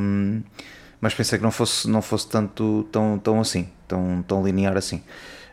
[0.00, 0.42] um,
[1.00, 5.02] mas pensei que não fosse, não fosse tanto tão, tão assim, tão, tão linear assim.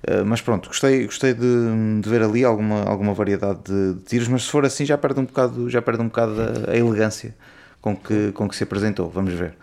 [0.08, 4.28] Uh, mas pronto, gostei, gostei de, de, ver ali alguma, alguma variedade de, de, tiros,
[4.28, 7.36] mas se for assim já perde um bocado, já perde um bocado a, a elegância
[7.82, 9.10] com que, com que se apresentou.
[9.10, 9.54] Vamos ver.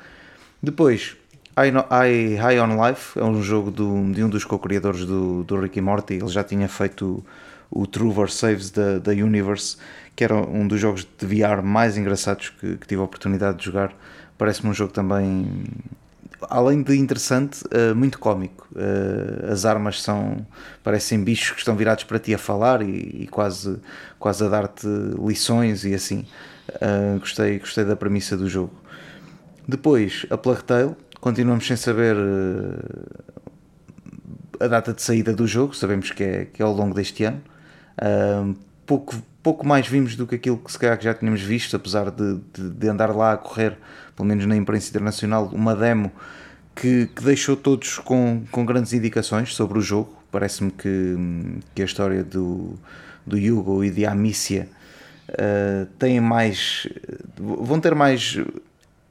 [0.62, 1.16] Depois,
[1.56, 5.80] I, High on Life é um jogo do, de um dos co-criadores do, do Ricky
[5.80, 6.14] Morty.
[6.14, 7.24] Ele já tinha feito
[7.70, 9.76] o, o True Saves da, da Universe
[10.18, 13.64] que era um dos jogos de VR mais engraçados que, que tive a oportunidade de
[13.64, 13.94] jogar.
[14.36, 15.62] Parece-me um jogo também,
[16.50, 18.66] além de interessante, uh, muito cómico.
[18.72, 20.44] Uh, as armas são,
[20.82, 23.78] parecem bichos que estão virados para ti a falar e, e quase,
[24.18, 24.88] quase a dar-te
[25.24, 26.26] lições e assim.
[26.68, 28.74] Uh, gostei, gostei da premissa do jogo.
[29.68, 32.16] Depois, a Plague Tale, continuamos sem saber
[34.58, 37.40] a data de saída do jogo, sabemos que é, que é ao longo deste ano.
[38.88, 42.10] Pouco pouco mais vimos do que aquilo que se calhar que já tínhamos visto, apesar
[42.10, 43.78] de, de, de andar lá a correr,
[44.16, 46.10] pelo menos na imprensa internacional, uma demo
[46.74, 50.14] que, que deixou todos com, com grandes indicações sobre o jogo.
[50.30, 51.16] Parece-me que,
[51.74, 52.74] que a história do,
[53.26, 54.68] do Hugo e de Amicia
[55.30, 56.86] uh, tem mais.
[57.36, 58.36] vão ter mais.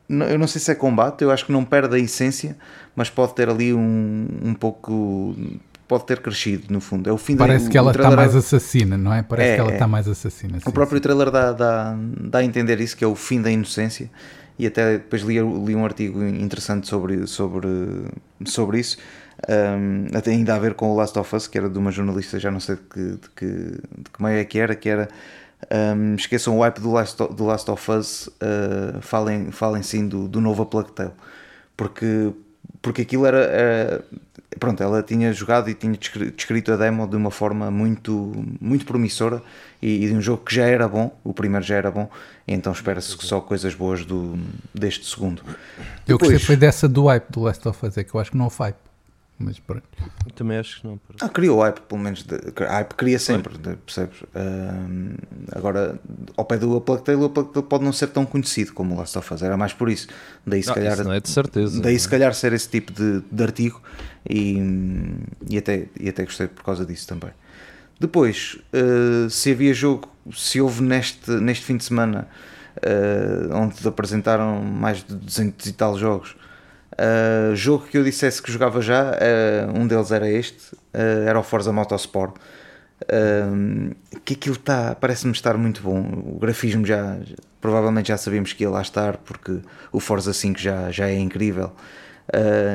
[0.09, 2.55] Eu não sei se é combate, eu acho que não perde a essência,
[2.95, 5.35] mas pode ter ali um, um pouco
[5.87, 7.09] pode ter crescido, no fundo.
[7.09, 9.23] É o fim Parece da, que ela está mais assassina, não é?
[9.23, 9.87] Parece é, que ela está é.
[9.87, 10.59] mais assassina.
[10.59, 11.03] Sim, o próprio sim.
[11.03, 14.09] trailer dá, dá, dá a entender isso, que é o fim da inocência.
[14.59, 17.67] E até depois li, li um artigo interessante sobre, sobre,
[18.45, 18.97] sobre isso.
[19.47, 22.39] Um, até ainda a ver com o Last of Us, que era de uma jornalista,
[22.39, 25.07] já não sei de que, de que, de que meio é que era, que era
[25.95, 30.27] um, esqueçam o hype do Last, do Last of Us, uh, falem, falem sim do,
[30.27, 31.13] do novo A Plague Tale.
[31.75, 32.31] Porque,
[32.87, 34.05] porque aquilo era, era
[34.57, 39.41] pronto, ela tinha jogado e tinha descrito a demo de uma forma muito, muito promissora
[39.81, 42.09] e, e de um jogo que já era bom, o primeiro já era bom,
[42.47, 44.39] então espera-se só coisas boas do,
[44.73, 45.41] deste segundo.
[46.07, 48.31] Eu Depois, gostei foi dessa do hype do Last of Us, é que eu acho
[48.31, 48.86] que não hype.
[49.39, 49.83] Mas pronto.
[50.35, 50.99] Também acho que não.
[51.21, 52.23] Ah, criou hype, pelo menos.
[52.23, 54.21] De, hype cria sempre, de, percebes?
[54.21, 55.15] Uh,
[55.51, 55.99] agora,
[56.35, 58.95] ao pé do A Plague Tale, o Plague Tale pode não ser tão conhecido como
[58.95, 60.07] o Last of Us, era mais por isso.
[60.45, 61.79] Daí, se não, calhar, não é de certeza.
[61.79, 63.79] Daí, se calhar, ser esse tipo de, de artigo
[64.27, 64.57] e,
[65.47, 67.31] e, até, e até gostei por causa disso também.
[67.99, 72.27] Depois, uh, se havia jogo, se houve neste, neste fim de semana
[72.77, 76.35] uh, onde apresentaram mais de 200 e tal jogos
[76.97, 81.39] Uh, jogo que eu dissesse que jogava já, uh, um deles era este, uh, era
[81.39, 82.35] o Forza Motorsport.
[84.25, 85.99] que aquilo está, parece-me estar muito bom.
[86.25, 87.17] O grafismo já,
[87.61, 89.59] provavelmente já sabíamos que ia lá estar, porque
[89.91, 91.71] o Forza 5 já, já é incrível.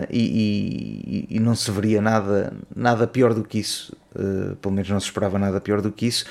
[0.09, 3.95] E, e, e, não se veria nada, nada pior do que isso,
[4.63, 6.25] pelo menos não se esperava nada pior do que isso.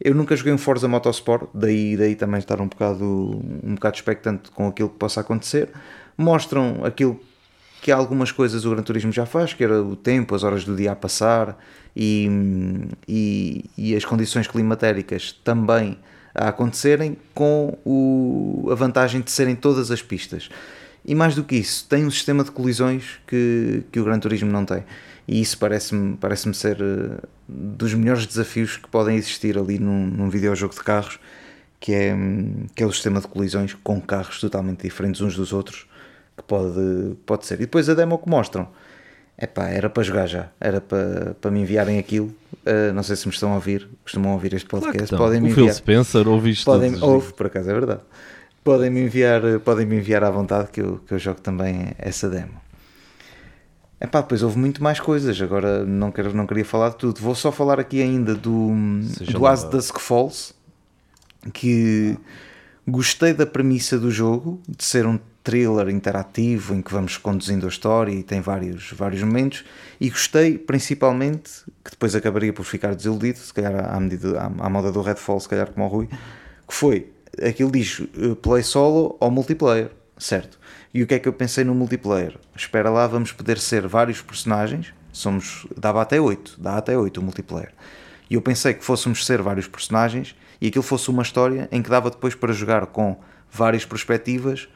[0.00, 3.04] Eu nunca joguei um Forza Motorsport, daí, daí também estar um bocado,
[3.62, 5.70] um bocado expectante com aquilo que possa acontecer
[6.16, 7.20] mostram aquilo
[7.82, 10.74] que algumas coisas o Gran Turismo já faz, que era o tempo, as horas do
[10.74, 11.56] dia a passar
[11.94, 12.28] e,
[13.06, 15.98] e, e as condições climatéricas também
[16.34, 20.48] a acontecerem, com o, a vantagem de serem todas as pistas.
[21.04, 24.50] E mais do que isso, tem um sistema de colisões que, que o Gran Turismo
[24.50, 24.84] não tem.
[25.28, 30.28] E isso parece-me parece ser uh, dos melhores desafios que podem existir ali num, num
[30.28, 31.18] videojogo de carros,
[31.78, 32.14] que é,
[32.74, 35.86] que é o sistema de colisões com carros totalmente diferentes uns dos outros
[36.36, 37.54] que pode, pode ser.
[37.54, 38.68] E depois a demo que mostram,
[39.40, 42.34] epá, era para jogar já, era para, para me enviarem aquilo.
[42.66, 45.08] Uh, não sei se me estão a ouvir, costumam ouvir este podcast.
[45.08, 45.66] Claro podem me o enviar.
[45.66, 48.00] Phil Spencer, ouviste podem, ouve, por acaso é verdade.
[48.62, 52.28] Podem me enviar, podem me enviar à vontade que eu, que eu jogo também essa
[52.28, 52.60] demo.
[54.00, 57.18] Epá, depois houve muito mais coisas, agora não, quero, não queria falar de tudo.
[57.20, 58.70] Vou só falar aqui ainda do,
[59.32, 60.52] do As Dusk Falls,
[61.54, 62.18] que
[62.86, 67.68] gostei da premissa do jogo, de ser um thriller interativo em que vamos conduzindo a
[67.68, 69.64] história e tem vários, vários momentos,
[70.00, 74.68] e gostei principalmente, que depois acabaria por ficar desiludido, se calhar à, medida, à, à
[74.68, 76.08] moda do Redfall, se calhar como o Rui,
[76.66, 80.58] que foi, aquilo diz eh, play solo ou multiplayer, certo?
[80.92, 82.36] E o que é que eu pensei no multiplayer?
[82.56, 84.92] Espera lá, vamos poder ser vários personagens.
[85.12, 87.72] Somos, dava até 8, dá até 8 o multiplayer.
[88.28, 91.88] E eu pensei que fôssemos ser vários personagens e aquilo fosse uma história em que
[91.88, 93.16] dava depois para jogar com
[93.48, 94.68] várias perspectivas,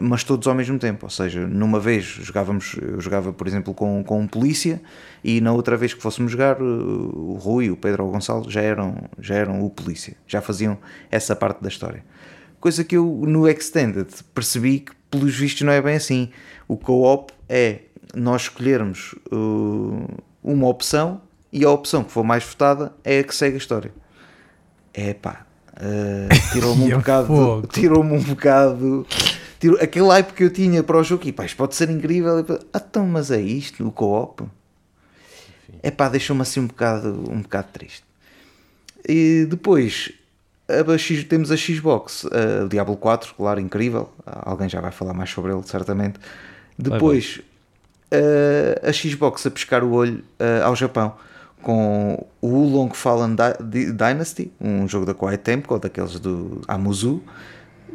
[0.00, 1.06] mas todos ao mesmo tempo.
[1.06, 4.80] Ou seja, numa vez jogávamos, eu jogava, por exemplo, com, com um polícia
[5.22, 8.50] e na outra vez que fôssemos jogar, eh, o Rui, o Pedro ou o Gonçalo
[8.50, 10.78] já eram, já eram o polícia, já faziam
[11.10, 12.04] essa parte da história.
[12.58, 16.30] Coisa que eu no Extended percebi que pelos vistos não é bem assim.
[16.66, 17.80] O co-op é
[18.14, 21.20] nós escolhermos uh, uma opção
[21.52, 23.92] e a opção que for mais votada é a que segue a história.
[24.98, 27.68] É pá, uh, tirou-me um bocado.
[27.70, 29.06] Tirou-me um bocado.
[29.58, 32.44] Tirou, aquele hype que eu tinha para o jogo, e pá, isto pode ser incrível.
[32.72, 34.44] Ah, então, mas é isto, o co-op.
[35.82, 38.04] É pá, deixou-me assim um bocado, um bocado triste.
[39.08, 40.12] E depois
[40.68, 44.10] a X, temos a Xbox, o Diablo 4, claro, incrível.
[44.24, 46.18] Alguém já vai falar mais sobre ele, certamente.
[46.76, 47.40] Depois,
[48.10, 50.24] a, a Xbox a pescar o olho
[50.64, 51.14] ao Japão
[51.62, 53.36] com o Long Fallen
[53.94, 57.22] Dynasty, um jogo da Quiet Temple, ou daqueles do Amuzu.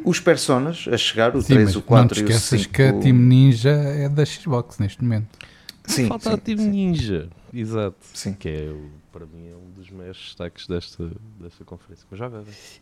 [0.04, 2.72] Os Personas a chegar, o Sim, 3, o 4 e o 5.
[2.72, 5.38] que a Team Ninja é da Xbox neste momento.
[5.84, 6.70] Sim, Falta sim, a Team sim.
[6.70, 7.96] Ninja, exato.
[8.14, 8.34] Sim.
[8.34, 8.72] Que é,
[9.12, 12.06] para mim, é um dos maiores destaques desta, desta conferência.
[12.10, 12.30] Mas já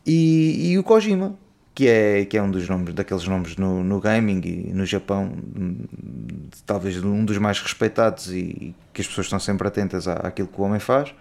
[0.06, 1.36] E, e o Kojima,
[1.74, 5.32] que é, que é um dos nomes, daqueles nomes no, no gaming e no Japão,
[6.66, 10.60] talvez um dos mais respeitados e que as pessoas estão sempre atentas à, àquilo que
[10.60, 11.14] o homem faz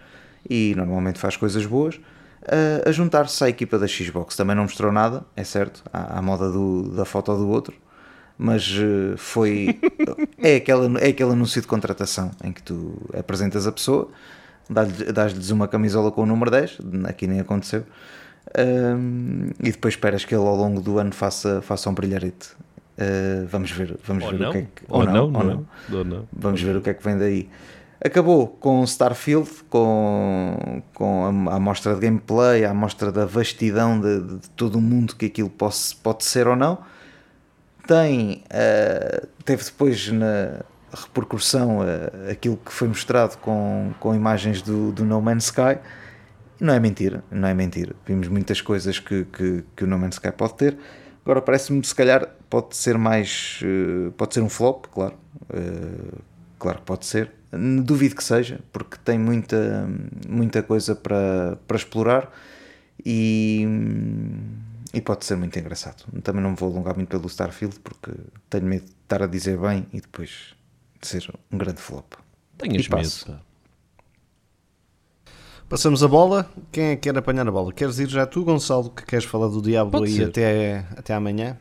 [0.48, 1.98] e normalmente faz coisas boas.
[2.46, 6.22] A, a juntar-se à equipa da Xbox também não mostrou nada, é certo, à, à
[6.22, 7.74] moda do, da foto do outro,
[8.38, 9.78] mas eh, foi.
[10.42, 14.08] é, aquela, é aquele anúncio de contratação em que tu apresentas a pessoa,
[14.68, 17.84] dás-lhes uma camisola com o número 10, aqui nem aconteceu,
[18.58, 22.48] um, e depois esperas que ele ao longo do ano faça, faça um brilharete.
[22.98, 24.48] Uh, vamos ver, vamos ou ver não.
[24.48, 24.82] o que é que.
[24.88, 25.66] Ou, ou não, não, ou não.
[25.92, 26.28] Ou não.
[26.32, 27.48] Vamos ver o que é que vem daí.
[28.02, 34.20] Acabou com Starfield, com, com a, a amostra de gameplay, a amostra da vastidão de,
[34.22, 36.78] de, todo o mundo que aquilo pode, pode ser ou não
[37.90, 40.60] tem, uh, teve depois na
[40.92, 45.76] repercussão uh, aquilo que foi mostrado com, com imagens do, do No Man's Sky.
[46.60, 47.96] Não é mentira, não é mentira.
[48.06, 50.78] Vimos muitas coisas que, que, que o No Man's Sky pode ter.
[51.24, 53.60] Agora parece-me se calhar pode ser mais.
[53.64, 55.14] Uh, pode ser um flop, claro.
[56.60, 57.32] Claro que pode ser.
[57.82, 59.88] Duvido que seja, porque tem muita,
[60.28, 62.32] muita coisa para, para explorar
[63.04, 63.66] e
[64.92, 66.04] e pode ser muito engraçado.
[66.22, 68.12] Também não me vou alongar muito pelo Starfield porque
[68.48, 70.54] tenho medo de estar a dizer bem e depois
[71.00, 72.14] de ser um grande flop.
[72.58, 73.40] Tenhas medo.
[75.68, 76.50] Passamos a bola.
[76.72, 77.72] Quem é que quer apanhar a bola?
[77.72, 81.56] Queres ir já tu, Gonçalo, que queres falar do Diablo Pode aí até, até amanhã?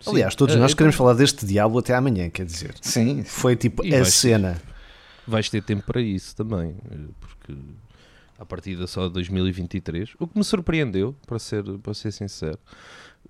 [0.00, 0.10] Sim.
[0.10, 2.74] Aliás, todos nós queremos falar deste Diablo até amanhã, quer dizer.
[2.80, 3.22] Sim.
[3.24, 4.54] Foi tipo e a cena.
[4.54, 4.74] Ter,
[5.26, 6.76] vais ter tempo para isso também,
[7.20, 7.54] porque
[8.38, 10.14] a partir da só de 2023.
[10.18, 12.58] O que me surpreendeu, para ser, para ser sincero,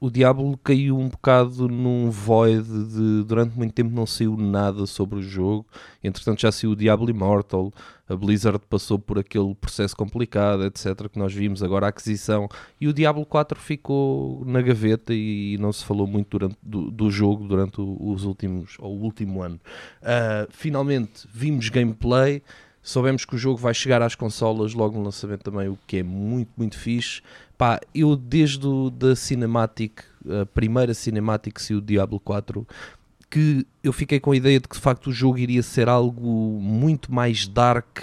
[0.01, 5.19] o Diablo caiu um bocado num void de durante muito tempo não saiu nada sobre
[5.19, 5.67] o jogo.
[6.03, 7.73] Entretanto, já saiu o Diablo Immortal.
[8.09, 11.09] A Blizzard passou por aquele processo complicado, etc.
[11.09, 12.49] Que nós vimos agora a aquisição.
[12.81, 17.11] E o Diablo 4 ficou na gaveta e não se falou muito durante, do, do
[17.11, 19.59] jogo durante os últimos, ou o último ano.
[20.03, 22.43] Uh, finalmente vimos gameplay.
[22.87, 26.03] Soubemos que o jogo vai chegar às consolas logo no lançamento também, o que é
[26.05, 27.21] muito, muito fixe.
[27.57, 30.03] Pá, eu desde o, da Cinematic,
[30.43, 32.67] a primeira Cinematic, se o Diablo 4,
[33.31, 36.59] que eu fiquei com a ideia de que de facto o jogo iria ser algo
[36.61, 37.99] muito mais dark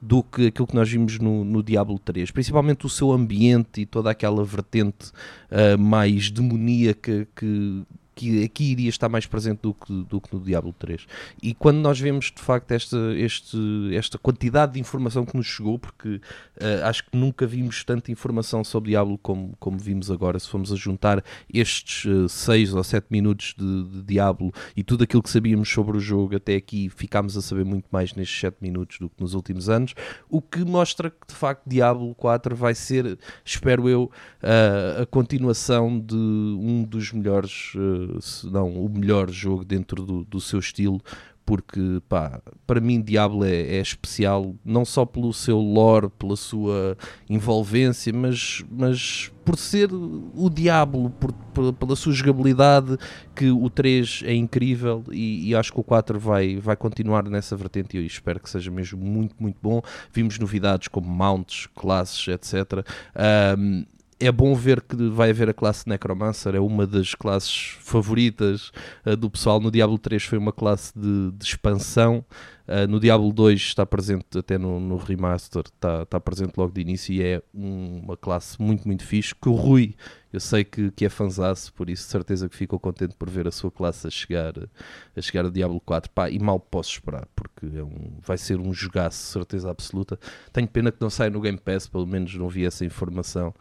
[0.00, 3.86] do que aquilo que nós vimos no, no Diablo 3, principalmente o seu ambiente e
[3.86, 5.10] toda aquela vertente
[5.50, 7.82] uh, mais demoníaca que,
[8.18, 11.06] que aqui iria estar mais presente do que, do que no Diablo 3.
[11.40, 13.56] E quando nós vemos de facto esta, este,
[13.94, 18.64] esta quantidade de informação que nos chegou, porque uh, acho que nunca vimos tanta informação
[18.64, 23.06] sobre Diablo como, como vimos agora, se formos a juntar estes 6 uh, ou 7
[23.08, 27.36] minutos de, de, Diablo e tudo aquilo que sabíamos sobre o jogo até aqui, ficámos
[27.36, 29.94] a saber muito mais nestes 7 minutos do que nos últimos anos,
[30.28, 34.10] o que mostra que de facto Diablo 4 vai ser, espero eu,
[34.42, 40.24] uh, a continuação de um dos melhores, uh, se não o melhor jogo dentro do,
[40.24, 41.00] do seu estilo,
[41.48, 46.94] porque pá, para mim Diablo é, é, especial não só pelo seu lore, pela sua
[47.26, 52.98] envolvência, mas, mas por ser o Diablo, por, por, pela sua jogabilidade,
[53.34, 57.56] que o 3 é incrível e, e, acho que o 4 vai, vai continuar nessa
[57.56, 59.80] vertente e eu espero que seja mesmo muito, muito bom.
[60.12, 62.86] Vimos novidades como mounts, classes, etc.
[63.58, 63.86] Um,
[64.20, 68.72] é bom ver que vai haver a classe Necromancer, é uma das classes favoritas
[69.06, 69.60] uh, do pessoal.
[69.60, 72.24] No Diablo 3 foi uma classe de, de expansão,
[72.66, 76.80] uh, no Diablo 2 está presente até no, no remaster, está, está, presente logo de
[76.80, 79.32] início e é um, uma classe muito, muito fixe.
[79.34, 79.94] Que o Rui,
[80.32, 83.52] eu sei que, que é fanzaço, por isso certeza que ficou contente por ver a
[83.52, 84.52] sua classe a chegar
[85.16, 86.10] a, chegar a Diablo 4.
[86.10, 90.18] Pá, e mal posso esperar, porque é um, vai ser um jogaço, certeza absoluta.
[90.52, 93.54] Tenho pena que não saia no Game Pass, pelo menos não vi essa informação.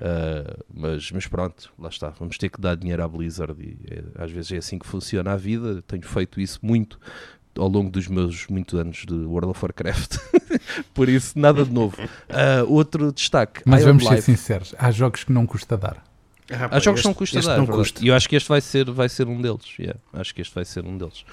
[0.00, 2.10] Uh, mas, mas pronto, lá está.
[2.18, 5.32] Vamos ter que dar dinheiro à Blizzard e é, às vezes é assim que funciona
[5.32, 5.82] a vida.
[5.82, 6.98] Tenho feito isso muito
[7.58, 10.16] ao longo dos meus muitos anos de World of Warcraft.
[10.94, 11.96] Por isso, nada de novo.
[12.02, 13.62] Uh, outro destaque.
[13.66, 16.02] Mas vamos ser sinceros: há jogos que não custa dar.
[16.52, 18.04] Ah, há jogos que não custa dar, não custa.
[18.04, 19.78] e eu acho que este vai ser, vai ser um deles.
[19.78, 21.24] Yeah, acho que este vai ser um deles.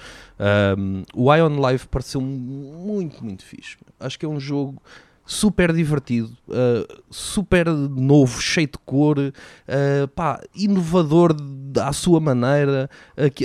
[0.78, 3.76] Um, o Ion Live pareceu muito, muito fixe.
[3.98, 4.80] Acho que é um jogo
[5.28, 11.36] super divertido, uh, super novo, cheio de cor, uh, pá, inovador
[11.82, 12.88] à sua maneira.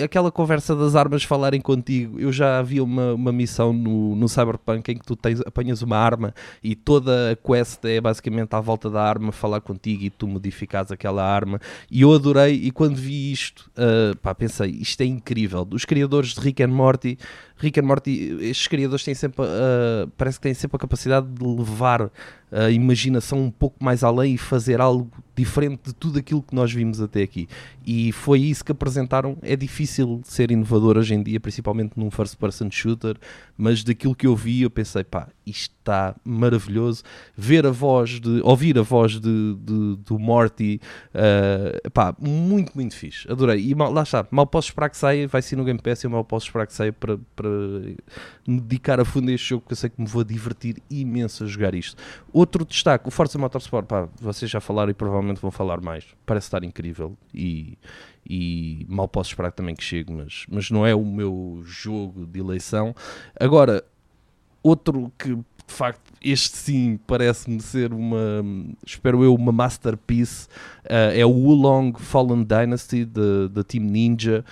[0.01, 2.17] aquela conversa das armas falarem contigo.
[2.17, 5.97] Eu já havia uma, uma missão no, no Cyberpunk em que tu tens, apanhas uma
[5.97, 10.25] arma e toda a quest é basicamente à volta da arma falar contigo e tu
[10.25, 11.59] modificas aquela arma.
[11.91, 12.53] E eu adorei.
[12.63, 15.67] E quando vi isto, uh, pá, pensei, isto é incrível.
[15.69, 17.17] Os criadores de Rick and Morty
[17.57, 19.45] Rick and Morty, estes criadores têm sempre,
[20.17, 21.72] parece que têm sempre a capacidade de levar
[22.53, 26.71] a imaginação um pouco mais além e fazer algo diferente de tudo aquilo que nós
[26.71, 27.47] vimos até aqui.
[27.83, 29.35] E foi isso que apresentaram.
[29.41, 33.17] É difícil ser inovador hoje em dia, principalmente num first person shooter,
[33.57, 37.03] mas daquilo que eu vi, eu pensei, pá, isto está maravilhoso.
[37.35, 40.79] Ver a voz de, ouvir a voz de, de do Morty,
[41.15, 43.29] uh, pá, muito, muito fixe.
[43.29, 43.67] Adorei.
[43.67, 46.09] E mal, lá está, mal posso esperar que saia, vai ser no Game Pass, eu
[46.11, 47.49] mal posso esperar que saia para, para
[48.47, 51.43] me dedicar a fundo a este jogo, porque eu sei que me vou divertir imenso
[51.43, 52.01] a jogar isto.
[52.31, 56.05] Outro destaque, o Forza Motorsport, pá, vocês já falaram e provavelmente vão falar mais.
[56.25, 57.77] Parece estar incrível e,
[58.27, 62.39] e mal posso esperar também que chegue, mas, mas não é o meu jogo de
[62.39, 62.95] eleição.
[63.39, 63.83] Agora,
[64.61, 68.43] outro que de facto, este sim parece-me ser uma,
[68.85, 70.47] espero eu, uma masterpiece.
[70.83, 74.43] Uh, é o Wulong Fallen Dynasty da Team Ninja.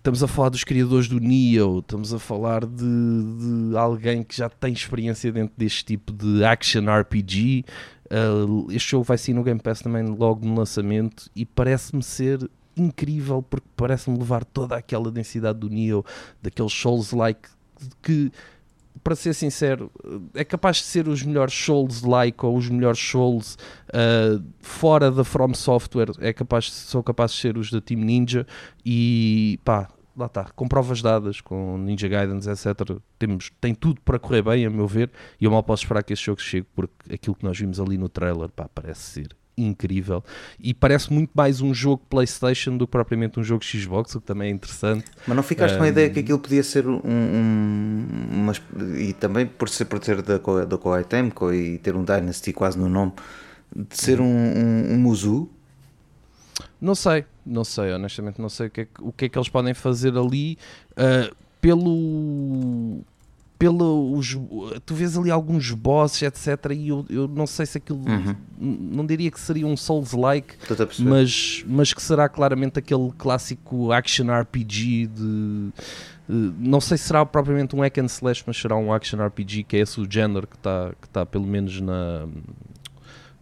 [0.00, 4.48] Estamos a falar dos criadores do Neo, estamos a falar de, de alguém que já
[4.48, 7.66] tem experiência dentro deste tipo de action RPG.
[8.06, 12.50] Uh, este jogo vai sair no Game Pass também logo no lançamento e parece-me ser
[12.74, 16.02] incrível porque parece-me levar toda aquela densidade do Neo,
[16.40, 17.50] daqueles Souls-like
[18.00, 18.32] que
[19.02, 19.90] para ser sincero,
[20.34, 23.56] é capaz de ser os melhores Souls-like ou os melhores Souls
[23.88, 28.46] uh, fora da From Software, é capaz, são capazes de ser os da Team Ninja
[28.84, 32.98] e pá, lá está, com provas dadas, com Ninja Guidance, etc.
[33.18, 35.10] Temos, tem tudo para correr bem, a meu ver,
[35.40, 37.96] e eu mal posso esperar que esse jogo chegue, porque aquilo que nós vimos ali
[37.96, 40.24] no trailer, pá, parece ser incrível
[40.58, 44.26] e parece muito mais um jogo PlayStation do que propriamente um jogo Xbox, o que
[44.26, 45.04] também é interessante.
[45.26, 48.52] Mas não ficaste um, com a ideia que aquilo podia ser um, um uma,
[48.98, 52.78] e também por ser por ser da da Koei Temco e ter um Dynasty quase
[52.78, 53.12] no nome,
[53.74, 55.48] de ser um, um, um Muzu?
[56.80, 59.48] Não sei, não sei, honestamente não sei o que é, o que, é que eles
[59.48, 60.56] podem fazer ali
[60.92, 63.02] uh, pelo
[63.60, 64.38] pelo os,
[64.86, 68.34] tu vês ali alguns bosses etc e eu, eu não sei se aquilo uhum.
[68.58, 70.54] não diria que seria um Souls-like
[71.00, 75.68] mas, mas que será claramente aquele clássico action RPG de
[76.26, 79.76] não sei se será propriamente um hack and slash mas será um action RPG que
[79.76, 82.26] é esse o género que está que tá pelo menos na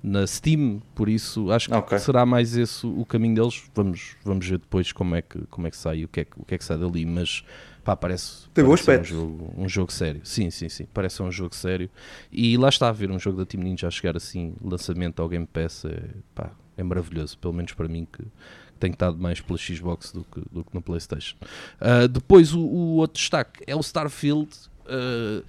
[0.02, 1.98] na Steam, por isso acho que okay.
[1.98, 3.64] será mais esse o caminho deles.
[3.74, 6.44] Vamos, vamos ver depois como é que, como é que sai o que é, o
[6.44, 7.42] que é que sai dali, mas
[7.88, 10.20] pá, parece, Tem parece um jogo, um jogo sério.
[10.22, 11.88] Sim, sim, sim, parece um jogo sério.
[12.30, 15.28] E lá está a ver um jogo da Team Ninja a chegar assim, lançamento ao
[15.28, 16.02] Game Pass, é,
[16.34, 18.22] pá, é maravilhoso, pelo menos para mim que,
[18.78, 21.34] tenho estado mais pela Xbox do que, do que na PlayStation.
[21.80, 24.50] Uh, depois, o, o, outro destaque é o Starfield.
[24.84, 25.42] Uh,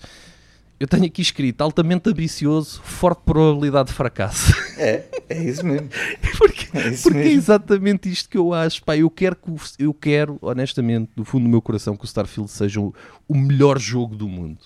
[0.80, 4.54] eu tenho aqui escrito altamente ambicioso, forte probabilidade de fracasso.
[4.80, 5.90] É, é isso mesmo.
[6.40, 7.34] porque é, isso porque é mesmo.
[7.34, 8.82] é exatamente isto que eu acho.
[8.82, 12.50] Pá, eu quero, que, eu quero, honestamente, do fundo do meu coração, que o Starfield
[12.50, 12.96] seja o,
[13.28, 14.60] o melhor jogo do mundo.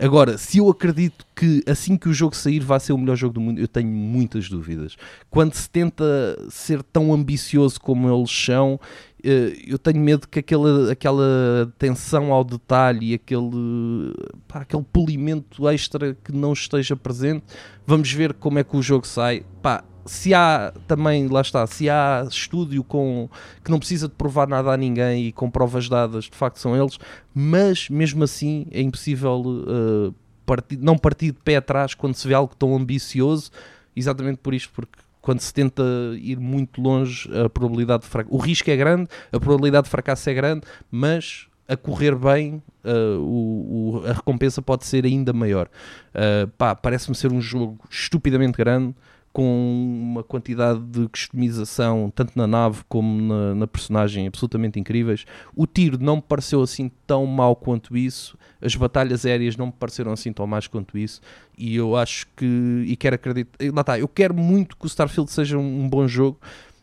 [0.00, 3.34] Agora, se eu acredito que assim que o jogo sair vai ser o melhor jogo
[3.34, 4.96] do mundo, eu tenho muitas dúvidas.
[5.28, 6.04] Quando se tenta
[6.48, 8.80] ser tão ambicioso como eles são,
[9.22, 14.14] eh, eu tenho medo que aquela, aquela atenção ao detalhe e aquele,
[14.48, 17.44] pá, aquele polimento extra que não esteja presente,
[17.86, 19.44] vamos ver como é que o jogo sai.
[19.60, 23.30] Pá, se há também, lá está, se há estúdio com,
[23.62, 26.76] que não precisa de provar nada a ninguém e com provas dadas, de facto são
[26.76, 26.98] eles,
[27.32, 30.12] mas mesmo assim é impossível uh,
[30.44, 33.52] partir, não partir de pé atrás quando se vê algo tão ambicioso,
[33.94, 35.84] exatamente por isto, porque quando se tenta
[36.16, 40.28] ir muito longe, a probabilidade de fracasso, o risco é grande, a probabilidade de fracasso
[40.28, 45.68] é grande, mas a correr bem, uh, o, o, a recompensa pode ser ainda maior.
[46.12, 48.92] Uh, pá, parece-me ser um jogo estupidamente grande
[49.32, 55.24] com uma quantidade de customização, tanto na nave como na, na, personagem, absolutamente incríveis.
[55.54, 59.72] O tiro não me pareceu assim tão mal quanto isso, as batalhas aéreas não me
[59.72, 61.20] pareceram assim tão mais quanto isso,
[61.56, 65.30] e eu acho que, e quero acreditar, lá está, eu quero muito que o Starfield
[65.30, 66.38] seja um, um bom jogo,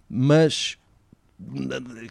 [0.09, 0.77] mas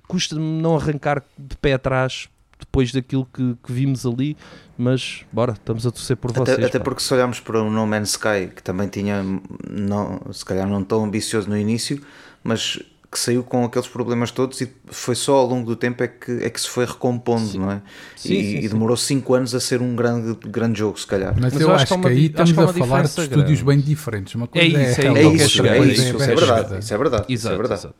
[0.06, 2.28] custa-me não arrancar de pé atrás
[2.76, 4.36] depois daquilo que, que, vimos ali,
[4.76, 6.62] mas bora, estamos a torcer por vocês.
[6.62, 9.24] Até, porque se olharmos para o No Man's Sky, que também tinha,
[9.70, 12.02] não, se calhar não tão ambicioso no início,
[12.44, 12.78] mas
[13.10, 16.32] que saiu com aqueles problemas todos e foi só ao longo do tempo é que,
[16.42, 17.58] é que se foi recompondo, sim.
[17.58, 17.80] não é?
[18.14, 21.32] Sim, e, sim, e demorou 5 anos a ser um grande, grande jogo, se calhar.
[21.32, 24.34] Mas, Mas eu, eu, acho que, que aí estamos a falar de estúdios bem diferentes.
[24.34, 26.98] Uma coisa é isso, é, é, é isso, é, isso, isso, é, verdade, isso é
[26.98, 27.24] verdade.
[27.28, 27.80] Exato, isso é verdade.
[27.80, 27.94] Exato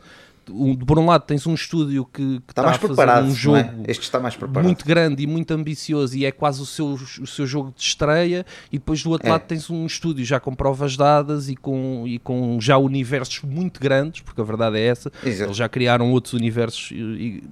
[0.86, 3.74] por um lado tens um estúdio que, que está, mais preparado, um jogo é?
[3.88, 4.64] este está mais preparado.
[4.64, 8.46] muito grande e muito ambicioso e é quase o seu, o seu jogo de estreia
[8.70, 9.32] e depois do outro é.
[9.32, 13.80] lado tens um estúdio já com provas dadas e com, e com já universos muito
[13.80, 15.48] grandes, porque a verdade é essa, Exato.
[15.48, 16.92] eles já criaram outros universos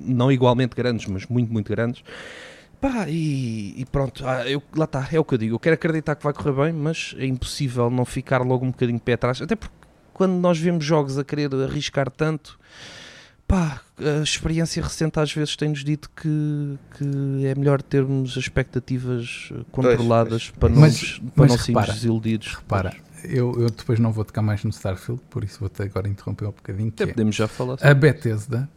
[0.01, 2.03] não igualmente grandes, mas muito, muito grandes.
[2.81, 5.55] Pá, e, e, pronto, ah, eu, lá está, é o que eu digo.
[5.55, 8.99] Eu quero acreditar que vai correr bem, mas é impossível não ficar logo um bocadinho
[8.99, 9.75] de pé atrás, até porque
[10.13, 12.59] quando nós vemos jogos a querer arriscar tanto,
[13.47, 19.53] pá, a experiência recente às vezes tem-nos dito que, que é melhor termos as expectativas
[19.71, 20.59] controladas pois, pois.
[20.59, 22.55] para não, mas, para não sermos desiludidos.
[22.55, 22.95] Repara,
[23.25, 26.53] eu, eu, depois não vou tocar mais no Starfield, por isso vou-te agora interromper um
[26.53, 26.89] bocadinho.
[26.89, 27.79] Até podemos já falar.
[27.81, 28.69] A Bethesda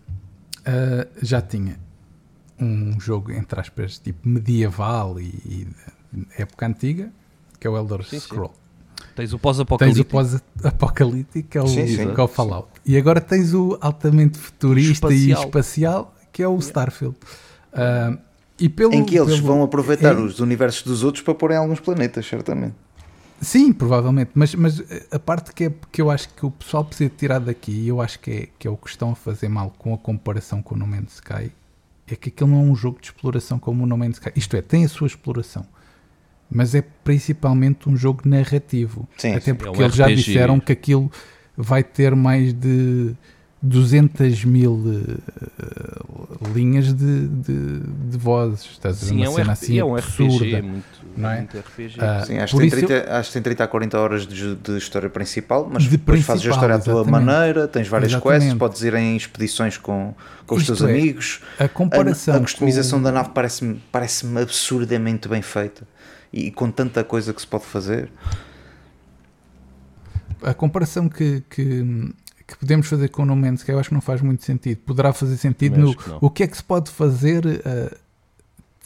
[0.59, 1.79] uh, já tinha
[2.59, 5.67] um jogo, entre aspas, tipo medieval e, e
[6.37, 7.11] época antiga,
[7.59, 8.49] que é o Elder sim, Scroll.
[8.49, 9.05] Sim.
[9.15, 10.17] Tens o pós-apocalíptico.
[10.17, 12.13] Tens o pós-apocalíptico, que é o, sim, sim.
[12.13, 12.69] Que é o Fallout.
[12.88, 15.41] E agora tens o altamente futurista espacial.
[15.41, 17.17] e espacial, que é o Starfield.
[17.73, 18.17] Uh,
[18.57, 21.51] e pelo, em que eles pelo, vão aproveitar é, os universos dos outros para pôr
[21.51, 22.73] em alguns planetas, certamente.
[23.41, 24.81] Sim, provavelmente, mas, mas
[25.11, 28.01] a parte que, é, que eu acho que o pessoal precisa tirar daqui, e eu
[28.01, 30.73] acho que é, que é o que estão a fazer mal com a comparação com
[30.73, 31.51] o No Man's Sky,
[32.07, 34.31] é que aquilo não é um jogo de exploração como o No Man's Sky.
[34.35, 35.67] Isto é, tem a sua exploração,
[36.49, 39.07] mas é principalmente um jogo narrativo.
[39.17, 39.97] Sim, Até porque é eles RPG.
[39.97, 41.11] já disseram que aquilo
[41.58, 43.16] vai ter mais de
[43.62, 45.18] 200 mil uh,
[46.53, 48.66] linhas de, de, de, vozes.
[48.72, 50.86] Estás Sim, é cena assim é um RPG, é muito,
[51.18, 51.38] não é?
[51.38, 51.97] muito RPG.
[51.97, 53.14] Uh, Sim, acho, que tem 30, eu...
[53.16, 56.45] acho que tem 30 a 40 horas de, de história principal, mas de depois fazes
[56.45, 58.41] a história à tua maneira, tens várias exatamente.
[58.41, 60.14] quests, podes ir em expedições com,
[60.45, 61.41] com os teus é, amigos.
[61.60, 62.36] A comparação.
[62.36, 63.03] A, a customização com...
[63.03, 65.84] da nave parece-me parece absurdamente bem feita
[66.32, 68.10] e com tanta coisa que se pode fazer.
[70.43, 72.13] A comparação que, que,
[72.47, 74.79] que podemos fazer com o No Man's Sky eu acho que não faz muito sentido.
[74.85, 77.97] Poderá fazer sentido no o que é que se pode fazer uh,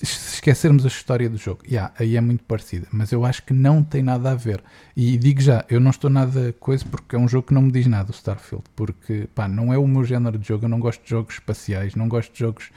[0.06, 1.62] se esquecermos a história do jogo.
[1.68, 4.64] Yeah, aí é muito parecida, mas eu acho que não tem nada a ver.
[4.95, 7.72] E digo já, eu não estou nada coisa porque é um jogo que não me
[7.72, 10.80] diz nada, o Starfield, porque pá, não é o meu género de jogo, eu não
[10.80, 12.72] gosto de jogos espaciais, não gosto de jogos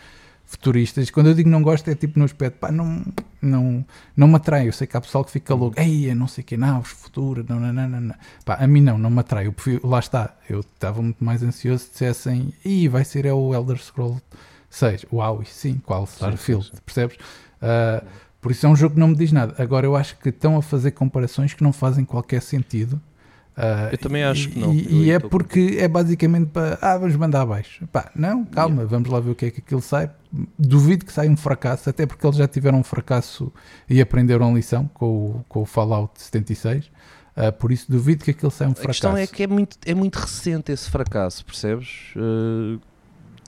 [0.44, 1.10] futuristas.
[1.10, 3.04] Quando eu digo não gosto, é tipo no aspecto, pá, não,
[3.40, 3.84] não,
[4.16, 4.68] não me atrai.
[4.68, 7.44] Eu sei que há pessoal que fica louco, ei, não sei o que, naves futuras,
[7.46, 8.14] não, não, não, não, não.
[8.44, 9.46] Pá, a mim não, não me atrai.
[9.46, 13.32] Eu prefiro, lá está, eu estava muito mais ansioso se dissessem, e vai ser é
[13.32, 14.20] o Elder Scroll
[14.70, 15.06] 6.
[15.12, 17.16] Uau, sim, qual Starfield, percebes?
[17.16, 18.04] Uh,
[18.40, 19.54] por isso é um jogo que não me diz nada.
[19.58, 23.00] Agora eu acho que estão a fazer comparações que não fazem qualquer sentido
[23.56, 24.74] Uh, eu também acho que não.
[24.74, 26.76] E, e é porque é basicamente para.
[26.80, 27.86] Ah, vamos mandar abaixo.
[27.86, 28.90] Pá, não, calma, yeah.
[28.90, 30.10] vamos lá ver o que é que aquilo sai.
[30.58, 33.52] Duvido que saia um fracasso, até porque eles já tiveram um fracasso
[33.88, 36.86] e aprenderam a lição com o, com o Fallout 76.
[36.86, 36.90] Uh,
[37.36, 39.06] ah, por isso duvido que aquilo saia um fracasso.
[39.06, 42.12] A questão é que é muito, é muito recente esse fracasso, percebes?
[42.16, 42.80] Uh,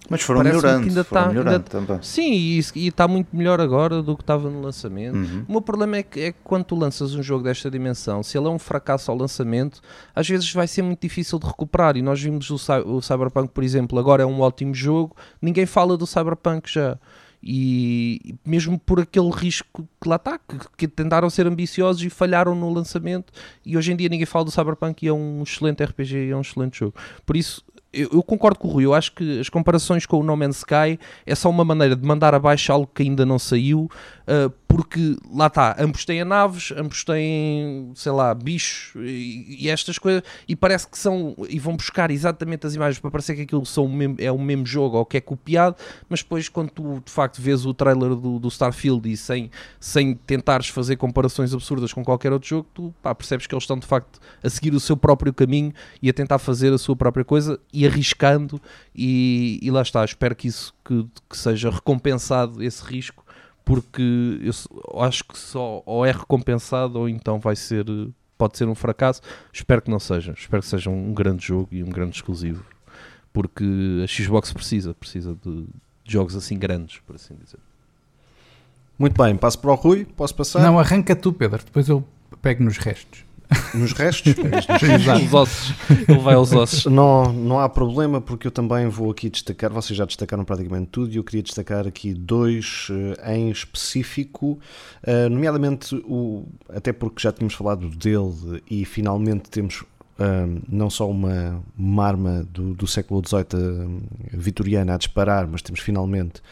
[0.09, 2.03] Mas foram melhorando, que ainda foram está, melhorando ainda, também.
[2.03, 5.17] Sim, e, e, está muito melhor agora do que estava no lançamento.
[5.17, 5.45] Uhum.
[5.49, 8.39] O meu problema é que, é que quando tu lanças um jogo desta dimensão, se
[8.39, 9.81] ele é um fracasso ao lançamento,
[10.15, 11.97] às vezes vai ser muito difícil de recuperar.
[11.97, 15.97] E nós vimos o, o Cyberpunk, por exemplo, agora é um ótimo jogo, ninguém fala
[15.97, 16.99] do Cyberpunk já.
[17.43, 22.55] E mesmo por aquele risco que lá está, que, que, tentaram ser ambiciosos e falharam
[22.57, 23.33] no lançamento,
[23.65, 26.37] e hoje em dia ninguém fala do Cyberpunk e é um excelente RPG e é
[26.37, 26.95] um excelente jogo.
[27.25, 27.63] Por isso,
[27.97, 30.59] eu, eu, concordo com o Rui, eu acho que as comparações com o No Man's
[30.59, 33.91] Sky é só uma maneira de mandar abaixo algo que ainda não saiu,
[34.29, 39.99] uh, porque lá está, ambos têm naves, ambos têm, sei lá, bichos e, e, estas
[39.99, 43.65] coisas, e parece que são, e vão buscar exatamente as imagens para parecer que aquilo
[43.65, 43.89] são
[44.19, 45.77] é o mesmo jogo ou que é copiado,
[46.09, 50.15] mas depois quando tu de facto vês o trailer do, do Starfield e sem, sem
[50.15, 53.87] tentares fazer comparações absurdas com qualquer outro jogo, tu pá, percebes que eles estão de
[53.87, 57.59] facto a seguir o seu próprio caminho e a tentar fazer a sua própria coisa
[57.73, 58.61] e arriscando
[58.95, 63.26] e, e lá está, espero que isso que, que seja recompensado esse risco
[63.67, 67.85] porque eu acho que só ou é recompensado ou então vai ser
[68.39, 69.21] pode ser um fracasso.
[69.53, 70.33] Espero que não seja.
[70.33, 72.65] Espero que seja um grande jogo e um grande exclusivo,
[73.33, 73.65] porque
[74.05, 75.65] a Xbox precisa, precisa de,
[76.05, 77.59] de jogos assim grandes, por assim dizer.
[78.97, 80.63] Muito bem, passo para o Rui, posso passar?
[80.63, 82.07] Não, arranca tu, Pedro, depois eu
[82.41, 83.26] pego nos restos.
[83.75, 84.35] Nos restos?
[84.37, 85.75] Os ossos.
[86.09, 86.87] Ele vai aos ossos.
[86.87, 89.73] Não, não há problema, porque eu também vou aqui destacar.
[89.73, 94.59] Vocês já destacaram praticamente tudo e eu queria destacar aqui dois uh, em específico,
[95.07, 96.47] uh, nomeadamente o.
[96.69, 99.83] Até porque já tínhamos falado dele e finalmente temos
[100.19, 104.01] um, eh, não só uma, uma arma do, do século XVIII
[104.33, 106.43] vitoriana a disparar, mas temos finalmente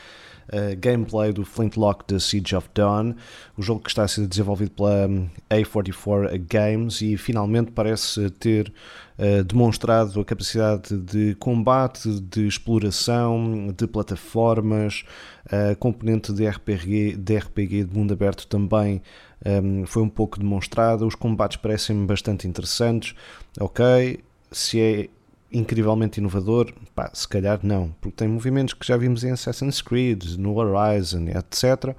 [0.53, 3.15] uh, gameplay do Flintlock The Siege of Dawn,
[3.57, 8.73] o jogo que está a ser desenvolvido pela hum, A44 Games e finalmente parece ter
[9.19, 15.05] uh, demonstrado a capacidade de combate, de exploração, de plataformas,
[15.51, 19.03] a componente de RPG, de RPG de mundo aberto também
[19.45, 23.15] um, foi um pouco demonstrada, os combates parecem bastante interessantes,
[23.61, 24.21] ok,
[24.51, 25.09] se é
[25.55, 26.73] incrivelmente inovador?
[26.95, 31.27] Pá, se calhar não, porque tem movimentos que já vimos em Assassin's Creed, no Horizon,
[31.29, 31.97] etc.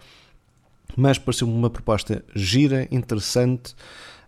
[0.96, 3.76] Mas pareceu-me uma proposta gira, interessante.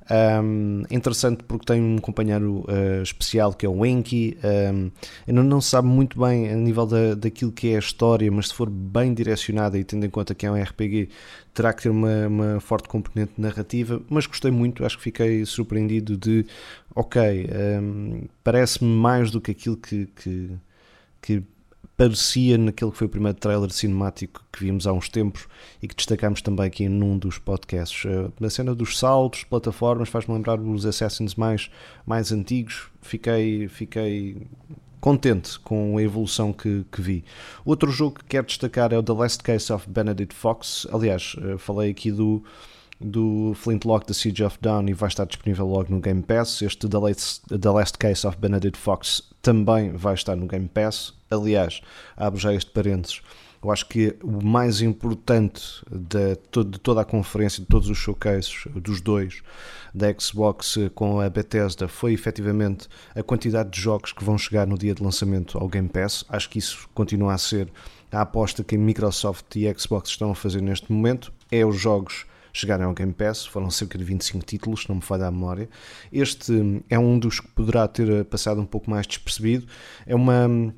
[0.09, 4.37] Um, interessante porque tem um companheiro uh, especial que é o Winky.
[4.73, 4.91] Um,
[5.27, 8.53] não se sabe muito bem a nível da, daquilo que é a história, mas se
[8.53, 11.09] for bem direcionada e tendo em conta que é um RPG,
[11.53, 14.01] terá que ter uma, uma forte componente narrativa.
[14.09, 16.45] Mas gostei muito, acho que fiquei surpreendido de
[16.97, 17.47] ok,
[17.79, 20.49] um, parece-me mais do que aquilo que, que,
[21.21, 21.43] que
[21.95, 25.47] parecia naquele que foi o primeiro trailer cinemático que vimos há uns tempos
[25.79, 28.03] e que destacámos também aqui num dos podcasts.
[28.05, 31.69] Uh, na cena dos saltos, plataformas, faz-me lembrar os Assassins mais,
[32.03, 32.87] mais antigos.
[32.99, 34.47] Fiquei, fiquei
[34.99, 37.23] contente com a evolução que, que vi.
[37.63, 40.87] Outro jogo que quero destacar é o The Last Case of Benedict Fox.
[40.91, 42.43] Aliás, uh, falei aqui do
[42.99, 46.61] do Flintlock The Siege of Dawn e vai estar disponível logo no Game Pass.
[46.61, 51.13] Este The Last, The Last Case of Benedict Fox também vai estar no Game Pass.
[51.29, 51.81] Aliás,
[52.15, 53.21] abro já este parênteses.
[53.63, 58.65] Eu acho que o mais importante de, de toda a conferência, de todos os showcases
[58.75, 59.41] dos dois,
[59.93, 64.77] da Xbox com a Bethesda, foi efetivamente a quantidade de jogos que vão chegar no
[64.77, 66.23] dia de lançamento ao Game Pass.
[66.29, 67.71] Acho que isso continua a ser
[68.11, 71.33] a aposta que a Microsoft e a Xbox estão a fazer neste momento.
[71.51, 72.25] É os jogos
[72.57, 75.69] chegarem ao Game Pass, foram cerca de 25 títulos, não me falha a memória.
[76.11, 79.67] Este é um dos que poderá ter passado um pouco mais despercebido.
[80.05, 80.73] É uma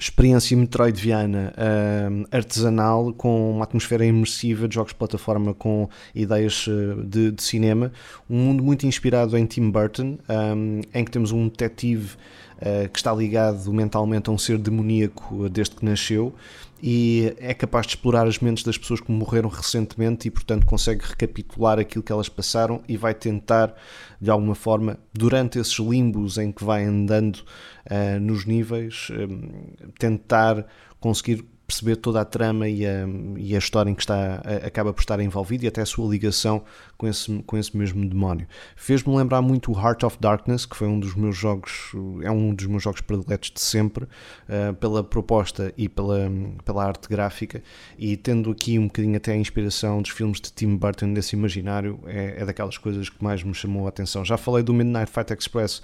[0.00, 7.02] experiência metroidviana uh, artesanal com uma atmosfera imersiva de jogos de plataforma com ideias uh,
[7.04, 7.92] de, de, cinema
[8.28, 12.14] um mundo muito inspirado em Tim Burton um, em que temos um detetive
[12.58, 16.34] uh, que está ligado mentalmente a um ser demoníaco desde que nasceu
[16.82, 21.04] e é capaz de explorar as mentes das pessoas que morreram recentemente e, portanto, consegue
[21.04, 23.72] recapitular aquilo que elas passaram e vai tentar,
[24.20, 30.66] de alguma forma, durante esses limbos em que vai andando uh, nos níveis, um, tentar
[30.98, 33.06] conseguir perceber toda a trama e a,
[33.38, 36.62] e a história em que está, acaba por estar envolvido e até a sua ligação
[36.98, 38.46] com esse, com esse mesmo demónio.
[38.76, 41.92] Fez-me lembrar muito o Heart of Darkness, que foi um dos meus jogos,
[42.22, 46.30] é um dos meus jogos prediletos de sempre, uh, pela proposta e pela,
[46.64, 47.62] pela arte gráfica,
[47.98, 51.98] e tendo aqui um bocadinho até a inspiração dos filmes de Tim Burton desse imaginário,
[52.06, 54.24] é, é daquelas coisas que mais me chamou a atenção.
[54.24, 55.80] Já falei do Midnight Fight Express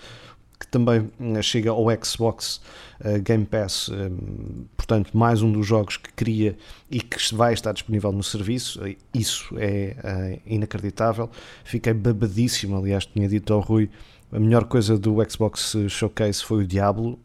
[0.59, 2.61] que também eh, chega ao Xbox
[3.01, 4.11] uh, Game Pass, eh,
[4.77, 6.57] portanto, mais um dos jogos que queria
[6.91, 8.81] e que vai estar disponível no serviço.
[9.15, 11.31] Isso é inacreditável.
[11.65, 13.89] Fiquei babadíssimo, aliás, tinha dito ao Rui.
[14.33, 17.19] A melhor coisa do Xbox Showcase foi o Diablo,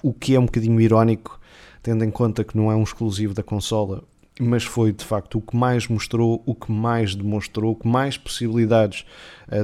[0.00, 1.40] o que é um bocadinho irónico
[1.82, 4.04] tendo em conta que não é um exclusivo da consola,
[4.38, 8.16] mas foi de facto o que mais mostrou, o que mais demonstrou, o que mais
[8.16, 9.04] possibilidades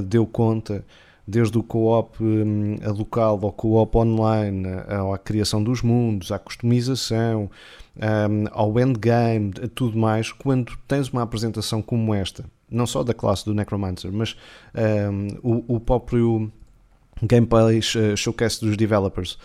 [0.03, 0.83] deu conta,
[1.27, 7.51] desde o co-op um, a local ao co-op online, à criação dos mundos, à customização,
[7.97, 13.13] um, ao endgame, a tudo mais, quando tens uma apresentação como esta, não só da
[13.13, 14.37] classe do Necromancer, mas
[15.11, 16.49] um, o, o, próprio
[17.21, 19.37] gameplay showcase dos developers,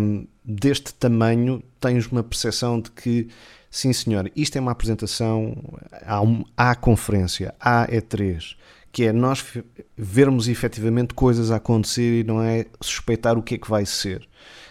[0.00, 3.28] um, deste tamanho, tens uma percepção de que
[3.70, 5.54] sim senhor, isto é uma apresentação
[6.06, 8.54] à, à conferência, à E3,
[8.92, 9.42] que é nós
[9.96, 14.28] vermos efetivamente coisas a acontecer e não é suspeitar o que é que vai ser.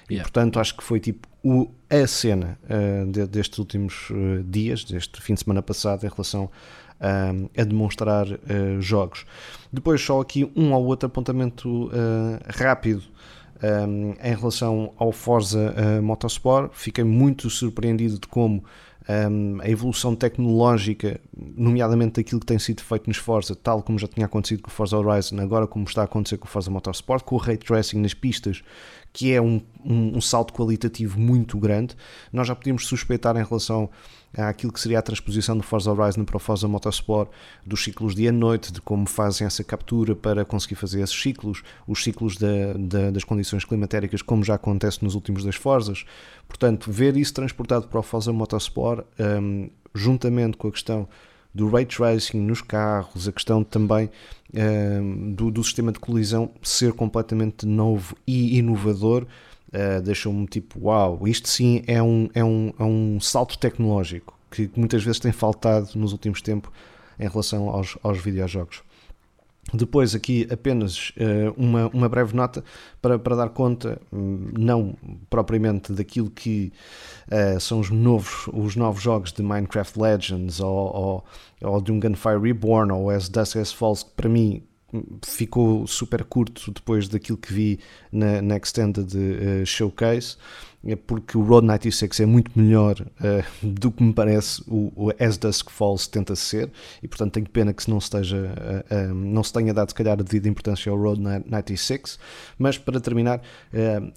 [0.07, 0.23] E yeah.
[0.23, 5.21] portanto acho que foi tipo o, a cena uh, de, destes últimos uh, dias, deste
[5.21, 8.27] fim de semana passado, em relação uh, a demonstrar
[8.79, 9.25] jogos.
[9.73, 11.89] Depois, só aqui um ou outro apontamento
[12.47, 13.03] rápido.
[13.63, 18.63] Um, em relação ao Forza Motorsport, fiquei muito surpreendido de como
[19.29, 24.07] um, a evolução tecnológica, nomeadamente daquilo que tem sido feito nos Forza, tal como já
[24.07, 27.23] tinha acontecido com o Forza Horizon, agora como está a acontecer com o Forza Motorsport,
[27.23, 28.63] com o ray tracing nas pistas,
[29.11, 31.95] que é um, um, um salto qualitativo muito grande.
[32.31, 33.89] Nós já podíamos suspeitar em relação
[34.37, 37.29] àquilo que seria a transposição do Forza Horizon para o Forza Motorsport,
[37.65, 42.37] dos ciclos dia-noite, de como fazem essa captura para conseguir fazer esses ciclos, os ciclos
[42.37, 46.05] da, da, das condições climatéricas, como já acontece nos últimos das Forzas.
[46.47, 51.07] Portanto, ver isso transportado para o Forza Motorsport, um, juntamente com a questão
[51.53, 54.09] do ray tracing nos carros, a questão também
[54.53, 59.25] um, do, do sistema de colisão ser completamente novo e inovador,
[59.73, 64.69] uh, deixou-me tipo, uau, isto sim é um, é, um, é um salto tecnológico que
[64.75, 66.71] muitas vezes tem faltado nos últimos tempos
[67.19, 68.83] em relação aos, aos videojogos.
[69.73, 72.63] Depois, aqui apenas uh, uma, uma breve nota
[73.01, 74.95] para, para dar conta, um, não
[75.29, 76.73] propriamente daquilo que
[77.27, 81.25] uh, são os novos, os novos jogos de Minecraft Legends ou, ou,
[81.61, 84.63] ou de um Gunfire Reborn ou As Dusk As Falls, que para mim
[85.23, 87.79] ficou super curto depois daquilo que vi
[88.11, 90.37] na, na Extended uh, Showcase,
[90.83, 95.11] é porque o Road 96 é muito melhor uh, do que me parece o, o,
[95.19, 96.69] As Dusk Falls tenta ser,
[97.01, 98.53] e portanto tenho pena que se não, esteja,
[98.89, 102.19] uh, não se tenha dado se calhar a devida importância ao Road 96,
[102.57, 103.41] mas para terminar,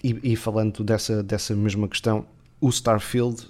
[0.02, 2.26] e, e, falando dessa, dessa mesma questão,
[2.60, 3.46] o Starfield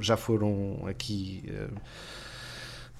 [0.00, 1.44] já foram aqui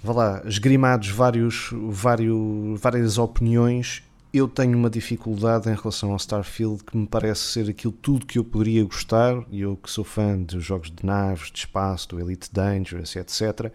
[0.03, 4.03] vá lá, esgrimados vários, vários, várias opiniões,
[4.33, 8.39] eu tenho uma dificuldade em relação ao Starfield que me parece ser aquilo tudo que
[8.39, 12.21] eu poderia gostar, e eu que sou fã dos jogos de naves, de espaço, do
[12.21, 13.73] Elite Dangerous, etc.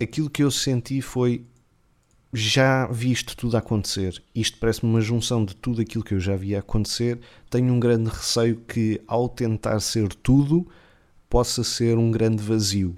[0.00, 1.44] Aquilo que eu senti foi
[2.32, 4.22] já vi isto tudo acontecer.
[4.34, 7.20] Isto parece-me uma junção de tudo aquilo que eu já via acontecer.
[7.50, 10.66] Tenho um grande receio que, ao tentar ser tudo,
[11.28, 12.96] possa ser um grande vazio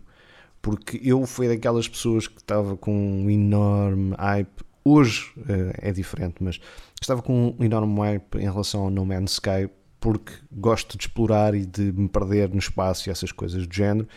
[0.64, 4.64] porque eu fui daquelas pessoas que estava com um enorme hype.
[4.82, 6.58] Hoje uh, é diferente, mas
[6.98, 9.68] estava com um enorme hype em relação ao No Man's Sky,
[10.00, 14.08] porque gosto de explorar e de me perder no espaço e essas coisas do género.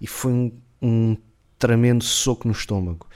[0.00, 0.52] E foi um,
[0.82, 1.16] um
[1.56, 3.06] tremendo soco no estômago.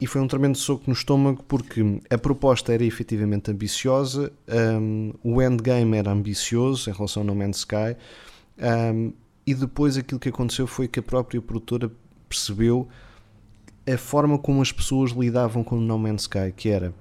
[0.00, 4.32] E foi um tremendo soco no estômago porque a proposta era efetivamente ambiciosa,
[4.80, 7.96] um, o endgame era ambicioso em relação ao No Man's Sky,
[8.94, 9.12] um,
[9.44, 11.90] e depois aquilo que aconteceu foi que a própria produtora
[12.30, 12.88] percebeu
[13.92, 16.94] a forma como as pessoas lidavam com o No Man's Sky, que era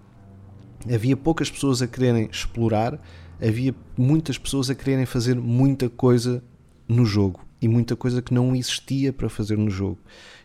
[0.92, 3.00] havia poucas pessoas a quererem explorar,
[3.40, 6.44] havia muitas pessoas a quererem fazer muita coisa
[6.88, 10.00] no jogo e muita coisa que não existia para fazer no jogo.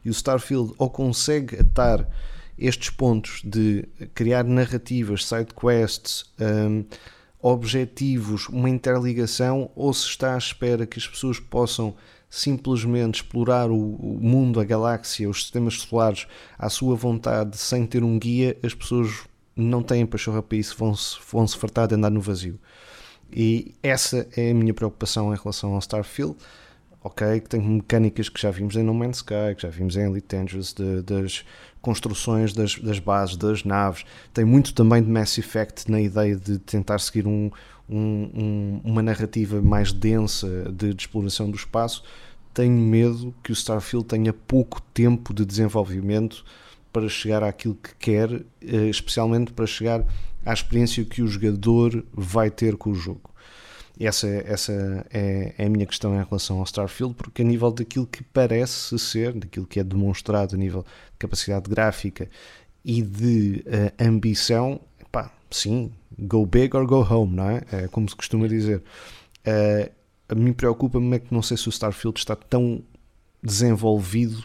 [0.05, 2.07] E o Starfield ou consegue atar
[2.59, 6.85] estes pontos de criar narrativas, side quests, um,
[7.41, 11.95] objetivos, uma interligação, ou se está à espera que as pessoas possam
[12.35, 16.27] simplesmente explorar o, mundo, a galáxia, os sistemas solares
[16.59, 19.23] à sua vontade, sem ter um guia, as pessoas
[19.55, 22.59] não têm pachorra para isso, vão-se vão -se fartar de andar no vazio.
[23.33, 26.37] E essa é a minha preocupação em relação ao Starfield.
[27.03, 30.11] Ok, que tem mecânicas que já vimos em No Man's Sky, que já vimos em
[30.11, 31.45] Elite Dangerous, de, das
[31.81, 34.05] construções das, das bases, das naves.
[34.33, 37.51] Tem muito também de Mass Effect na ideia de tentar seguir um,
[37.89, 42.03] um, um, uma narrativa mais densa de, de, exploração do espaço,
[42.55, 46.45] tenho medo que o Starfield tenha pouco tempo de desenvolvimento
[46.93, 48.31] para chegar àquilo que quer,
[48.63, 50.05] eh, especialmente para chegar
[50.47, 53.35] à experiência que o jogador vai ter com o jogo.
[53.99, 54.73] Essa, essa
[55.13, 58.99] é, é a minha questão em relação ao Starfield, porque a nível daquilo que parece
[58.99, 62.29] ser, daquilo que é demonstrado a nível de capacidade gráfica
[62.85, 67.63] e de uh, ambição, pá, sim, go big or go home, não é?
[67.73, 68.83] é como se costuma dizer.
[70.29, 72.83] A mim preocupa-me é que não sei se o Starfield está tão
[73.43, 74.45] desenvolvido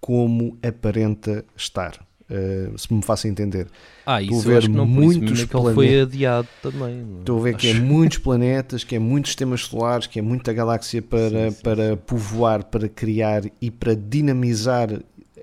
[0.00, 2.04] como aparenta estar.
[2.30, 3.66] Uh, se me faça entender.
[4.06, 5.74] Ah, isso Estou a ver não, muitos planetas.
[5.74, 7.04] foi adiado também.
[7.18, 10.52] Estou a ver que é muitos planetas, que é muitos sistemas solares, que é muita
[10.52, 11.62] galáxia para, sim, sim.
[11.62, 15.00] para povoar, para criar e para dinamizar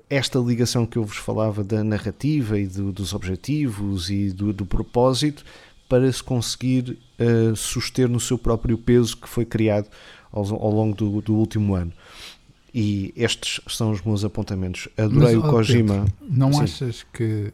[0.08, 4.64] esta ligação que eu vos falava da narrativa e do, dos objetivos e do, do,
[4.64, 5.44] propósito
[5.88, 9.88] para se conseguir uh, suster no seu próprio peso que foi criado
[10.32, 11.92] ao, ao longo do, do último ano.
[12.74, 14.88] E estes são os meus apontamentos.
[14.96, 15.94] Adorei Mas, o Kojima.
[15.94, 16.62] Pedro, não Sim.
[16.62, 17.52] achas que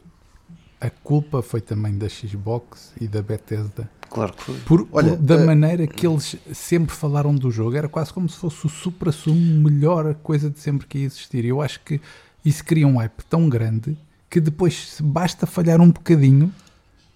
[0.79, 3.89] a culpa foi também da Xbox e da Bethesda?
[4.09, 4.55] Claro que foi.
[4.59, 8.29] Por, Olha, por, da uh, maneira que eles sempre falaram do jogo, era quase como
[8.29, 11.45] se fosse o supra-sumo, melhor coisa de sempre que ia existir.
[11.45, 11.99] Eu acho que
[12.43, 13.97] isso cria um hype tão grande
[14.29, 16.53] que depois basta falhar um bocadinho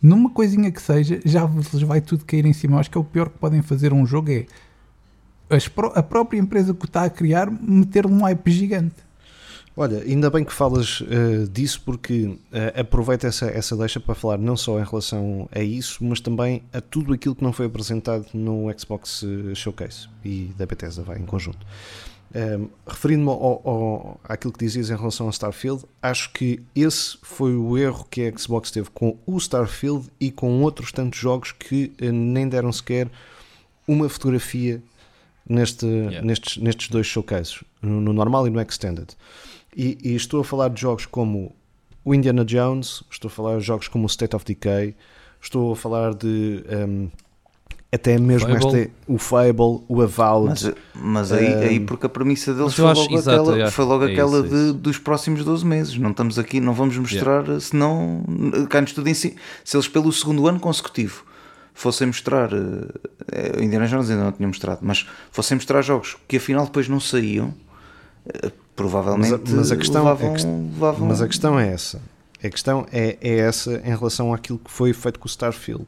[0.01, 2.75] numa coisinha que seja, já lhes vai tudo cair em cima.
[2.75, 4.45] Eu acho que é o pior que podem fazer um jogo é
[5.95, 9.09] a própria empresa que está a criar meter um hype gigante.
[9.75, 12.37] Olha, ainda bem que falas uh, disso porque uh,
[12.81, 16.81] aproveita essa, essa deixa para falar não só em relação a isso, mas também a
[16.81, 21.25] tudo aquilo que não foi apresentado no Xbox eh, Showcase e da Bethesda vai em
[21.25, 21.65] conjunto.
[22.35, 27.55] Um, Referindo-me ao, ao, àquilo que dizias em relação ao Starfield, acho que esse foi
[27.55, 31.91] o erro que a Xbox teve com o Starfield e com outros tantos jogos que
[32.01, 33.09] uh, nem deram sequer
[33.87, 34.81] uma fotografia
[35.47, 36.21] neste, yeah.
[36.21, 39.07] nestes, nestes dois showcases, no, no, normal e no extended.
[39.75, 41.55] E, e, estou a falar de jogos como
[42.05, 44.95] o Indiana Jones, estou a falar de jogos como o State of Decay,
[45.41, 47.09] estou a falar de um,
[47.91, 48.79] até mesmo Fable.
[48.79, 50.47] Este, o Fable, o Avowed.
[50.49, 53.85] Mas, mas aí, um, aí porque a premissa deles foi logo, exato, aquela, é, foi
[53.85, 55.97] logo é aquela isso, de, dos próximos 12 meses.
[55.97, 57.59] Não estamos aqui, não vamos mostrar, yeah.
[57.59, 58.23] senão
[58.69, 59.35] cai-nos tudo em si.
[59.63, 61.25] Se eles pelo segundo ano consecutivo
[61.73, 66.65] fossem mostrar, uh, Indiana Jones ainda não tinha mostrado, mas fossem mostrar jogos que afinal
[66.65, 67.55] depois não saíam,
[68.27, 71.07] uh, provavelmente mas a, mas a questão, levavam, a levavam...
[71.07, 71.99] Mas a questão é essa.
[72.43, 75.85] A questão é, é essa em relação àquilo que foi feito com o Starfield.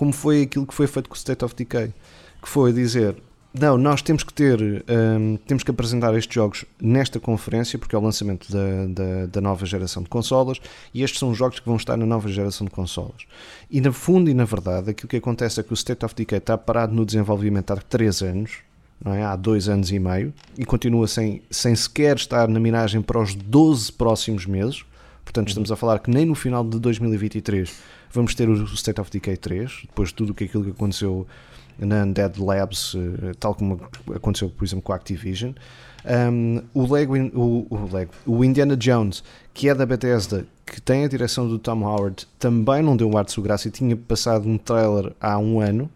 [0.00, 1.92] Como foi aquilo que foi feito com o State of Decay.
[2.40, 3.16] Que foi dizer,
[3.52, 7.98] não, nós temos que ter, um, temos que apresentar estes jogos nesta conferência, porque é
[7.98, 10.58] o lançamento da, da, da, nova geração de consolas,
[10.94, 13.26] e estes são os jogos que vão estar na nova geração de consolas.
[13.70, 16.38] E na fundo e na verdade, aquilo que acontece é que o State of Decay
[16.38, 18.52] está parado no desenvolvimento há 3 anos,
[19.04, 19.22] não é?
[19.22, 23.34] há 2 anos e meio, e continua sem, sem sequer estar na minagem para os
[23.34, 24.82] 12 próximos meses.
[25.22, 29.10] Portanto, estamos a falar que nem no final de 2023 vamos ter o State of
[29.10, 31.26] Decay 3, depois de tudo aquilo que aconteceu
[31.78, 33.80] na Undead Labs, eh, tal como
[34.14, 35.52] aconteceu, por exemplo, com a Activision.
[36.04, 39.22] Um, o, Lego, o, o, Lego, o Indiana Jones,
[39.52, 43.16] que é da Bethesda, que tem a direção do Tom Howard, também não deu um
[43.16, 45.90] ar de graça e tinha passado um trailer há um ano.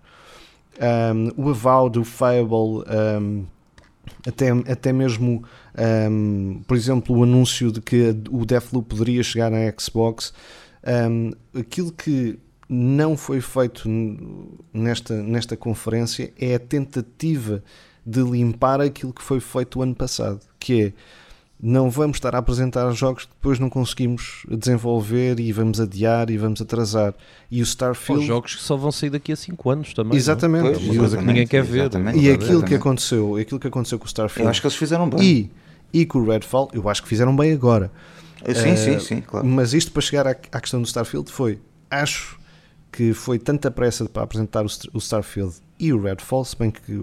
[0.80, 2.84] Um, o Aval do Fable,
[3.20, 3.44] um,
[4.26, 5.42] até, até mesmo,
[6.66, 10.32] por exemplo, o anúncio de que o Deathloop poderia chegar na Xbox.
[11.58, 12.38] Aquilo que
[12.68, 13.88] não foi feito
[14.72, 17.62] nesta, nesta conferência é a tentativa
[18.04, 20.92] de limpar aquilo que foi feito o ano passado, que é
[21.66, 26.36] não vamos estar a apresentar jogos que depois não conseguimos desenvolver e vamos adiar e
[26.36, 27.14] vamos atrasar.
[27.50, 28.20] E o Starfield.
[28.20, 30.14] Os jogos que só vão sair daqui a 5 anos também.
[30.14, 30.62] Exatamente.
[30.62, 31.80] Pois, uma coisa que ninguém quer ver.
[31.80, 32.18] Exatamente.
[32.18, 34.44] E aquilo que aconteceu, aquilo que aconteceu com o Starfield.
[34.44, 35.22] Eu acho que eles fizeram bem.
[35.22, 35.50] E,
[36.00, 37.90] e com o Redfall, eu acho que fizeram bem agora.
[38.52, 39.46] Sim, sim, sim, claro.
[39.46, 41.60] Mas isto para chegar à, à questão do Starfield foi,
[41.90, 42.38] acho
[42.90, 47.02] que foi tanta pressa para apresentar o Starfield e o Redfall, se bem que,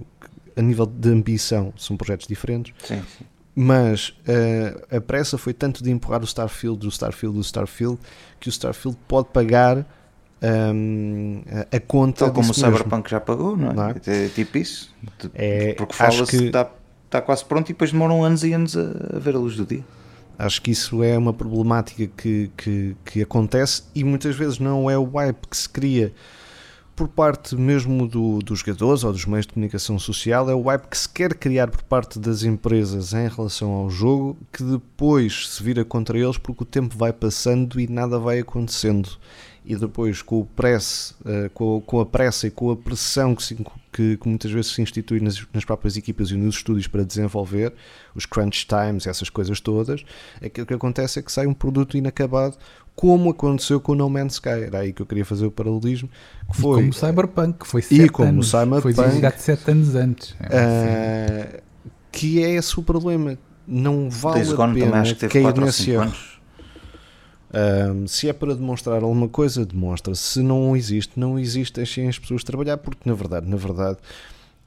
[0.55, 2.73] a nível de ambição são projetos diferentes.
[2.85, 3.25] Sim, sim.
[3.53, 7.99] Mas uh, a pressa foi tanto de empurrar o Starfield, do Starfield, do Starfield,
[8.39, 9.85] que o Starfield pode pagar
[10.41, 12.25] um, a, a conta.
[12.25, 13.09] Tal como o Cyberpunk mesmo.
[13.09, 13.73] já pagou, não é?
[13.73, 13.95] Não é?
[14.07, 14.93] é tipo isso.
[15.33, 16.71] É, Porque fala-se que está,
[17.05, 19.83] está quase pronto e depois demoram anos e anos a ver a luz do dia.
[20.41, 24.97] Acho que isso é uma problemática que, que, que, acontece e muitas vezes não é
[24.97, 26.11] o hype que se cria
[26.95, 30.87] por parte mesmo do, dos jogadores ou dos meios de comunicação social, é o hype
[30.87, 35.61] que se quer criar por parte das empresas em relação ao jogo que depois se
[35.61, 39.09] vira contra eles porque o tempo vai passando e nada vai acontecendo
[39.63, 43.35] e depois com o press, uh, com, a, com, a pressa e com a pressão
[43.35, 43.55] que, se,
[43.91, 47.73] que, que muitas vezes se institui nas, nas, próprias equipas e nos estúdios para desenvolver,
[48.15, 50.03] os crunch times, essas coisas todas,
[50.43, 52.57] aquilo que acontece é que sai um produto inacabado,
[52.95, 54.49] como aconteceu com o No Man's Sky.
[54.49, 56.09] Era aí que eu queria fazer o paralelismo.
[56.51, 59.71] Que foi, e como Cyberpunk, que foi sete e como anos, Cyberpunk, foi divulgado sete
[59.71, 60.35] anos antes.
[60.39, 61.61] É uh,
[62.11, 63.37] que é esse o problema.
[63.67, 66.11] Não vale a pena cair nesse erro.
[67.53, 70.15] Um, se é para demonstrar alguma coisa, demonstra.
[70.15, 71.75] Se não existe, não existe.
[71.75, 73.97] Deixem as pessoas trabalhar, porque na verdade, na verdade,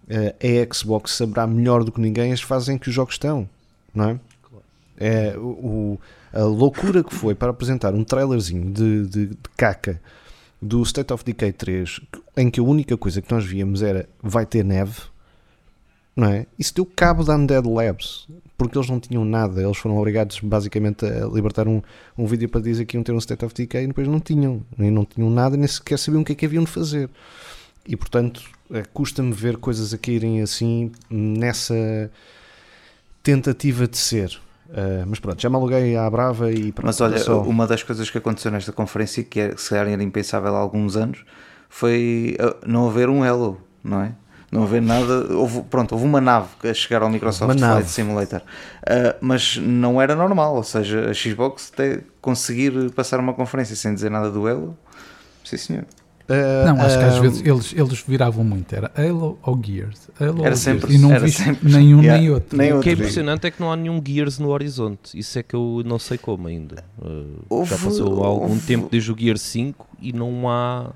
[0.08, 3.48] a Xbox saberá melhor do que ninguém as fases em que os jogos estão,
[3.94, 4.20] não é?
[4.96, 5.98] É, o,
[6.32, 10.00] a loucura que foi para apresentar um trailerzinho de, de, de caca
[10.60, 12.00] do State of Decay 3,
[12.36, 15.00] em que a única coisa que nós víamos era vai ter neve,
[16.14, 16.46] não é?
[16.58, 21.04] Isso deu cabo da Undead Labs, porque eles não tinham nada, eles foram obrigados basicamente
[21.04, 21.82] a libertar um,
[22.16, 24.62] um vídeo para dizer que iam ter um State of Decay e depois não tinham,
[24.78, 27.10] nem não tinham nada, nem sequer sabiam o que é que haviam de fazer.
[27.86, 32.10] E portanto, eh, custa-me ver coisas a caírem assim nessa
[33.22, 34.40] tentativa de ser.
[34.68, 37.42] Uh, mas pronto, já me aluguei à brava e pronto, Mas olha, só...
[37.42, 41.24] uma das coisas que aconteceu nesta conferência, que é, se era impensável há alguns anos,
[41.68, 44.14] foi uh, não haver um Hello, não é?
[44.54, 49.16] Não haver nada, houve, pronto, houve uma nave a chegar ao Microsoft Flight Simulator, uh,
[49.20, 54.12] mas não era normal, ou seja, a Xbox até conseguir passar uma conferência sem dizer
[54.12, 54.78] nada do Hello,
[55.42, 55.84] sim senhor.
[56.28, 58.72] Uh, não, acho que às vezes eles, eles viravam muito.
[58.72, 60.08] Era Halo ou Gears.
[60.20, 60.94] Halo era sempre, Gears.
[60.94, 62.56] E não era viste sempre, nenhum yeah, nem outro.
[62.56, 65.18] Nem o que é impressionante é que não há nenhum Gears no horizonte.
[65.18, 66.84] Isso é que eu não sei como ainda.
[67.02, 70.92] Uh, já passou algum houve, tempo desde o Gear 5 e não há.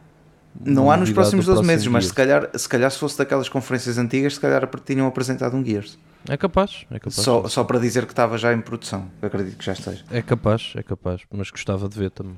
[0.61, 3.99] Não há nos próximos 12 meses, mas se calhar, se calhar se fosse daquelas conferências
[3.99, 5.99] antigas, se calhar tinham apresentado um Gears.
[6.29, 7.15] É capaz, é capaz.
[7.15, 9.11] Só, só para dizer que estava já em produção.
[9.23, 10.05] acredito que já esteja.
[10.11, 12.37] É capaz, é capaz, mas gostava de ver também.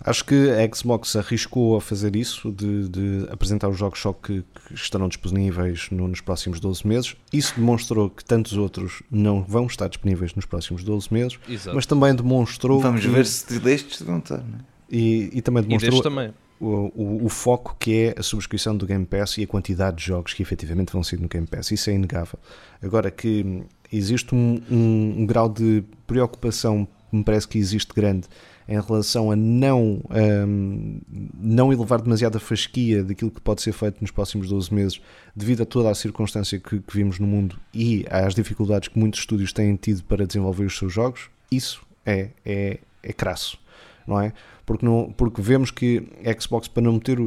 [0.00, 4.42] Acho que a Xbox arriscou a fazer isso, de, de apresentar os jogos só que,
[4.42, 7.16] que estarão disponíveis no, nos próximos 12 meses.
[7.32, 11.74] Isso demonstrou que tantos outros não vão estar disponíveis nos próximos 12 meses, Exato.
[11.74, 12.80] mas também demonstrou.
[12.80, 14.38] Vamos que, ver se destes vão estar.
[14.38, 14.58] Né?
[14.90, 16.34] E, e também demonstrou e também.
[16.60, 20.34] O, o, foco que é a subscrição do Game Pass e a quantidade de jogos
[20.34, 21.70] que efetivamente vão ser no Game Pass.
[21.70, 22.38] Isso é inegável.
[22.82, 28.28] Agora que existe um, um, um grau de preocupação, me parece que existe grande
[28.70, 30.00] em relação a não,
[30.48, 31.00] um,
[31.34, 35.00] não elevar demasiada fasquia daquilo que pode ser feito nos próximos 12 meses,
[35.34, 39.18] devido a toda a circunstância que, que vimos no mundo e às dificuldades que muitos
[39.20, 43.58] estúdios têm tido para desenvolver os seus jogos, isso é, é, é crasso,
[44.06, 44.32] não é?
[44.64, 46.02] Porque, não, porque vemos que
[46.40, 47.18] Xbox, para não, meter,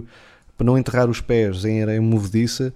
[0.58, 2.74] para não enterrar os pés em areia movediça,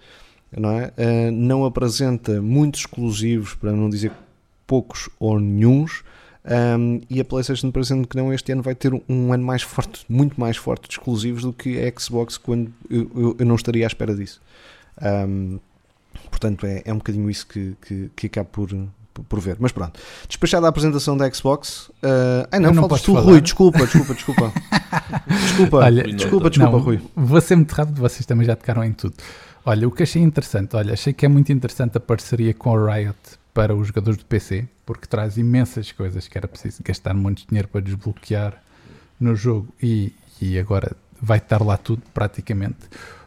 [0.55, 0.93] não, é?
[0.97, 4.11] Uh, não apresenta muitos exclusivos, para não dizer
[4.65, 6.03] poucos ou nenhums,
[6.47, 10.05] um, e a PlayStation, parecendo que não, este ano vai ter um ano mais forte,
[10.07, 13.85] muito mais forte de exclusivos do que a Xbox, quando eu, eu, eu não estaria
[13.85, 14.41] à espera disso.
[15.01, 15.59] Um,
[16.29, 18.69] portanto, é, é um bocadinho isso que, que, que acabo por,
[19.23, 19.57] por ver.
[19.59, 21.89] Mas pronto, despachada a apresentação da Xbox.
[21.89, 23.25] Uh, ai não, não faltas tu, falar.
[23.25, 24.53] Rui, desculpa, desculpa, desculpa.
[25.27, 27.01] desculpa, olha, desculpa, desculpa, não, Rui.
[27.15, 29.15] Vou ser muito rápido, vocês também já tocaram em tudo.
[29.65, 32.95] Olha, o que achei interessante, olha, achei que é muito interessante a parceria com a
[32.95, 33.17] Riot
[33.53, 37.67] para os jogadores de PC, porque traz imensas coisas que era preciso gastar muito dinheiro
[37.67, 38.61] para desbloquear
[39.19, 42.77] no jogo e, e agora vai estar lá tudo praticamente.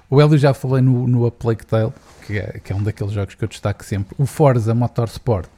[0.09, 1.93] O Hélio já falei no, no A Plague Tale,
[2.27, 4.15] que é, que é um daqueles jogos que eu destaco sempre.
[4.19, 5.49] O Forza Motorsport,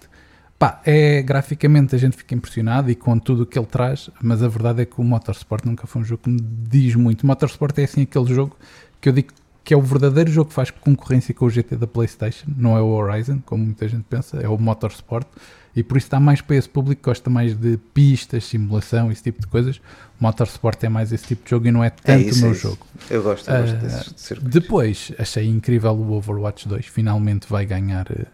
[0.62, 4.44] pá, é graficamente a gente fica impressionado e com tudo o que ele traz, mas
[4.44, 7.24] a verdade é que o Motorsport nunca foi um jogo que me diz muito.
[7.24, 8.56] O Motorsport é assim aquele jogo
[9.00, 9.32] que eu digo
[9.64, 12.80] que é o verdadeiro jogo que faz concorrência com o GT da PlayStation, não é
[12.80, 15.26] o Horizon, como muita gente pensa, é o Motorsport,
[15.74, 19.22] e por isso está mais para esse público que gosta mais de pistas, simulação, esse
[19.22, 19.78] tipo de coisas.
[20.20, 22.42] O Motorsport é mais esse tipo de jogo e não é tanto é isso, o
[22.42, 22.86] meu é jogo.
[23.10, 24.52] Eu gosto, eu gosto uh, desses circuitos.
[24.52, 28.06] Depois, achei incrível o Overwatch 2, finalmente vai ganhar.
[28.10, 28.26] Eh,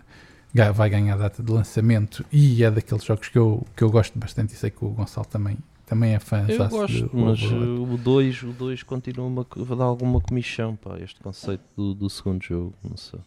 [0.72, 4.18] vai ganhar a data de lançamento e é daqueles jogos que eu, que eu gosto
[4.18, 5.58] bastante e sei que o Gonçalo também
[5.88, 6.44] também é fã.
[6.46, 11.62] Eu gosto, mas o 2 o 2 continua a dar alguma comissão, pá, este conceito
[11.74, 13.20] do, do segundo jogo, não sei.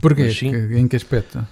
[0.00, 0.28] Porquê?
[0.28, 1.44] Que, em que aspecto?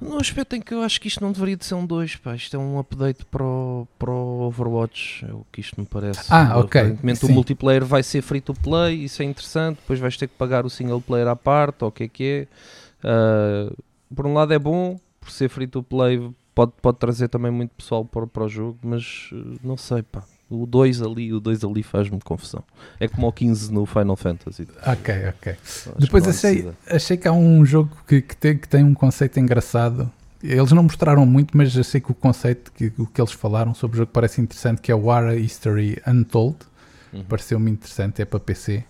[0.00, 2.34] No aspecto em que eu acho que isto não deveria de ser um 2, pá,
[2.34, 6.26] isto é um update para o, para o Overwatch, é o que isto me parece.
[6.30, 6.80] Ah, ok.
[6.80, 10.34] Aparentemente o multiplayer vai ser free to play, isso é interessante, depois vais ter que
[10.34, 12.46] pagar o single player à parte, ou o que é que é.
[13.06, 13.76] Uh,
[14.14, 17.70] por um lado é bom, por ser free to play pode, pode trazer também muito
[17.70, 20.22] pessoal para, para o jogo, mas eh, não sei, pá.
[20.48, 22.64] O 2 ali, o 2 ali faz-me confusão.
[22.98, 24.66] É como o 15 no Final Fantasy.
[24.84, 25.52] Ok, ok.
[25.52, 29.38] Acho Depois achei, achei que há um jogo que, que, tem, que tem um conceito
[29.38, 30.10] engraçado.
[30.42, 33.72] Eles não mostraram muito, mas já sei que o conceito, que, o que eles falaram
[33.74, 36.56] sobre o jogo parece interessante, que é o War History Untold.
[37.12, 37.22] Uhum.
[37.24, 38.82] Pareceu-me interessante, é para PC.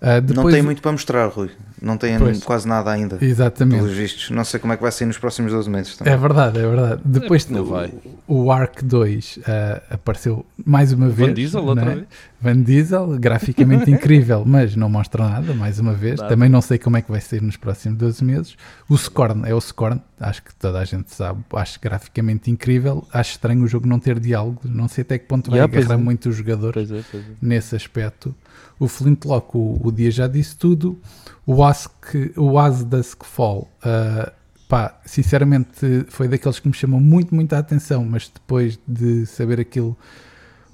[0.00, 0.44] Uh, depois...
[0.44, 1.50] Não tem muito para mostrar, Rui.
[1.80, 3.18] Não tem pois, quase nada ainda.
[3.20, 3.80] Exatamente.
[3.80, 4.30] Pelos vistos.
[4.30, 5.96] Não sei como é que vai ser nos próximos 12 meses.
[5.96, 6.12] Também.
[6.12, 7.02] É verdade, é verdade.
[7.04, 9.42] Depois é o, o Arc 2 uh,
[9.90, 11.28] apareceu mais uma vez.
[11.28, 11.94] Van Diesel, outra é?
[11.96, 12.06] vez.
[12.40, 16.18] Van Diesel, graficamente incrível, mas não mostra nada, mais uma vez.
[16.18, 16.30] Nada.
[16.30, 18.56] Também não sei como é que vai ser nos próximos 12 meses.
[18.88, 23.06] O Scorn é o Scorn, acho que toda a gente sabe, acho graficamente incrível.
[23.12, 25.94] Acho estranho o jogo não ter diálogos, não sei até que ponto vai yeah, agarrar
[25.94, 26.02] é.
[26.02, 27.20] muito os jogadores é, é.
[27.40, 28.34] nesse aspecto.
[28.78, 30.98] O Flintlock, o, o dia já disse tudo.
[31.46, 33.70] O Ask, o As Dusk Fall.
[33.78, 34.30] Uh,
[34.68, 39.60] pá, sinceramente foi daqueles que me chamam muito, muito a atenção, mas depois de saber
[39.60, 39.96] aquilo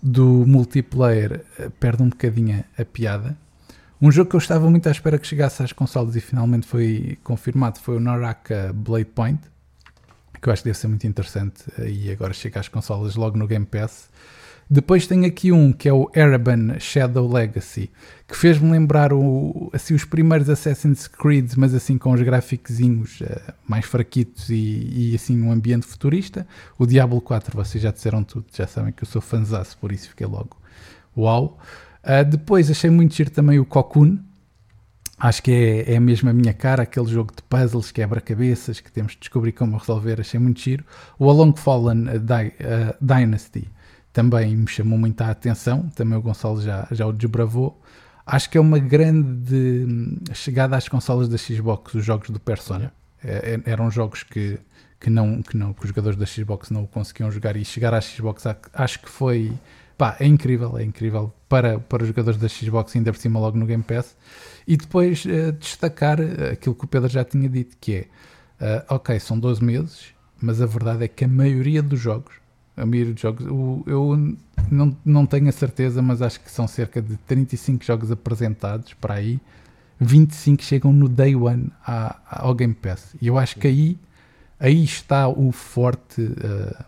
[0.03, 3.37] do multiplayer, eh, perde um bocadinho a piada.
[4.01, 7.19] Um jogo que eu estava muito à espera que chegasse às consoles e finalmente foi
[7.23, 9.41] confirmado foi o Naraka Blade Point,
[10.41, 13.47] que eu acho que deve ser muito interessante e agora chega às consoles logo no
[13.47, 14.11] Game Pass.
[14.73, 17.90] Depois tem aqui um que é o Ereban Shadow Legacy,
[18.27, 23.53] que fez-me lembrar o, assim, os primeiros Assassin's Creed, mas assim com os gráficos uh,
[23.69, 26.47] mais fraquitos e, e, assim um ambiente futurista.
[26.78, 30.09] O Diablo 4, vocês já disseram tudo, já sabem que eu sou fanzaço, por isso
[30.09, 30.57] fiquei logo
[31.15, 31.59] uau.
[32.03, 34.16] Uh, depois achei muito giro também o Cocoon,
[35.19, 39.12] acho que é, é mesmo a minha cara, aquele jogo de puzzles, quebra-cabeças, que temos
[39.12, 40.82] de descobrir como resolver, achei muito giro.
[41.19, 42.55] O Along Fallen uh, Di
[43.03, 43.69] Dynasty
[44.12, 47.80] também me chamou muita atenção, também o Gonçalo já, já o desbravou.
[48.24, 52.93] Acho que é uma grande hum, chegada às consolas da Xbox, os jogos do Persona.
[53.24, 54.59] É, é, eram jogos que,
[55.01, 58.01] que, não, que, não, que os jogadores da Xbox não conseguiam jogar e chegar à
[58.01, 58.44] Xbox
[58.74, 59.52] acho que foi
[59.97, 63.56] pá, é incrível, é incrível para, para os jogadores da Xbox, ainda por cima logo
[63.56, 64.16] no Game Pass.
[64.66, 68.09] E depois uh, destacar eh, aquilo que o Pedro já tinha dito, que
[68.60, 70.06] é, uh, ok, são 12 meses,
[70.40, 72.41] mas a verdade é que a maioria dos jogos
[72.77, 73.47] a maioria dos jogos.
[73.86, 74.36] Eu
[74.70, 79.15] não, não tenho a certeza, mas acho que são cerca de 35 jogos apresentados para
[79.15, 79.40] aí.
[80.01, 83.15] 25 chegam no day one à, ao Game Pass.
[83.20, 83.99] E eu acho que aí,
[84.59, 86.85] aí está o forte, uh,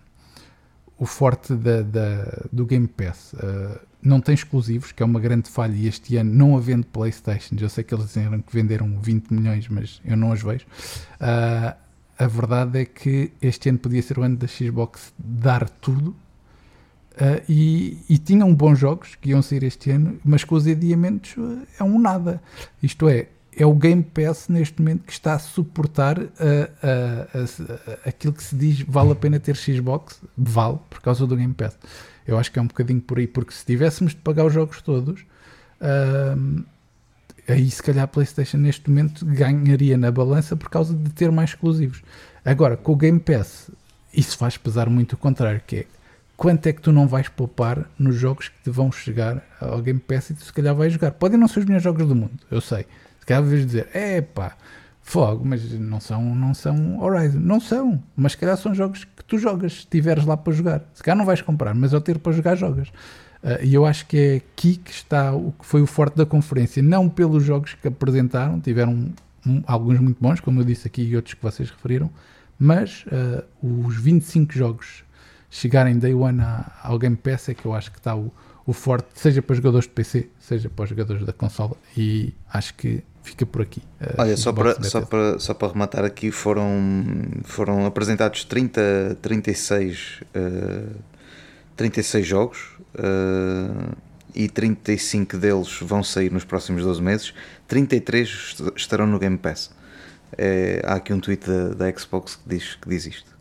[0.98, 3.34] o forte da, da, do Game Pass.
[3.34, 5.74] Uh, não tem exclusivos, que é uma grande falha.
[5.74, 9.68] E este ano, não havendo Playstations, eu sei que eles disseram que venderam 20 milhões,
[9.68, 10.66] mas eu não as vejo.
[11.14, 11.83] Uh,
[12.18, 17.42] a verdade é que este ano podia ser o ano da Xbox dar tudo uh,
[17.48, 21.66] e, e tinham bons jogos que iam sair este ano, mas com os adiamentos uh,
[21.78, 22.40] é um nada.
[22.82, 26.28] Isto é, é o Game Pass neste momento que está a suportar uh,
[28.06, 31.76] aquilo que se diz vale a pena ter Xbox, vale, por causa do Game Pass.
[32.26, 34.80] Eu acho que é um bocadinho por aí, porque se tivéssemos de pagar os jogos
[34.80, 35.20] todos,
[35.80, 36.64] uh,
[37.48, 41.50] aí se calhar a PlayStation neste momento ganharia na balança por causa de ter mais
[41.50, 42.02] exclusivos.
[42.44, 43.70] Agora, com o Game Pass,
[44.12, 45.86] isso faz pesar muito o contrário, que é
[46.36, 50.00] quanto é que tu não vais poupar nos jogos que te vão chegar ao Game
[50.00, 51.12] Pass e tu se calhar vais jogar.
[51.12, 52.86] Podem não ser os melhores jogos do mundo, eu sei.
[53.20, 54.56] Se calhar vais dizer, é pá,
[55.02, 57.38] fogo, mas não são, não são Horizon.
[57.38, 60.82] Não são, mas se calhar são jogos que tu jogas, se tiveres lá para jogar.
[60.94, 62.88] Se calhar não vais comprar, mas ao ter para jogar, jogas.
[63.44, 66.24] Uh, e eu acho que é aqui que está o que foi o forte da
[66.24, 69.12] conferência, não pelos jogos que apresentaram, tiveram
[69.46, 72.10] um, alguns muito bons, como eu disse aqui, e outros que vocês referiram,
[72.58, 73.44] mas uh,
[73.86, 75.04] os 25 jogos
[75.50, 76.40] chegarem day one
[76.82, 78.32] ao Game Pass é que eu acho que está o,
[78.64, 82.32] o forte, seja para os jogadores de PC, seja para os jogadores da consola, e
[82.50, 83.82] acho que fica por aqui.
[84.00, 86.66] Uh, Olha, só para, só, para, só para rematar aqui, foram,
[87.42, 91.13] foram apresentados 30, 36, uh,
[91.76, 92.58] 36 jogos
[92.94, 93.96] uh,
[94.34, 97.34] e 35 deles vão sair nos próximos 12 meses,
[97.68, 99.70] 33 estarão no Game Pass.
[100.36, 103.34] É, há aqui um tweet da, da, Xbox que diz, que diz isto.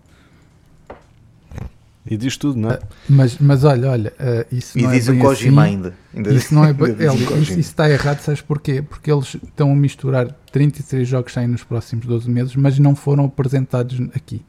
[2.05, 2.76] E diz tudo, não é?
[2.76, 2.80] Uh,
[3.10, 5.93] mas, mas olha, olha, uh, isso e não diz é o Kojima assim, ainda.
[6.14, 6.34] ainda.
[6.34, 8.81] Isso não é ele, isso, isso está errado, sabes porquê?
[8.81, 12.93] Porque eles estão a misturar 33 jogos que saem nos próximos 12 meses, mas não
[12.93, 14.45] foram apresentados aqui.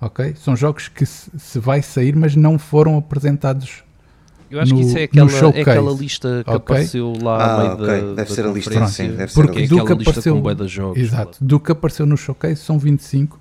[0.00, 0.34] Ok?
[0.36, 3.84] São jogos que se, se vai sair, mas não foram apresentados
[4.54, 6.56] eu acho no, que isso é aquela, é aquela lista que okay.
[6.56, 7.86] apareceu lá ah, meio okay.
[7.86, 9.74] da, deve da ser a lista, sim, deve ser Porque a lista.
[9.74, 13.40] do que apareceu, com jogos, exato, do que apareceu no showcase são 25.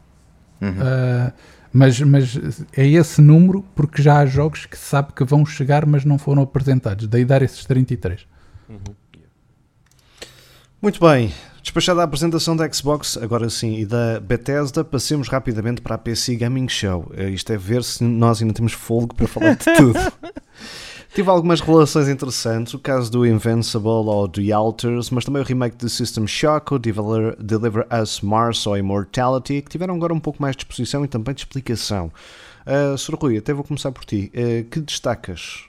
[0.60, 0.70] Uhum.
[0.70, 1.34] Uh,
[1.72, 5.86] mas, mas é esse número porque já há jogos que se sabe que vão chegar,
[5.86, 7.08] mas não foram apresentados.
[7.08, 8.26] Daí dar esses 33.
[8.70, 8.78] Uhum.
[10.82, 11.32] Muito bem.
[11.64, 16.36] Despachada a apresentação da Xbox, agora sim, e da Bethesda, passemos rapidamente para a PC
[16.36, 17.10] Gaming Show.
[17.18, 19.98] Uh, isto é ver se nós ainda temos folgo para falar de tudo.
[21.16, 25.78] Tive algumas relações interessantes, o caso do Invincible ou The Alters, mas também o remake
[25.78, 30.42] de System Shock, o Deliver, Deliver Us Mars ou Immortality, que tiveram agora um pouco
[30.42, 32.12] mais de exposição e também de explicação.
[32.68, 33.16] Uh, Sr.
[33.16, 34.30] Rui, até vou começar por ti.
[34.36, 35.64] Uh, que destacas?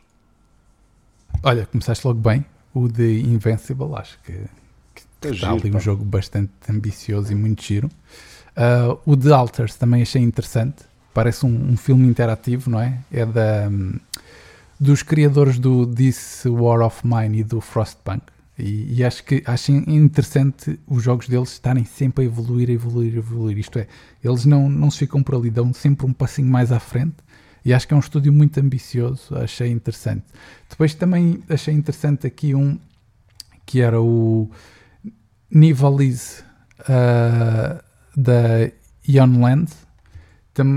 [1.40, 2.44] Olha, começaste logo bem.
[2.74, 4.32] O de Invincible, acho que,
[5.28, 5.78] que está giro, ali pá.
[5.78, 7.88] um jogo bastante ambicioso e muito giro.
[8.56, 10.84] Uh, o The Alters também achei interessante.
[11.12, 12.98] Parece um, um, filme interativo, não é?
[13.12, 13.68] É da.
[13.68, 13.94] Um,
[14.78, 18.22] dos criadores do This War of Mine e do Frostpunk.
[18.58, 23.14] E, e, acho que acho interessante os jogos deles estarem sempre a evoluir, a evoluir,
[23.14, 23.58] a evoluir.
[23.58, 23.88] Isto é,
[24.22, 27.16] eles não, não se ficam por ali, dão sempre um passinho mais à frente.
[27.64, 30.24] E acho que é um estúdio muito ambicioso, achei interessante.
[30.68, 32.78] Depois também achei interessante aqui um
[33.66, 34.50] que era o
[35.54, 36.42] Nivalize
[36.80, 37.82] uh,
[38.16, 38.70] da
[39.08, 39.70] Ionland.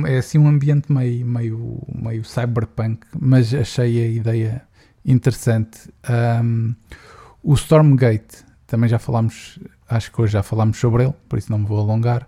[0.08, 4.68] É assim um ambiente meio, meio, meio cyberpunk, mas achei a ideia
[5.06, 5.90] interessante.
[6.44, 6.76] Um,
[7.44, 11.60] o Stormgate, também já falámos, acho que hoje já falámos sobre ele, por isso não
[11.60, 12.28] me vou alongar.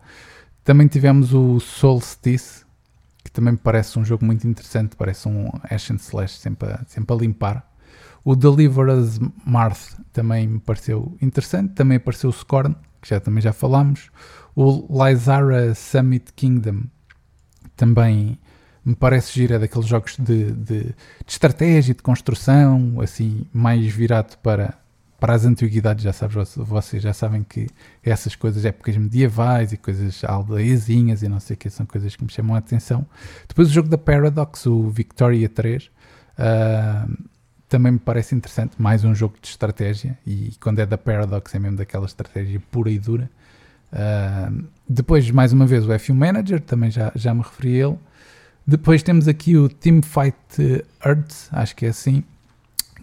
[0.64, 2.64] Também tivemos o Solstice,
[3.24, 7.16] que também me parece um jogo muito interessante, parece um action slash sempre a, sempre
[7.16, 7.69] a limpar.
[8.24, 13.42] O Deliver Us Marth também me pareceu interessante, também apareceu o Scorn, que já também
[13.42, 14.10] já falámos.
[14.56, 16.84] O Lysara Summit Kingdom
[17.76, 18.38] também
[18.84, 20.96] me parece gira é daqueles jogos de, de, de
[21.28, 24.74] estratégia, de construção, assim, mais virado para,
[25.20, 27.68] para as antiguidades, já sabes, vocês já sabem que
[28.04, 32.24] essas coisas, épocas medievais e coisas aldeiazinhas e não sei o que, são coisas que
[32.24, 33.06] me chamam a atenção.
[33.48, 35.90] Depois o jogo da Paradox, o Victoria 3, uh,
[36.38, 37.08] ah,
[37.70, 41.60] também me parece interessante, mais um jogo de estratégia, e quando é da Paradox é
[41.60, 43.30] mesmo daquela estratégia pura e dura.
[43.94, 48.00] Uh, depois, mais uma vez, o F1 Manager, também já, já me referi a ele.
[48.66, 52.24] Depois temos aqui o Team Fight Earth, acho que é assim,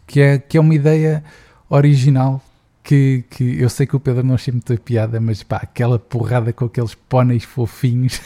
[0.07, 1.23] que é, que é uma ideia
[1.69, 2.43] original
[2.87, 6.53] que, que eu sei que o Pedro não achei muita piada, mas pá, aquela porrada
[6.53, 8.21] com aqueles póneis fofinhos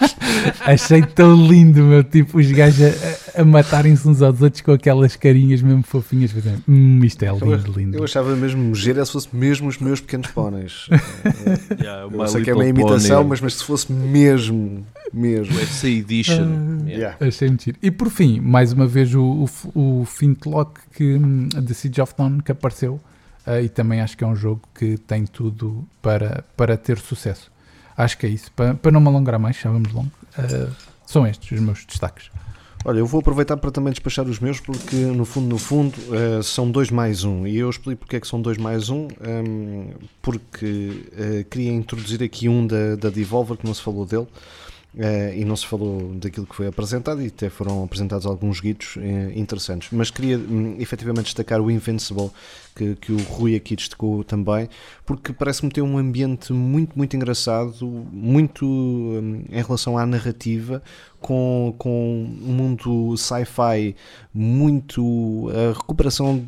[0.64, 2.02] achei tão lindo, meu.
[2.02, 2.86] Tipo, os gajos
[3.34, 7.30] a, a matarem-se uns aos outros com aquelas carinhas mesmo fofinhas, fazendo hum, isto é
[7.30, 7.98] lindo, eu, lindo.
[7.98, 10.88] Eu achava mesmo giro se fosse mesmo os meus pequenos póneis.
[11.78, 15.54] yeah, eu sei que é uma imitação, mas, mas se fosse mesmo, mesmo.
[15.54, 16.46] UFC Edition.
[16.46, 17.14] Uh, yeah.
[17.20, 17.76] Achei giro.
[17.82, 22.14] E por fim, mais uma vez o, o, o Fintlock que, hum, de Siege of
[22.16, 22.98] Dawn que apareceu
[23.48, 27.50] uh, e também acho que é um jogo que tem tudo para, para ter sucesso.
[27.96, 28.52] Acho que é isso.
[28.52, 30.72] Para, para não me alongar mais, já vamos longo, uh,
[31.06, 32.30] são estes os meus destaques.
[32.84, 36.42] Olha, eu vou aproveitar para também despachar os meus, porque no fundo, no fundo, uh,
[36.42, 37.46] são dois mais um.
[37.46, 39.90] E eu explico porque é que são dois mais um, um
[40.22, 44.26] porque uh, queria introduzir aqui um da, da Devolver, que não se falou dele,
[44.94, 48.96] Uh, e não se falou daquilo que foi apresentado e até foram apresentados alguns guitos
[48.96, 49.00] uh,
[49.34, 49.90] interessantes.
[49.92, 52.30] Mas queria um, efetivamente destacar o Invincible,
[52.78, 54.68] que, que o Rui aqui destacou também,
[55.04, 60.80] porque parece-me ter um ambiente muito, muito engraçado, muito um, em relação à narrativa,
[61.20, 63.96] com, com um mundo sci-fi
[64.32, 65.50] muito.
[65.50, 66.44] a recuperação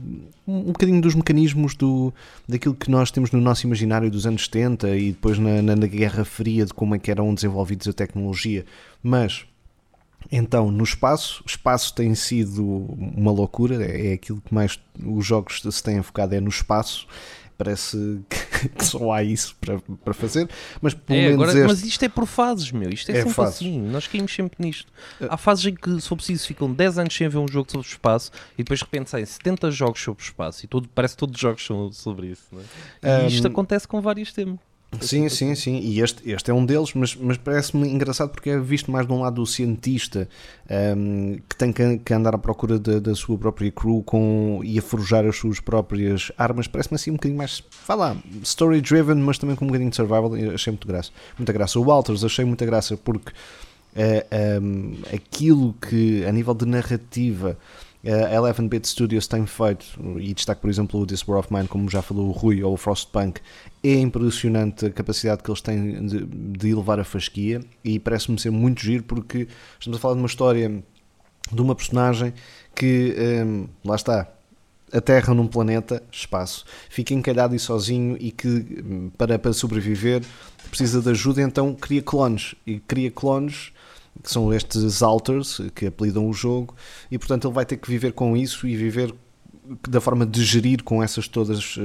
[0.47, 2.13] um bocadinho dos mecanismos do,
[2.49, 5.87] daquilo que nós temos no nosso imaginário dos anos 70 e depois na, na, na
[5.87, 8.65] Guerra Fria de como é que eram desenvolvidos a tecnologia.
[9.03, 9.47] Mas
[10.31, 15.27] então, no espaço, o espaço tem sido uma loucura, é, é aquilo que mais os
[15.27, 17.07] jogos se têm focado é no espaço
[17.61, 18.23] parece
[18.75, 20.49] que só há isso para, para fazer.
[20.81, 21.69] Mas, pelo é, menos agora, este...
[21.69, 22.89] mas isto é por fases, meu.
[22.89, 23.57] Isto é, é sempre fases.
[23.57, 23.83] assim.
[23.83, 24.91] Nós caímos sempre nisto.
[25.21, 25.27] É.
[25.29, 27.87] Há fases em que, se for preciso, ficam 10 anos sem ver um jogo sobre
[27.87, 31.35] espaço e depois de repente saem 70 jogos sobre espaço e todo, parece que todos
[31.35, 32.47] os jogos são sobre isso.
[33.03, 33.21] É?
[33.21, 33.27] E um...
[33.27, 34.59] isto acontece com vários temas.
[34.99, 35.79] Sim, sim, sim.
[35.79, 39.13] E este, este é um deles, mas, mas parece-me engraçado porque é visto mais de
[39.13, 40.29] um lado do cientista
[40.97, 44.79] um, que tem que, que, andar à procura da, da sua própria crew com, e
[44.79, 46.67] a forjar as suas próprias armas.
[46.67, 50.33] Parece-me assim um bocadinho mais, vá lá, story-driven, mas também com um bocadinho de survival.
[50.53, 51.13] Achei muito graça.
[51.39, 51.79] Muita graça.
[51.79, 57.57] O Walters achei muita graça porque uh, um, aquilo que, a nível de narrativa
[58.05, 59.85] a Eleven Bit Studios tem feito,
[60.19, 62.75] e destaco por exemplo o This War of Mine, como já falou o Rui ou
[62.75, 63.41] o Frostpunk,
[63.83, 68.51] é impressionante a capacidade que eles têm de, de elevar a fasquia e parece-me ser
[68.51, 69.49] muito giro porque
[69.79, 70.83] estamos a falar de uma história
[71.53, 72.33] de uma personagem
[72.75, 73.15] que,
[73.45, 74.29] um, lá está,
[74.93, 80.23] a Terra num planeta, espaço, fica encalhado e sozinho e que hum, para, para sobreviver
[80.69, 83.73] precisa de ajuda, então cria clones e cria clones
[84.23, 86.75] que são estes alters que apelidam o jogo,
[87.11, 89.15] e portanto ele vai ter que viver com isso e viver
[89.89, 91.81] da forma de gerir com essas todas uh,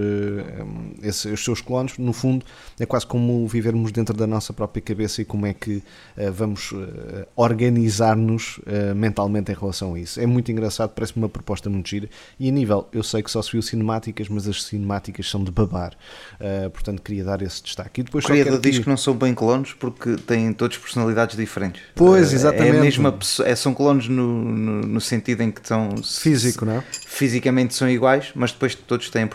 [1.04, 2.46] esses, os seus clones, no fundo
[2.80, 5.78] é quase como vivermos dentro da nossa própria cabeça e como é que
[6.18, 8.60] uh, vamos uh, organizar-nos
[8.96, 10.20] mentalmente em relação a isso.
[10.20, 12.10] É muito engraçado, parece-me uma proposta muito gira
[12.40, 15.52] e a nível, eu sei que só se viu cinemáticas, mas as cinemáticas são de
[15.52, 15.94] babar,
[16.74, 18.02] portanto queria dar esse destaque.
[18.02, 21.82] E depois criador diz que não são bem clones porque têm todas personalidades diferentes.
[21.94, 22.76] Pois, exatamente.
[22.76, 26.74] É a mesma, é, são clones no, no, no sentido em que são físico, não
[26.74, 26.84] é?
[27.06, 29.28] Fisicamente são iguais, mas depois todos têm eh,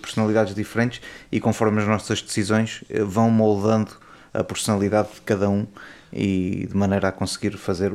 [0.00, 1.00] personalidades diferentes
[1.30, 3.92] e conforme as nossas decisões eh, vão moldando
[4.32, 5.66] a personalidade de cada um
[6.12, 7.92] e de maneira a conseguir fazer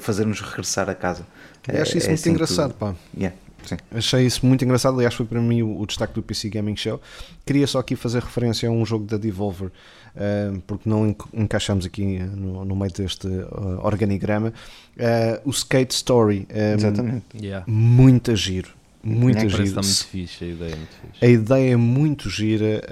[0.00, 1.26] fazer-nos regressar a casa.
[1.68, 2.94] Eu acho isso é muito assim engraçado, pá.
[3.16, 3.76] Yeah, sim.
[3.94, 7.00] Achei isso muito engraçado, aliás, foi para mim o, o, destaque do PC Gaming Show.
[7.46, 12.18] Queria só aqui fazer referência a um jogo da Devolver, uh, porque não encaixamos aqui
[12.18, 14.52] no, no meio deste uh, organigrama.
[14.96, 17.24] Uh, o Skate Story, um, Exatamente.
[17.34, 17.64] Yeah.
[17.66, 18.79] muito giro.
[19.02, 19.62] Muito é giro.
[19.62, 21.24] Está muito fixe, a ideia é muito fixe.
[21.24, 22.82] A ideia é muito gira.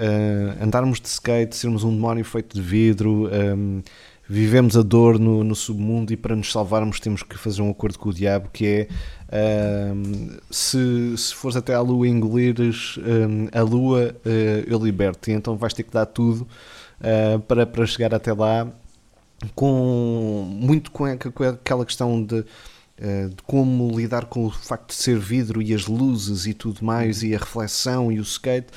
[0.61, 3.29] andarmos de skate, sermos um demónio feito de vidro.
[3.31, 3.81] Um,
[4.29, 7.97] vivemos a dor no, no, submundo e para nos salvarmos temos que fazer um acordo
[7.97, 8.87] com o diabo que
[9.31, 14.77] é um, se, se fores até à lua e engolires um, a lua uh, eu
[14.77, 16.47] liberto então vais ter que dar tudo
[17.01, 18.67] uh, para, para chegar até lá
[19.55, 22.45] com muito com, aquela questão de, uh,
[23.29, 27.23] de como lidar com o facto de ser vidro e as luzes e tudo mais
[27.23, 28.67] e a reflexão e o skate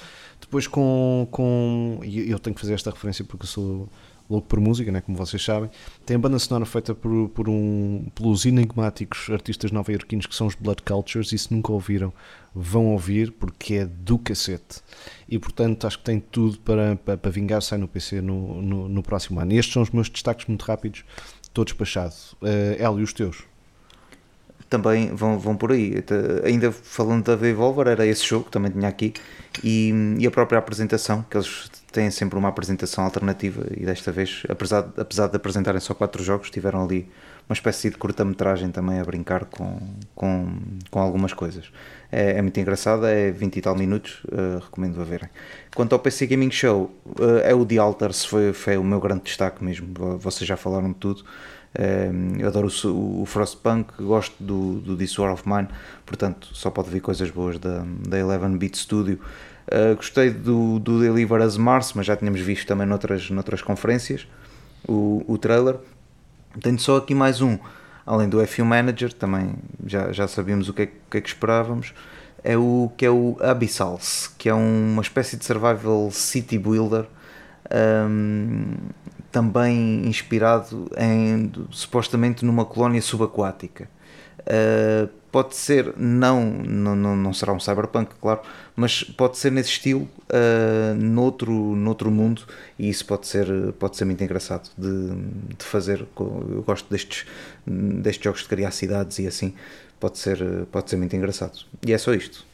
[0.40, 3.88] depois com, com e eu tenho que fazer esta referência porque eu sou
[4.32, 5.70] louco por música, né, como vocês sabem.
[6.06, 10.54] Tem a banda sonora feita por, por um, pelos enigmáticos artistas nova-iorquinos que são os
[10.54, 12.12] Blood Cultures, e se nunca ouviram,
[12.54, 14.80] vão ouvir, porque é do cacete.
[15.28, 18.88] E portanto acho que tem tudo para, para, para vingar, sai no PC no, no,
[18.88, 19.52] no, próximo ano.
[19.52, 21.04] E estes são os meus destaques muito rápidos,
[21.42, 22.14] estou despachado.
[22.40, 23.51] Uh, Hélio, os teus?
[24.72, 26.02] Também vão, vão por aí.
[26.44, 29.12] Ainda falando da Devolver, era esse jogo que também tinha aqui,
[29.62, 34.44] e, e, a própria apresentação, que eles têm sempre uma apresentação alternativa, e desta vez,
[34.48, 37.06] apesar, apesar de apresentarem só quatro jogos, tiveram ali
[37.46, 39.78] uma espécie de curta-metragem também a brincar com,
[40.14, 40.58] com,
[40.90, 41.70] com algumas coisas.
[42.10, 45.28] É, é, muito engraçada, é 20 e tal minutos, uh, recomendo a verem.
[45.74, 49.24] Quanto ao PC Gaming Show, uh, é o The Alters, foi, foi o meu grande
[49.24, 51.24] destaque mesmo, vocês já falaram de tudo.
[51.74, 55.68] Uh, eu adoro o, Frostpunk, gosto do, do This War of Mine,
[56.04, 59.18] portanto só pode vir coisas boas da, da 11-bit Studio.
[59.66, 64.26] Uh, gostei do, do Deliver as Mars, mas já tínhamos visto também noutras, noutras conferências
[64.86, 65.76] o, o trailer.
[66.60, 67.58] Tenho só aqui mais um,
[68.04, 69.54] além do FU Manager, também
[69.86, 71.94] já, já sabíamos o que, é, que é que esperávamos.
[72.44, 77.06] É o que é o Abyssals, que é uma espécie de survival city builder,
[77.72, 78.74] um,
[79.30, 83.88] também inspirado em supostamente numa colónia subaquática.
[84.40, 88.40] Uh, pode ser, não, não, não será um cyberpunk, claro,
[88.76, 92.42] mas pode ser nesse estilo, uh, noutro, noutro mundo,
[92.78, 93.46] e isso pode ser,
[93.78, 95.10] pode ser muito engraçado de,
[95.56, 96.06] de fazer.
[96.18, 97.24] Eu gosto destes,
[97.66, 99.54] destes jogos de criar cidades e assim,
[99.98, 101.60] pode ser, pode ser muito engraçado.
[101.86, 102.44] E é só isto.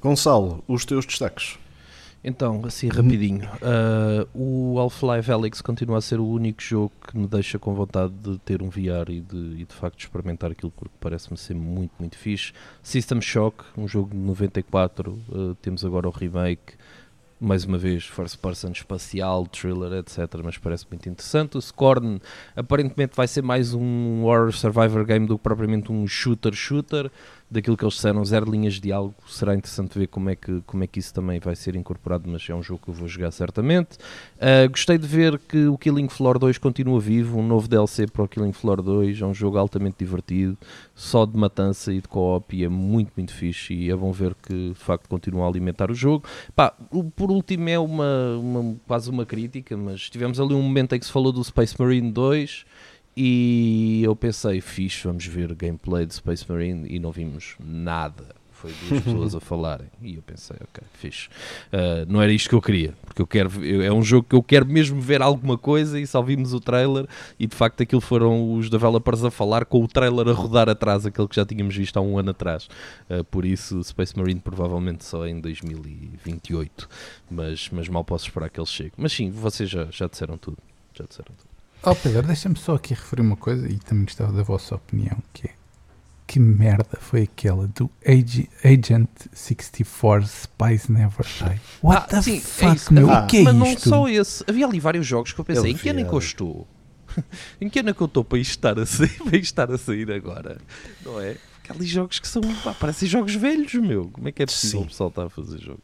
[0.00, 1.58] Gonçalo, os teus destaques.
[2.22, 7.28] Então, assim rapidinho, uh, o Half-Life Alyx continua a ser o único jogo que me
[7.28, 10.94] deixa com vontade de ter um VR e de, e de facto experimentar aquilo porque
[11.00, 12.52] parece-me ser muito, muito fixe.
[12.82, 16.74] System Shock, um jogo de 94, uh, temos agora o remake,
[17.40, 20.18] mais uma vez, first person espacial, thriller, etc.
[20.42, 21.56] Mas parece muito interessante.
[21.56, 22.20] O Scorn
[22.56, 27.10] aparentemente vai ser mais um horror survivor game do que propriamente um shooter-shooter
[27.50, 29.14] daquilo que eles disseram, zero linhas de diálogo.
[29.26, 32.48] Será interessante ver como é, que, como é que isso também vai ser incorporado, mas
[32.48, 33.96] é um jogo que eu vou jogar certamente.
[34.36, 38.22] Uh, gostei de ver que o Killing Floor 2 continua vivo, um novo DLC para
[38.22, 39.20] o Killing Floor 2.
[39.20, 40.56] É um jogo altamente divertido,
[40.94, 43.72] só de matança e de co-op, e é muito, muito fixe.
[43.72, 46.28] E é bom ver que de facto continua a alimentar o jogo.
[46.54, 46.74] Pá,
[47.16, 51.06] por último, é uma, uma quase uma crítica, mas tivemos ali um momento em que
[51.06, 52.66] se falou do Space Marine 2
[53.20, 58.26] e eu pensei, fixe, vamos ver gameplay de Space Marine e não vimos nada.
[58.52, 59.88] Foi duas pessoas a falarem.
[60.00, 61.28] E eu pensei, ok, fixe.
[61.72, 64.36] Uh, não era isto que eu queria, porque eu quero, eu, é um jogo que
[64.36, 67.08] eu quero mesmo ver alguma coisa e só vimos o trailer
[67.40, 71.04] e de facto aquilo foram os developers a falar com o trailer a rodar atrás,
[71.04, 72.68] aquele que já tínhamos visto há um ano atrás.
[73.10, 76.88] Uh, por isso, Space Marine provavelmente só em 2028.
[77.28, 78.92] Mas, mas mal posso esperar que ele chegue.
[78.96, 80.58] Mas sim, vocês já, já disseram tudo.
[80.94, 81.47] Já disseram tudo.
[81.82, 85.48] Oh Pedro, deixa-me só aqui referir uma coisa e também gostava da vossa opinião, que
[85.48, 85.58] é
[86.28, 91.60] que merda foi aquela do Ag Agent 64 Spice Never Die?
[91.82, 93.10] What ah, the sim, é fuck, é meu?
[93.10, 93.90] Ah, o que é mas isto?
[93.90, 94.44] não só esse.
[94.46, 96.68] Havia ali vários jogos que eu pensei, eu em que ano é que eu estou?
[97.58, 100.12] em que ano é que eu estou para estar a sair, para estar a sair
[100.12, 100.58] agora?
[101.02, 101.38] Não é?
[101.64, 104.10] Aqueles jogos que são, pá, parecem jogos velhos, meu.
[104.10, 104.84] Como é que é possível sim.
[104.84, 105.80] o pessoal estar a fazer jogo?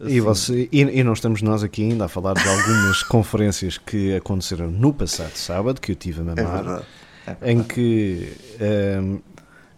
[0.00, 0.12] Assim.
[0.12, 4.14] E, você, e, e, não estamos nós aqui ainda a falar de algumas conferências que
[4.14, 6.84] aconteceram no passado sábado, que eu tive a mamar, é verdade,
[7.26, 7.52] é verdade.
[7.52, 8.32] em que
[9.02, 9.20] um,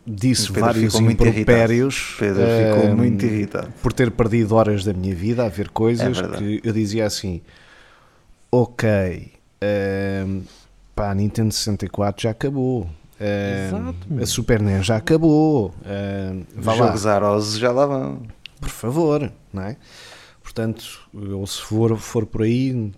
[0.06, 5.44] disse vários impropérios Pedro ficou um, muito irritado por ter perdido horas da minha vida
[5.44, 7.40] a ver coisas é que eu dizia assim:
[8.52, 9.32] Ok,
[10.26, 10.42] um,
[10.94, 12.90] pá, a Nintendo 64 já acabou.
[13.18, 15.74] Exato, a Super NES já acabou.
[16.56, 18.22] Os jogos Aros já lá vão.
[18.60, 19.76] Por favor, não é?
[20.42, 22.92] Portanto, ou se for, for por aí,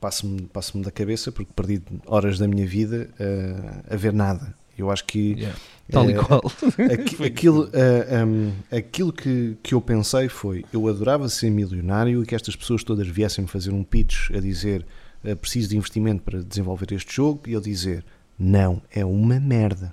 [0.00, 4.54] passo-me passo da cabeça porque perdi horas da minha vida uh, a ver nada.
[4.76, 5.32] Eu acho que.
[5.32, 5.58] Yeah.
[5.90, 6.40] Tal e qual.
[6.92, 12.26] Aqu aquilo, uh, um, aquilo que, que eu pensei foi: eu adorava ser milionário e
[12.26, 14.86] que estas pessoas todas viessem-me fazer um pitch a dizer
[15.24, 18.04] uh, preciso de investimento para desenvolver este jogo e eu dizer
[18.38, 19.92] não, é uma merda.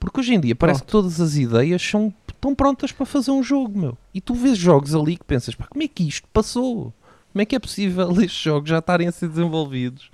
[0.00, 0.86] Porque hoje em dia parece Pronto.
[0.86, 3.98] que todas as ideias são estão prontas para fazer um jogo, meu.
[4.14, 6.92] E tu vês jogos ali que pensas, pá, como é que isto passou?
[7.32, 10.10] Como é que é possível estes jogos já estarem a ser desenvolvidos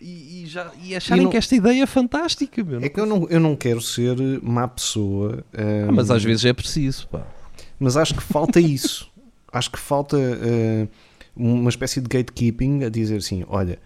[0.00, 2.80] e, e já, e acharem não, que esta ideia é fantástica, meu?
[2.80, 5.44] É que eu não, eu não quero ser má pessoa.
[5.54, 7.26] Ah, mas às vezes é preciso, pá.
[7.78, 9.08] Mas acho que falta isso.
[9.52, 10.88] acho que falta uh,
[11.36, 13.78] uma espécie de gatekeeping a dizer assim: olha,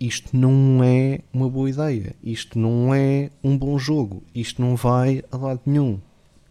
[0.00, 5.22] isto não é uma boa ideia, isto não é um bom jogo, isto não vai
[5.30, 6.00] a lado nenhum.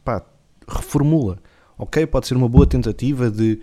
[0.06, 0.24] Pá,
[0.68, 1.40] reformula.
[1.76, 3.60] Ok, pode ser uma boa tentativa de,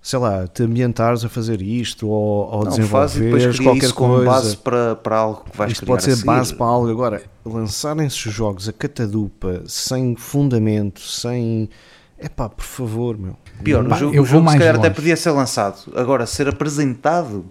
[0.00, 4.24] sei lá, te ambientares a fazer isto ou, ou não, desenvolver qualquer isso coisa.
[4.24, 6.88] base para, para algo que vais Isto pode ser base para algo.
[6.88, 11.68] Agora, lançarem-se jogos a catadupa, sem fundamento, sem.
[12.16, 13.36] É pá, por favor, meu.
[13.64, 14.86] Pior, Pá, o jogo, eu o jogo se calhar longe.
[14.86, 15.92] até podia ser lançado.
[15.96, 17.44] Agora, ser apresentado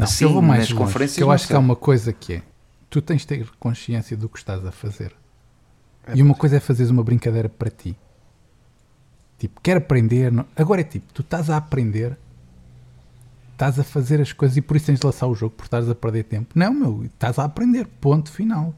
[0.00, 1.16] não, assim, eu vou mais nas longe, conferências.
[1.16, 1.54] Que eu acho sei.
[1.54, 2.42] que há uma coisa que é:
[2.88, 5.14] tu tens de ter consciência do que estás a fazer.
[6.06, 7.96] É e uma coisa é fazeres uma brincadeira para ti.
[9.38, 10.32] Tipo, quer aprender.
[10.32, 10.44] Não...
[10.56, 12.18] Agora é tipo, tu estás a aprender,
[13.52, 15.88] estás a fazer as coisas e por isso tens de lançar o jogo, por estás
[15.88, 16.52] a perder tempo.
[16.54, 17.86] Não, meu, estás a aprender.
[18.00, 18.74] Ponto final.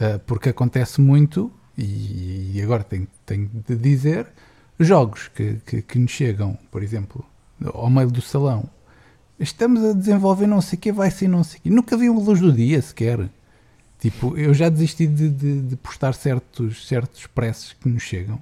[0.00, 4.26] Uh, porque acontece muito, e, e agora tenho, tenho, de dizer,
[4.78, 7.24] jogos que, que, que nos chegam, por exemplo,
[7.72, 8.68] ao meio do salão.
[9.38, 11.70] Estamos a desenvolver não sei o que, vai ser não sei o que.
[11.70, 13.28] Nunca vi uma luz do dia sequer.
[13.98, 18.40] Tipo, eu já desisti de, de, de postar certos, certos presses que nos chegam.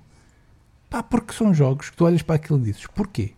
[0.88, 3.32] Pá, porque são jogos que tu olhas para aquilo e dizes, porquê?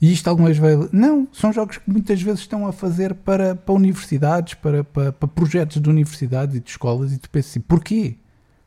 [0.00, 0.88] E isto alguma vez vai.
[0.90, 5.28] Não, são jogos que muitas vezes estão a fazer para, para universidades, para, para, para
[5.28, 8.16] projetos de universidades e de escolas, e tu pensas assim, porquê?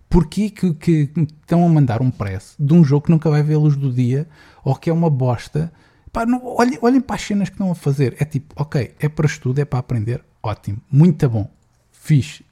[0.08, 1.12] Porquê que, que
[1.42, 3.92] estão a mandar um press de um jogo que nunca vai ver a luz do
[3.92, 4.28] dia
[4.64, 5.74] ou que é uma bosta?
[6.16, 8.16] Pá, não, olhem, olhem para as cenas que estão a fazer.
[8.20, 11.52] É tipo, ok, é para estudo, é para aprender, ótimo, muito bom,
[11.92, 12.46] fixe,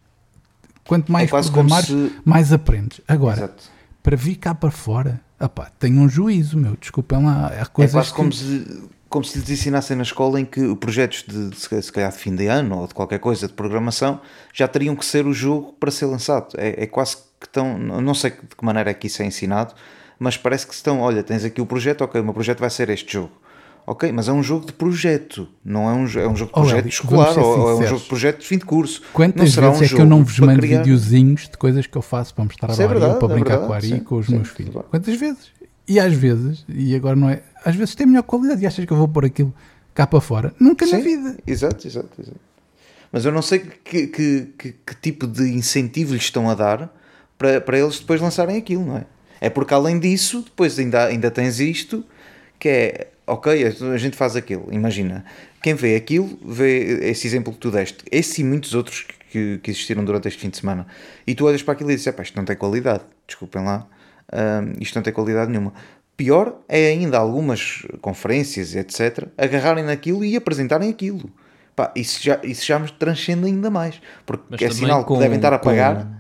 [0.85, 2.11] Quanto mais é programares, se...
[2.25, 2.99] mais aprendes.
[3.07, 3.63] Agora, Exato.
[4.01, 7.47] para vir cá para fora, opá, tenho um juízo, meu, desculpem lá.
[7.47, 8.15] Há coisas é quase que...
[8.15, 12.11] como se como se lhes ensinassem na escola em que projetos de, de, se calhar
[12.11, 14.19] de fim de ano ou de qualquer coisa de programação
[14.51, 16.55] já teriam que ser o jogo para ser lançado.
[16.57, 19.75] É, é quase que estão, não sei de que maneira é que isso é ensinado,
[20.17, 22.89] mas parece que estão, olha, tens aqui o projeto, ok, o meu projeto vai ser
[22.89, 23.31] este jogo.
[23.85, 26.87] Ok, mas é um jogo de projeto, não é um, é um jogo de projeto
[26.87, 29.01] escolar ou é um jogo de projeto de fim de curso.
[29.11, 30.79] Quantas não vezes um é que eu não vos mando criar...
[30.79, 33.57] videozinhos de coisas que eu faço para mostrar é a Ari ou para é brincar
[33.59, 34.75] verdade, com a Ari e com os sim, meus filhos?
[34.89, 35.51] Quantas vezes?
[35.85, 38.93] E às vezes, e agora não é, às vezes tem melhor qualidade e achas que
[38.93, 39.53] eu vou pôr aquilo
[39.93, 40.53] cá para fora?
[40.57, 41.37] Nunca sim, na vida.
[41.45, 42.39] Exato, exato, exato.
[43.11, 46.89] Mas eu não sei que, que, que, que tipo de incentivo lhes estão a dar
[47.37, 49.05] para, para eles depois lançarem aquilo, não é?
[49.41, 52.03] É porque além disso, depois ainda, ainda tens isto
[52.57, 54.67] que é ok, a gente faz aquilo.
[54.71, 55.25] Imagina,
[55.61, 59.71] quem vê aquilo, vê esse exemplo que tu deste, esse e muitos outros que, que
[59.71, 60.85] existiram durante este fim de semana,
[61.25, 63.87] e tu olhas para aquilo e dizes: isto não tem qualidade, desculpem lá,
[64.31, 65.73] uh, isto não tem qualidade nenhuma.
[66.15, 71.29] Pior é ainda algumas conferências, etc., agarrarem naquilo e apresentarem aquilo.
[71.75, 75.21] Pá, isso, já, isso já me transcende ainda mais, porque Mas é sinal com, que
[75.21, 76.05] devem estar a pagar.
[76.05, 76.13] Com...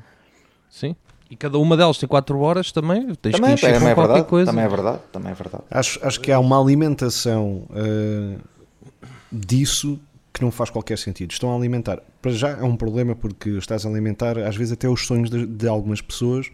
[0.67, 0.95] Sim,
[1.29, 4.13] e cada uma delas tem 4 horas também, tens também, que encher também é qualquer
[4.13, 4.51] verdade, coisa.
[4.51, 5.63] Também é verdade, também é verdade.
[5.71, 8.39] Acho, acho que há uma alimentação uh,
[9.31, 9.99] disso
[10.33, 11.31] que não faz qualquer sentido.
[11.31, 12.01] Estão a alimentar.
[12.21, 15.45] Para já é um problema porque estás a alimentar às vezes até os sonhos de,
[15.45, 16.49] de algumas pessoas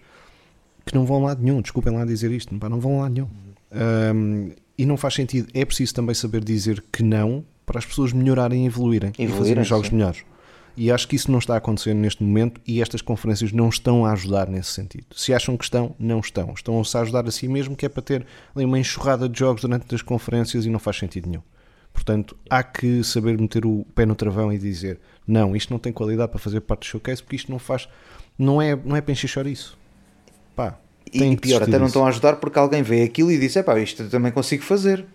[0.85, 1.61] que não vão lá nenhum.
[1.61, 3.27] Desculpem lá dizer isto, não vão lá nenhum.
[3.71, 5.49] Um, e não faz sentido.
[5.53, 9.37] É preciso também saber dizer que não para as pessoas melhorarem e evoluírem, evoluírem e
[9.37, 9.95] fazerem jogos sim.
[9.95, 10.23] melhores.
[10.79, 14.13] E acho que isso não está acontecendo neste momento e estas conferências não estão a
[14.13, 15.07] ajudar nesse sentido.
[15.13, 16.53] Se acham que estão, não estão.
[16.55, 18.25] Estão-se a ajudar a si mesmo, que é para ter
[18.55, 21.41] ali uma enxurrada de jogos durante as conferências e não faz sentido nenhum.
[21.91, 25.91] Portanto, há que saber meter o pé no travão e dizer: não, isto não tem
[25.91, 27.89] qualidade para fazer parte do showcase porque isto não faz,
[28.37, 29.77] não é, não é para encher isso.
[30.55, 30.79] Pá,
[31.11, 33.77] e pior, até não estão a ajudar porque alguém vê aquilo e diz: é pá,
[33.81, 35.05] isto eu também consigo fazer.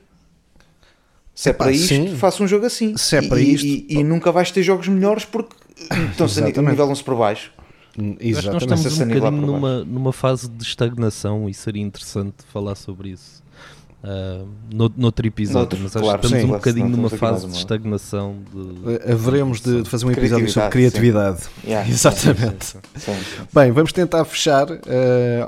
[1.35, 2.17] Se é para isto, sim.
[2.17, 2.97] faça um jogo assim.
[2.97, 3.67] Se é para e, isto.
[3.67, 5.57] E, e, nunca vais ter jogos melhores porque
[6.13, 7.53] estão-se nivelam-se por baixo.
[8.21, 8.39] Exatamente.
[8.39, 12.75] Acho que nós estamos um bocadinho numa, numa fase de estagnação e seria interessante falar
[12.75, 13.44] sobre isso.
[14.05, 17.47] Uh, no, noutro episódio, Noutro, mas acho claro, que estamos sim, um bocadinho numa fase
[17.47, 18.37] de estagnação.
[18.53, 18.95] De...
[18.95, 21.43] Eh, haveremos de, de, fazer um episódio sobre criatividade.
[21.65, 22.67] Yeah, Exatamente.
[22.67, 23.13] Sim, sim,
[23.53, 24.79] Bem, vamos tentar fechar, uh,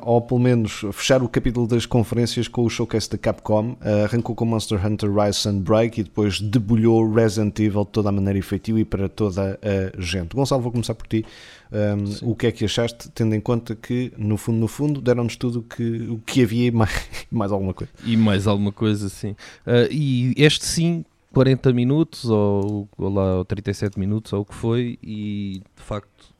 [0.03, 3.73] ou pelo menos fechar o capítulo das conferências com o showcase da Capcom.
[3.73, 8.12] Uh, arrancou com Monster Hunter Rise Sunbreak e depois debulhou Resident Evil de toda a
[8.12, 10.35] maneira efetiva e para toda a gente.
[10.35, 11.24] Gonçalo, vou começar por ti.
[11.72, 15.36] Um, o que é que achaste, tendo em conta que, no fundo, no fundo, deram-nos
[15.36, 17.93] tudo que, o que havia e mais, mais alguma coisa.
[18.05, 19.32] E mais alguma coisa, sim.
[19.66, 24.98] Uh, e este sim, 40 minutos ou, ou lá 37 minutos ou o que foi,
[25.02, 26.34] e de facto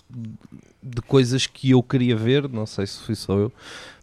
[0.82, 3.53] de coisas que eu queria ver, não sei se fui só eu,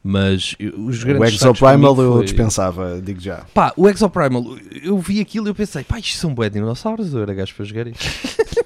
[0.04, 2.06] mas os grandes O Exoprimal foi...
[2.06, 3.46] eu dispensava, digo já.
[3.54, 4.44] Pá, o Exoprimal,
[4.84, 7.66] eu vi aquilo e eu pensei, pá, isto são bué dinossauros, eu era gajo para
[7.66, 8.04] jogar isto.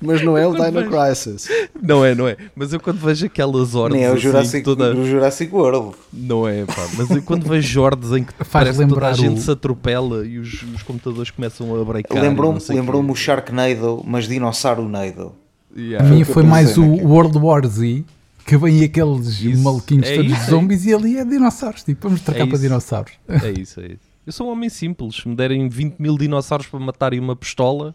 [0.00, 0.90] mas não é o Dino vejo...
[0.90, 1.48] Crisis.
[1.82, 2.36] Não é, não é.
[2.54, 3.98] Mas eu quando vejo aquelas hordas.
[3.98, 4.94] Nem é o assim, Jurassic, toda...
[4.94, 5.96] o Jurassic World.
[6.12, 6.86] Não é, pá.
[6.96, 9.42] Mas eu quando vejo hordas em que Faz parece toda a gente o...
[9.42, 12.22] se atropela e os, os computadores começam a breakar.
[12.22, 15.32] Lembrou-me lembrou o Sharknado, mas Dinossauro Nado.
[15.76, 16.06] Yeah.
[16.06, 18.04] A minha foi mais o World War Z.
[18.46, 19.62] Que vem aqueles isso.
[19.62, 20.90] maluquinhos é todos isso, zombies é.
[20.90, 21.82] e ali é dinossauros.
[21.82, 23.12] Tipo, vamos trocar é para dinossauros.
[23.28, 24.06] É isso, é isso.
[24.24, 25.16] Eu sou um homem simples.
[25.16, 27.94] Se me derem 20 mil dinossauros para matarem uma pistola,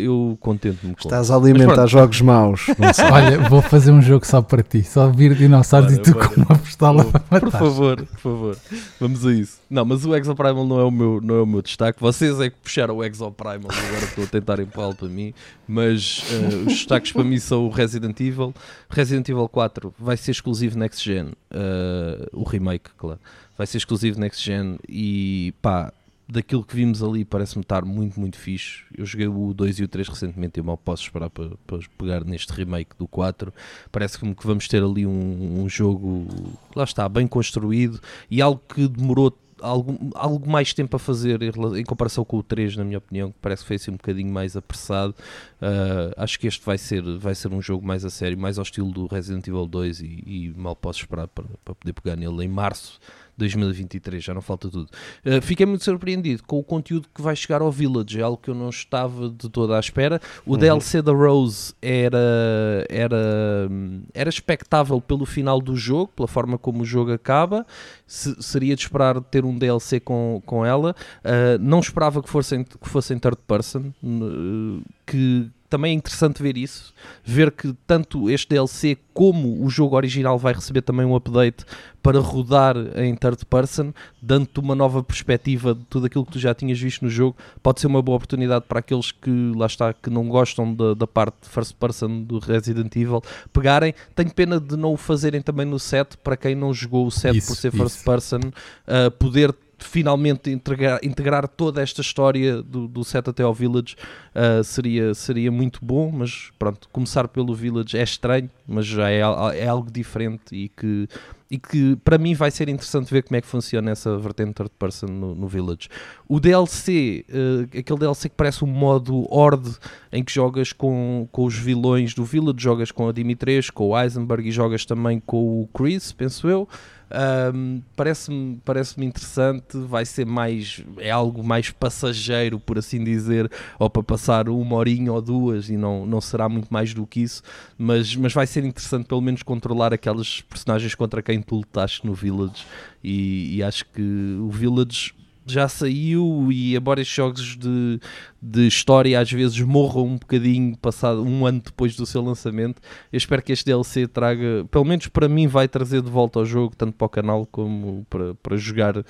[0.00, 1.00] eu contento-me com.
[1.00, 2.66] Estás a alimentar jogos maus.
[3.10, 6.58] Olha, vou fazer um jogo só para ti, só vir dinossauros e tu com uma
[6.58, 7.40] pistola para matar.
[7.40, 8.56] Por favor, por favor,
[9.00, 9.58] vamos a isso.
[9.70, 12.00] Não, mas o Exoprimal não é o meu, não é o meu destaque.
[12.00, 15.32] Vocês é que puxaram o Exoprimal agora estou a tentar empurrá-lo para mim.
[15.66, 18.54] Mas uh, os destaques para mim são o Resident Evil.
[18.90, 23.18] Resident Evil 4 vai ser exclusivo Next Gen, uh, o remake, claro.
[23.56, 25.92] Vai ser exclusivo Next Gen e pá
[26.28, 28.82] daquilo que vimos ali parece-me estar muito, muito fixe.
[28.96, 32.24] Eu joguei o 2 e o 3 recentemente e mal posso esperar para, para, pegar
[32.24, 33.52] neste remake do 4.
[33.92, 36.26] Parece-me que vamos ter ali um, um, jogo,
[36.74, 41.84] lá está, bem construído e algo que demorou algo, algo mais tempo a fazer em
[41.84, 44.56] comparação com o 3, na minha opinião, que parece que foi assim um bocadinho mais
[44.56, 45.14] apressado.
[45.60, 48.62] Uh, acho que este vai ser, vai ser um jogo mais a sério, mais ao
[48.62, 52.44] estilo do Resident Evil 2 e, e mal posso esperar para, para poder pegar nele
[52.44, 53.00] em março
[53.36, 54.88] 2023, já não falta tudo.
[55.24, 58.50] Uh, fiquei muito surpreendido com o conteúdo que vai chegar ao Village, é algo que
[58.50, 60.20] eu não estava de toda à espera.
[60.46, 60.58] O uhum.
[60.58, 63.68] DLC da Rose era, era,
[64.12, 67.66] era expectável pelo final do jogo, pela forma como o jogo acaba.
[68.06, 70.94] Se, seria de esperar ter um DLC com, com ela.
[71.24, 76.40] Uh, não esperava que fosse, que fosse em third person, uh, que também é interessante
[76.40, 76.94] ver isso,
[77.24, 81.64] ver que tanto este DLC como o jogo original vai receber também um update
[82.00, 83.92] para rodar em third person,
[84.22, 87.36] dando-te uma nova perspectiva de tudo aquilo que tu já tinhas visto no jogo.
[87.60, 91.08] Pode ser uma boa oportunidade para aqueles que lá está, que não gostam da, da
[91.08, 93.20] parte first person do Resident Evil
[93.52, 93.94] pegarem.
[94.14, 97.36] Tenho pena de não o fazerem também no set, para quem não jogou o set
[97.36, 98.04] isso, por ser first isso.
[98.04, 103.96] person, uh, poder finalmente integrar, toda esta história do, do set até ao Village
[104.34, 109.20] uh, seria, seria muito bom, mas pronto, começar pelo Village é estranho, mas já é,
[109.20, 111.08] é algo diferente e que,
[111.50, 114.72] e que para mim vai ser interessante ver como é que funciona essa vertente third
[114.78, 115.88] person no, no Village.
[116.28, 119.76] O DLC, uh, aquele DLC que parece um modo Horde
[120.12, 124.00] em que jogas com, com os vilões do Village, jogas com a Dimitrescu, com o
[124.00, 126.68] Eisenberg e jogas também com o Chris, penso eu.
[127.14, 133.88] Um, parece-me parece interessante, vai ser mais, é algo mais passageiro, por assim dizer, ou
[133.88, 137.42] para passar uma horinha ou duas e não, não será muito mais do que isso,
[137.78, 142.14] mas, mas vai ser interessante pelo menos controlar aquelas personagens contra quem tu lutaste no
[142.14, 142.66] Village
[143.02, 144.02] e, e acho que
[144.40, 145.14] o Village
[145.46, 148.00] já saiu e embora estes jogos de,
[148.40, 152.80] de história às vezes morram um bocadinho passado um ano depois do seu lançamento,
[153.12, 156.46] eu espero que este DLC traga, pelo menos para mim vai trazer de volta ao
[156.46, 159.04] jogo, tanto para o canal como para, para jogar uh,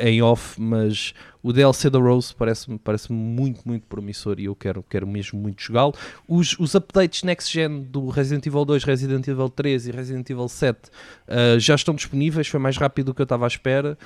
[0.00, 4.82] em off, mas o DLC da Rose parece-me parece muito, muito promissor e eu quero,
[4.82, 5.92] quero mesmo muito jogá-lo.
[6.26, 10.48] Os, os updates next gen do Resident Evil 2, Resident Evil 3 e Resident Evil
[10.48, 10.90] 7 uh,
[11.28, 13.98] eh, já estão disponíveis, foi mais rápido do que eu estava à espera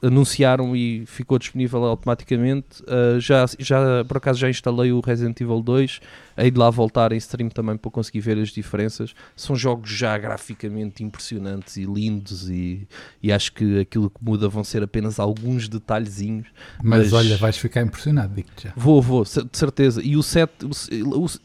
[0.00, 2.82] anunciaram e ficou disponível automaticamente.
[2.82, 6.00] Uh, já, já por acaso já instalei o Resident Evil 2,
[6.38, 9.14] hei de lá voltar em stream também para conseguir ver as diferenças.
[9.36, 12.86] São jogos já graficamente impressionantes e lindos e,
[13.22, 16.48] e acho que aquilo que muda vão ser apenas alguns detalhezinhos.
[16.82, 18.72] Mas, mas olha, vais ficar impressionado, digo-te já.
[18.76, 20.00] Vou, vou, de certeza.
[20.02, 20.52] E o 7,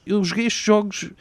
[0.06, 1.11] eu joguei estes jogos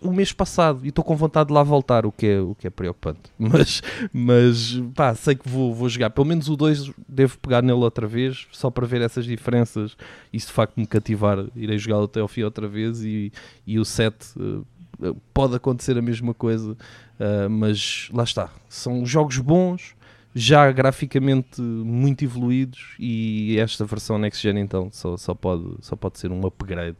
[0.00, 2.66] o mês passado e estou com vontade de lá voltar, o que é, o que
[2.66, 3.20] é preocupante.
[3.38, 3.82] Mas,
[4.12, 6.10] mas pá, sei que vou, vou jogar.
[6.10, 9.96] Pelo menos o 2 devo pegar nele outra vez, só para ver essas diferenças
[10.32, 13.04] e se de facto me cativar, irei jogá-lo até ao fim outra vez.
[13.04, 13.32] E,
[13.66, 14.66] e o 7 uh,
[15.02, 18.50] eh, pode acontecer a mesma coisa, uh, mas lá está.
[18.68, 19.94] São jogos bons
[20.34, 26.18] já graficamente muito evoluídos e esta versão Next Gen então só, só, pode, só pode
[26.18, 26.96] ser um upgrade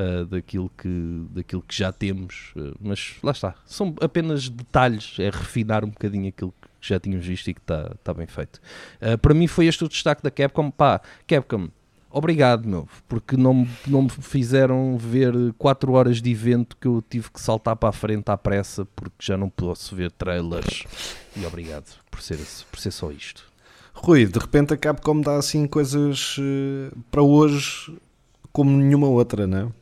[0.00, 5.28] uh, daquilo, que, daquilo que já temos, uh, mas lá está, são apenas detalhes, é
[5.30, 8.60] refinar um bocadinho aquilo que já tínhamos visto e que está tá bem feito.
[9.00, 11.68] Uh, para mim foi este o destaque da Capcom, pá, Capcom,
[12.10, 17.30] obrigado, meu, porque não, não me fizeram ver 4 horas de evento que eu tive
[17.30, 20.84] que saltar para a frente à pressa porque já não posso ver trailers.
[21.36, 22.38] E obrigado por ser,
[22.70, 23.48] por ser só isto.
[23.92, 26.36] Rui, de repente a Capcom dá assim coisas
[27.10, 27.94] para hoje
[28.52, 29.79] como nenhuma outra, não é?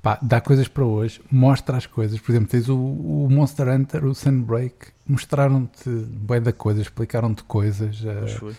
[0.00, 2.20] Pá, dá coisas para hoje, mostra as coisas.
[2.20, 8.00] Por exemplo, tens o, o Monster Hunter, o Sunbreak, mostraram-te bem da coisa, explicaram-te coisas.
[8.02, 8.54] Uh,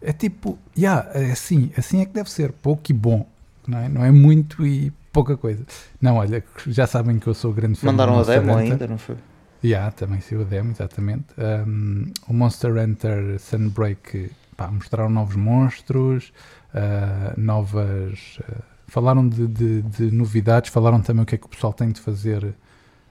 [0.00, 3.26] é tipo, yeah, é assim, assim é que deve ser, pouco e bom,
[3.68, 3.88] não é?
[3.88, 5.64] Não é muito e pouca coisa.
[6.00, 8.72] Não, olha, já sabem que eu sou grande fã Mandaram a demo Hunter.
[8.72, 9.16] ainda, não foi?
[9.62, 11.26] Yeah, também saiu a demo, exatamente.
[11.36, 16.32] Um, o Monster Hunter Sunbreak, pá, mostraram novos monstros,
[16.74, 18.38] uh, novas.
[18.40, 21.92] Uh, falaram de, de, de, novidades, falaram também o que é que o pessoal tem
[21.92, 22.54] de fazer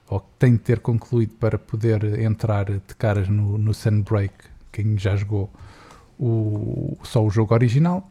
[0.06, 4.34] ou tem de ter concluído para poder entrar de caras no, no Sunbreak,
[4.70, 5.50] quem já jogou
[6.18, 8.10] o, só o jogo original.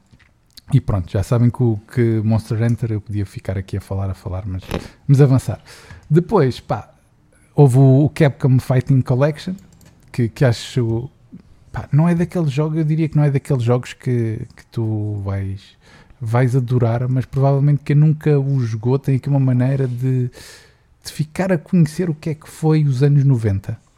[0.74, 4.10] E pronto, já sabem que, o, que Monster Hunter eu podia ficar aqui a falar,
[4.10, 4.64] a falar, mas
[5.08, 5.62] vamos avançar.
[6.10, 6.92] Depois, pá,
[7.54, 9.54] houve o Capcom Fighting Collection,
[10.12, 11.10] que, que acho.
[11.72, 15.22] Pá, não é daqueles jogos, eu diria que não é daqueles jogos que, que tu
[15.24, 15.78] vais,
[16.20, 20.30] vais adorar, mas provavelmente quem nunca o jogou tem aqui uma maneira de,
[21.04, 23.90] de ficar a conhecer o que é que foi os anos 90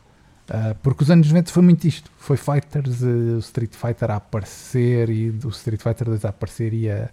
[0.52, 2.12] Uh, porque os anos 90 foi muito isto.
[2.18, 6.74] Foi Fighters, uh, o Street Fighter a aparecer e o Street Fighter 2 a aparecer
[6.74, 7.10] e a,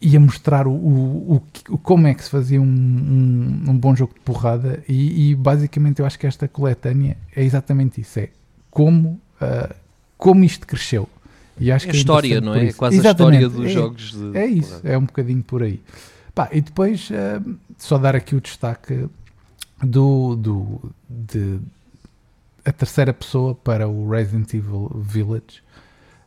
[0.00, 3.94] e a mostrar o, o, o, como é que se fazia um, um, um bom
[3.94, 8.18] jogo de porrada e, e, basicamente eu acho que esta coletânea é exatamente isso.
[8.18, 8.30] É
[8.70, 9.74] como, uh,
[10.16, 11.06] como isto cresceu.
[11.60, 12.68] E acho é que é história, não é?
[12.68, 13.44] É quase exatamente.
[13.44, 14.38] a história dos é, jogos de...
[14.38, 15.80] É isso, é um bocadinho por aí.
[16.34, 17.10] Pá, e depois,
[17.76, 19.06] só dar aqui o destaque
[19.82, 21.58] do, do, de,
[22.64, 25.62] a terceira pessoa para o Resident Evil Village,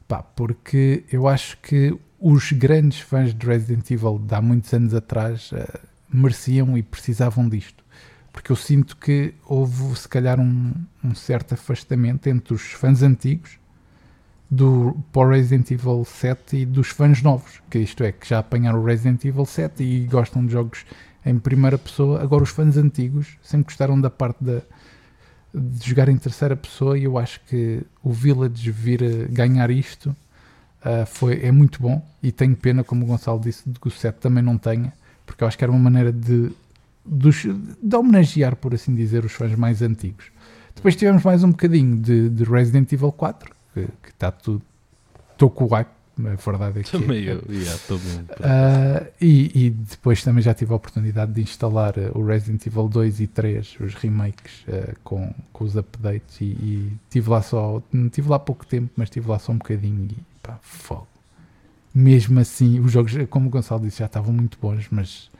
[0.07, 4.93] pá, porque eu acho que os grandes fãs de Resident Evil de há muitos anos
[4.93, 5.79] atrás uh,
[6.11, 7.83] mereciam e precisavam disto.
[8.31, 10.73] Porque eu sinto que houve, se calhar, um,
[11.03, 13.59] um certo afastamento entre os fãs antigos
[14.53, 18.79] do para Resident Evil 7 e dos fãs novos, que isto é, que já apanharam
[18.79, 20.85] o Resident Evil 7 e gostam de jogos
[21.25, 22.21] em primeira pessoa.
[22.21, 24.61] Agora, os fãs antigos sempre gostaram da parte de
[25.87, 30.15] jogar em terceira pessoa e eu acho que o Village vir ganhar isto
[30.81, 33.91] uh, foi, é muito bom e tenho pena, como o Gonçalo disse, de que o
[33.91, 34.93] 7 também não tenha,
[35.25, 36.51] porque eu acho que era uma maneira de,
[37.05, 37.29] de,
[37.81, 40.25] de homenagear, por assim dizer, os fãs mais antigos.
[40.75, 44.61] Depois tivemos mais um bocadinho de, de Resident Evil 4, que está tudo.
[45.31, 45.89] Estou com o hype
[46.19, 50.75] a verdade é que também eu, yeah, uh, e, e, depois também já tive a
[50.75, 55.63] oportunidade de instalar uh, o Resident Evil 2 e 3, os remakes uh, com, com
[55.63, 59.39] os updates e, e tive lá só, não tive lá pouco tempo, mas tive lá
[59.39, 61.07] só um bocadinho e pá, fogo.
[61.95, 65.31] Mesmo assim, os jogos, como o Gonçalo disse, já estavam muito bons, mas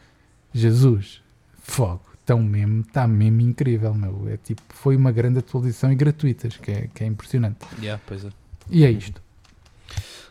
[0.51, 1.21] Jesus,
[1.61, 4.27] fogo, tão mesmo, está mesmo incrível, meu.
[4.29, 7.65] É tipo, foi uma grande atualização e gratuitas, que é, que é impressionante.
[7.79, 8.29] Yeah, pois é.
[8.69, 9.21] E é isto.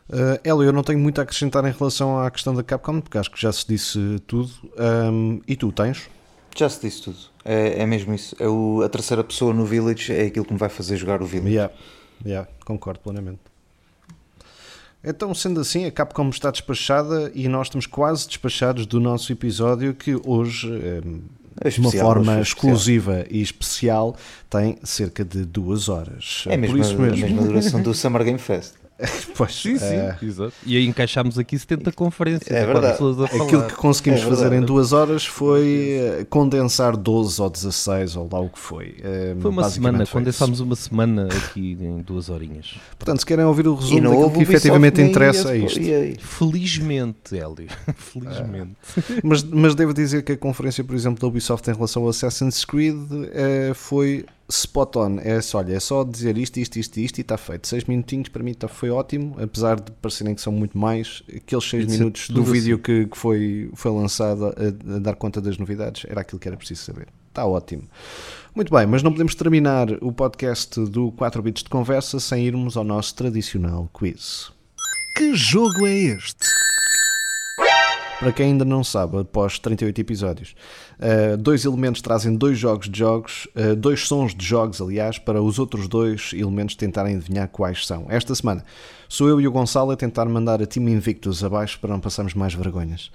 [0.09, 3.16] Uh, Hélio, eu não tenho muito a acrescentar em relação à questão da Capcom, porque
[3.16, 4.51] acho que já se disse tudo.
[4.78, 6.09] Um, e tu tens?
[6.56, 7.19] Já se disse tudo.
[7.44, 8.36] É, é mesmo isso.
[8.39, 11.27] É o, a terceira pessoa no Village é aquilo que me vai fazer jogar o
[11.27, 11.55] Village.
[11.55, 11.74] Yeah,
[12.24, 13.40] yeah, concordo plenamente.
[15.05, 19.94] Então, sendo assim, a Capcom está despachada e nós estamos quase despachados do nosso episódio
[19.94, 21.01] que hoje, é
[21.69, 24.16] de uma forma exclusiva e especial,
[24.49, 26.45] tem cerca de duas horas.
[26.49, 28.81] É a mesma, a mesma duração do Summer Game Fest.
[29.37, 30.16] pois, sim, sim, é...
[30.23, 30.53] exato.
[30.65, 32.51] E aí encaixámos aqui 70 conferências.
[32.51, 32.99] É verdade.
[33.24, 38.29] Aquilo que conseguimos é fazer em duas horas foi eh, condensar 12 ou 16 ou
[38.31, 38.97] lá o que foi.
[39.03, 42.74] Eh, foi uma semana, foi condensámos uma semana aqui em duas horinhas.
[42.99, 45.81] Portanto, se querem ouvir o resumo daquilo que efetivamente interessa, é isto.
[46.20, 47.69] Felizmente, Hélio.
[47.97, 48.77] Felizmente.
[48.99, 49.20] É.
[49.23, 52.65] Mas, mas devo dizer que a conferência, por exemplo, da Ubisoft em relação ao Assassin's
[52.65, 52.97] Creed
[53.33, 54.24] é, foi
[54.55, 55.19] spot on.
[55.20, 57.69] É só, olha, é só dizer isto, isto, isto, isto e está feito.
[57.69, 61.23] 6 minutinhos para mim tá, foi ótimo, apesar de parecerem que são muito mais.
[61.35, 62.83] Aqueles 6 minutos do vídeo assim.
[62.83, 66.57] que, que, foi, foi lançado a, a, dar conta das novidades era aquilo que era
[66.57, 67.09] preciso saber.
[67.29, 67.85] Está ótimo.
[68.55, 72.77] Muito bem, mas não podemos terminar o podcast do 4 bits de conversa sem irmos
[72.77, 74.53] ao nosso tradicional quiz.
[75.16, 76.61] Que jogo é este?
[78.23, 80.55] Para quem ainda não sabe, após 38 episódios,
[81.01, 85.43] uh, dois elementos trazem dois jogos de jogos, uh, dois sons de jogos, aliás, para
[85.43, 88.07] os outros dois elementos tentarem adivinhar quais são.
[88.09, 88.65] Esta semana
[89.09, 92.32] sou eu e o Gonçalo a tentar mandar a Team Invictus abaixo para não passarmos
[92.32, 93.11] mais vergonhas.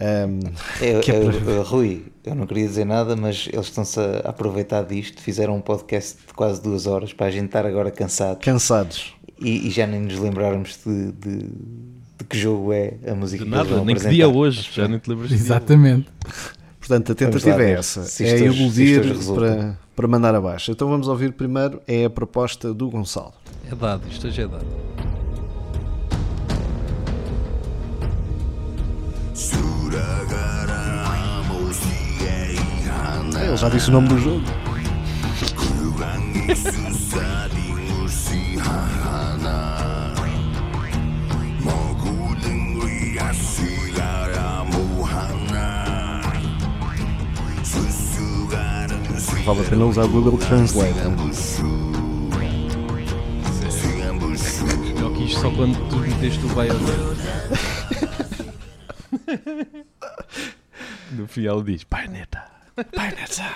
[0.00, 0.38] Um,
[0.80, 1.62] é, é, para...
[1.62, 6.18] Rui, eu não queria dizer nada, mas eles estão-se a aproveitar disto, fizeram um podcast
[6.24, 8.44] de quase duas horas para a gente estar agora cansados.
[8.44, 9.12] Cansados.
[9.40, 11.50] E, e já nem nos lembrarmos de, de,
[12.22, 14.98] de, que jogo é a música de que nada, nem que dia hoje, já nem
[14.98, 16.08] te lembras Exatamente.
[16.78, 19.02] Portanto, a tentativa é essa, é iludir
[19.34, 20.72] para, para mandar abaixo.
[20.72, 23.34] Então vamos ouvir primeiro, é a proposta do Gonçalo.
[23.70, 24.66] É dado, isto já é dado.
[33.44, 34.42] Ele já disse o nome do jogo.
[49.44, 50.94] Vale a pena usar o Google Translate.
[54.94, 56.68] Melhor que isto só quando tu meteste o vai
[61.10, 62.44] No final diz Paineta.
[62.94, 63.52] Paineta.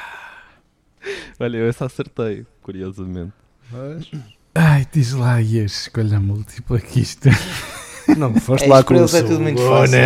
[1.38, 3.32] Olha, eu essa acertei, curiosamente.
[3.70, 4.10] Mas...
[4.56, 7.28] Ai, diz lá e a escolha múltipla que isto.
[8.16, 9.98] Não, foste é, lá com eles é tudo muito fácil.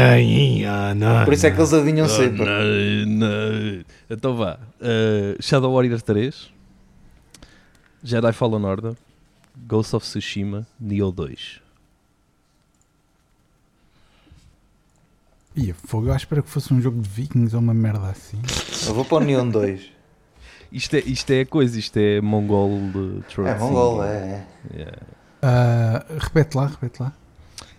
[1.24, 2.46] Por isso é que eles adivinham sempre.
[4.08, 4.58] Então vá.
[4.80, 6.50] Uh, Shadow Warrior 3,
[8.02, 8.94] Jedi Fallen Order,
[9.66, 11.60] Ghost of Tsushima, Neo 2.
[15.56, 18.40] Ia, fogo, eu espero que fosse um jogo de vikings ou uma merda assim.
[18.86, 19.92] Eu vou para o Neon 2.
[20.72, 24.46] Isto é, isto é coisa, isto é mongol de É mongol, é.
[24.72, 24.98] Yeah.
[25.42, 27.12] Uh, repete lá, repete lá.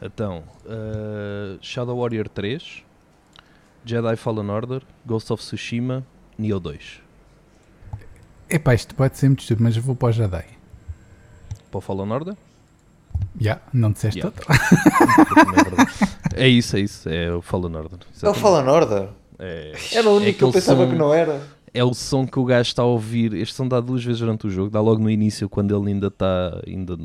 [0.02, 2.84] Então, uh, Shadow Warrior 3,
[3.86, 6.04] Jedi Fallen Order, Ghost of Tsushima,
[6.38, 7.02] Neo 2.
[8.50, 10.46] Epá, isto pode ser muito estúpido, mas eu vou para o Jedi.
[11.70, 12.36] Para o Fallen Order?
[13.40, 14.36] Já, yeah, não disseste yeah.
[14.36, 14.46] outro.
[16.36, 18.00] é isso, é isso, é o Fallen Order.
[18.14, 18.26] Exatamente.
[18.26, 19.10] É o Fallen Order?
[19.38, 21.42] É, era o único é que eu pensava som, que não era.
[21.74, 23.34] É o som que o gajo está a ouvir.
[23.34, 24.70] Este som dá duas vezes durante o jogo.
[24.70, 26.98] Dá logo no início, quando ele ainda está ainda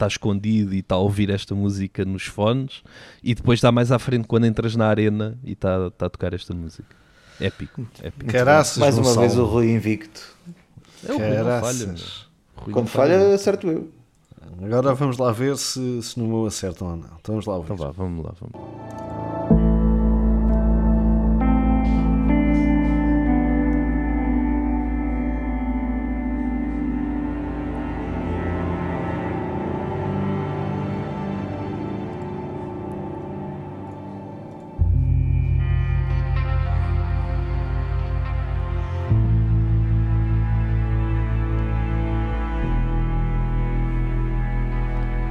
[0.00, 2.82] está escondido e está a ouvir esta música nos fones.
[3.22, 6.32] E depois dá mais à frente quando entras na arena e está, está a tocar
[6.32, 6.96] esta música.
[7.38, 7.86] Épico.
[8.02, 8.30] épico.
[8.32, 10.36] Caraças, mais uma vez o Rui invicto.
[11.06, 11.94] É o Rui não falha.
[12.56, 13.90] Rui quando falha, acerto eu.
[14.62, 17.08] Agora vamos lá ver se, se no meu acertam ou não.
[17.20, 17.64] Então vamos lá ver.
[17.64, 19.59] Então vá, vamos lá, vamos lá.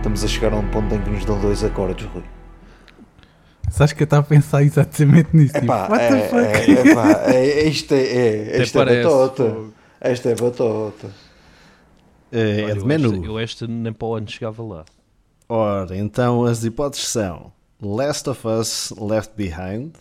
[0.10, 2.24] Estamos a chegar a um ponto em que nos dão dois acordes, Rui.
[3.70, 5.56] Sabes que eu estava a pensar exatamente nisso?
[5.56, 9.56] Epá, tipo, é, é, epá, é, isto é, é, isto é batota.
[10.02, 11.12] Esta é batota.
[12.32, 13.24] É, é de menu.
[13.24, 14.86] Eu este nem para o ano chegava lá.
[15.48, 19.94] Ora, então as hipóteses são Last of Us Left Behind,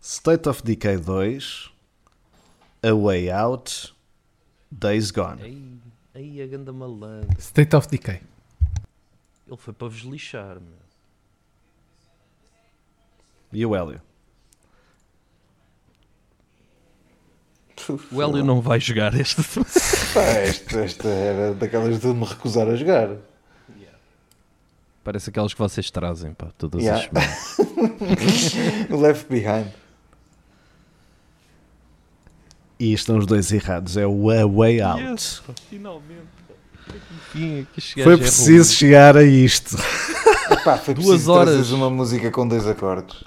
[0.00, 1.70] State of Decay 2,
[2.82, 3.94] A Way Out,
[4.72, 5.40] Days Gone.
[5.42, 5.73] Ei,
[6.14, 7.40] ei a ganda malandro.
[7.40, 8.20] State of Decay.
[9.46, 10.84] Ele foi para vos lixar, meu.
[13.52, 14.00] E o Hélio?
[18.10, 19.42] O Hélio não vai jogar este.
[20.18, 23.10] esta, esta era daquelas de me recusar a jogar.
[23.76, 23.98] Yeah.
[25.02, 27.04] Parece aquelas que vocês trazem, pá, todas yeah.
[27.04, 28.90] as semanas.
[28.90, 29.83] Left Behind.
[32.84, 33.96] E estão os dois errados.
[33.96, 35.02] É o A Way Out.
[35.02, 36.34] Yes, finalmente.
[37.32, 37.66] Enfim,
[38.02, 39.74] foi preciso chegar a isto.
[40.50, 43.24] Epá, foi duas horas uma música com dois acordes.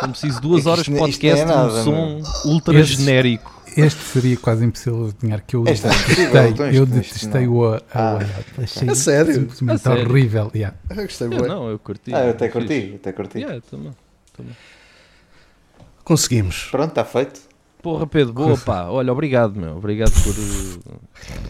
[0.00, 1.84] Foi preciso duas é horas de podcast é nada, um
[2.24, 3.62] som ultra este, genérico.
[3.76, 7.76] Este seria quase impossível de adivinhar que eu este detestei, é eu detestei o a,
[7.76, 8.18] a ah,
[8.62, 9.34] Achei a sério?
[9.34, 10.50] simplesmente horrível.
[10.54, 10.78] Yeah.
[10.88, 12.14] Eu gostei eu, Não, eu curti.
[12.14, 13.38] Ah, eu até curti, até curti.
[13.38, 13.92] Yeah, também,
[14.34, 14.56] também.
[16.02, 16.68] Conseguimos.
[16.70, 17.53] Pronto, está feito.
[17.84, 18.84] Porra, Pedro, boa pá.
[18.84, 19.76] Olha, obrigado, meu.
[19.76, 20.98] Obrigado por uh,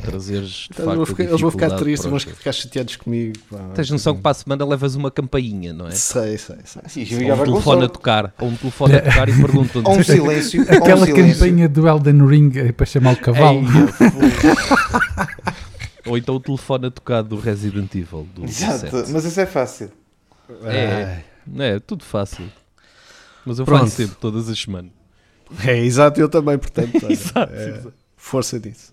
[0.03, 0.67] trazeres.
[0.69, 3.39] Então, facto, ficar, eles vão ficar tristes, vão ficar chateados comigo.
[3.49, 3.71] Pá.
[3.73, 5.93] Tens noção que para a semana levas uma campainha, não é?
[5.93, 7.07] Sei, sei, sei.
[7.07, 8.35] Sim, ou um telefone a tocar.
[8.41, 10.63] Ou um telefone a tocar e perguntam Ou um silêncio.
[10.63, 13.63] Aquela um campanha do Elden Ring é para chamar o cavalo.
[16.05, 18.27] ou então o telefone a tocar do Resident Evil.
[18.35, 19.13] Do Exato, 17.
[19.13, 19.93] mas isso é fácil.
[20.65, 21.21] É,
[21.61, 22.47] é, é tudo fácil.
[23.47, 25.04] Mas eu faço sempre, todas as semanas.
[25.67, 26.95] É, exato, eu também, portanto.
[27.11, 27.95] exato, é, exato.
[28.17, 28.93] Força disso.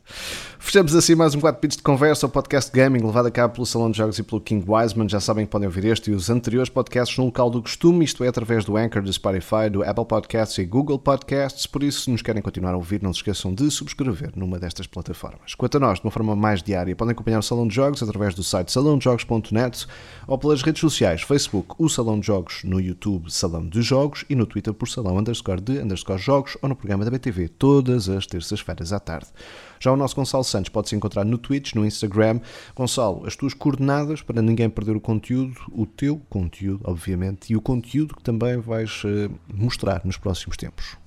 [0.63, 3.65] Fechamos assim mais um 4 bits de conversa, o podcast gaming levado a cabo pelo
[3.65, 5.09] Salão de Jogos e pelo King Wiseman.
[5.09, 8.23] Já sabem que podem ouvir este e os anteriores podcasts no local do costume, isto
[8.23, 11.65] é, através do Anchor, do Spotify, do Apple Podcasts e Google Podcasts.
[11.65, 14.85] Por isso, se nos querem continuar a ouvir, não se esqueçam de subscrever numa destas
[14.85, 15.55] plataformas.
[15.55, 18.35] Quanto a nós, de uma forma mais diária, podem acompanhar o Salão de Jogos através
[18.35, 19.87] do site salãojogos.net
[20.27, 24.35] ou pelas redes sociais, Facebook, o Salão de Jogos, no YouTube, Salão de Jogos e
[24.35, 28.27] no Twitter por Salão underscore de underscore jogos ou no programa da BTV, todas as
[28.27, 29.27] terças-feiras à tarde.
[29.81, 32.39] Já o nosso Gonçalo Santos pode se encontrar no Twitch, no Instagram.
[32.75, 37.61] Gonçalo, as tuas coordenadas para ninguém perder o conteúdo, o teu conteúdo, obviamente, e o
[37.61, 41.00] conteúdo que também vais uh, mostrar nos próximos tempos.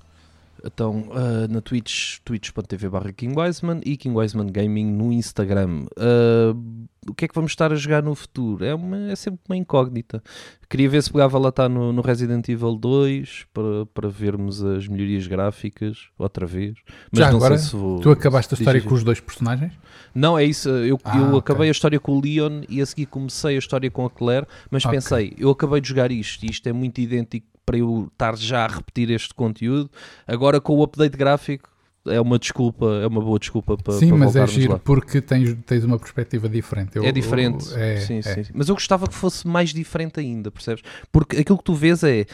[0.64, 5.86] Então, uh, na Twitch, twitch.tv barra King Wiseman e King Wiseman Gaming no Instagram.
[5.98, 8.64] Uh, o que é que vamos estar a jogar no futuro?
[8.64, 10.22] É, uma, é sempre uma incógnita.
[10.68, 14.88] Queria ver se pegava lá estar no, no, Resident Evil 2 para, para vermos as
[14.88, 16.74] melhorias gráficas outra vez.
[17.12, 18.00] Mas Já agora, vou...
[18.00, 19.72] tu acabaste a história com os dois personagens?
[20.14, 20.68] Não, é isso.
[20.68, 21.38] Eu, ah, eu okay.
[21.38, 24.46] acabei a história com o Leon e a seguir comecei a história com a Claire,
[24.70, 24.98] mas okay.
[24.98, 28.64] pensei, eu acabei de jogar isto e isto é muito idêntico para eu estar já
[28.64, 29.90] a repetir este conteúdo.
[30.26, 31.74] Agora com o update gráfico
[32.06, 34.78] é uma desculpa, é uma boa desculpa para Sim, para mas é giro lá.
[34.78, 36.96] porque tens, tens uma perspectiva diferente.
[36.96, 38.22] Eu, é diferente, eu, é, sim, é.
[38.22, 40.82] sim, Mas eu gostava que fosse mais diferente ainda, percebes?
[41.10, 42.26] Porque aquilo que tu vês é.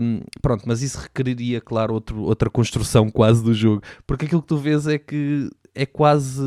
[0.00, 3.82] Um, pronto, mas isso requeriria, claro, outro, outra construção quase do jogo.
[4.06, 6.42] Porque aquilo que tu vês é que é quase.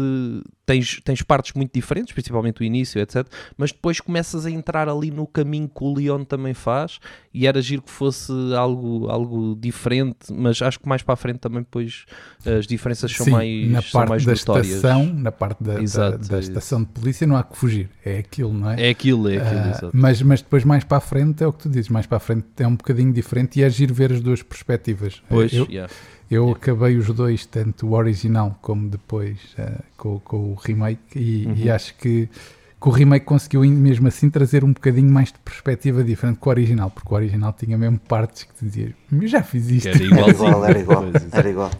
[0.65, 3.27] Tens, tens partes muito diferentes, principalmente o início, etc.
[3.55, 6.99] Mas depois começas a entrar ali no caminho que o Leon também faz
[7.31, 11.37] e era giro que fosse algo, algo diferente, mas acho que mais para a frente
[11.37, 12.05] também depois
[12.43, 14.67] as diferenças são Sim, mais, na são parte mais da notórias.
[14.67, 18.17] estação, na parte da, Exato, da, da estação de polícia não há que fugir, é
[18.17, 18.87] aquilo, não é?
[18.87, 21.59] É aquilo, é aquilo, uh, mas, mas depois mais para a frente é o que
[21.59, 24.19] tu dizes, mais para a frente é um bocadinho diferente e é giro ver as
[24.19, 25.21] duas perspectivas.
[25.29, 25.91] Pois, eu, yeah
[26.29, 31.45] eu acabei os dois, tanto o original como depois uh, com, com, o remake, e,
[31.45, 31.53] uhum.
[31.55, 32.27] e, acho que,
[32.81, 36.49] que o remake conseguiu mesmo assim trazer um bocadinho mais de perspectiva diferente que o
[36.49, 39.87] original, porque o original tinha mesmo partes que te dizias, eu já fiz isto.
[39.87, 41.71] Era igual, era igual, era igual.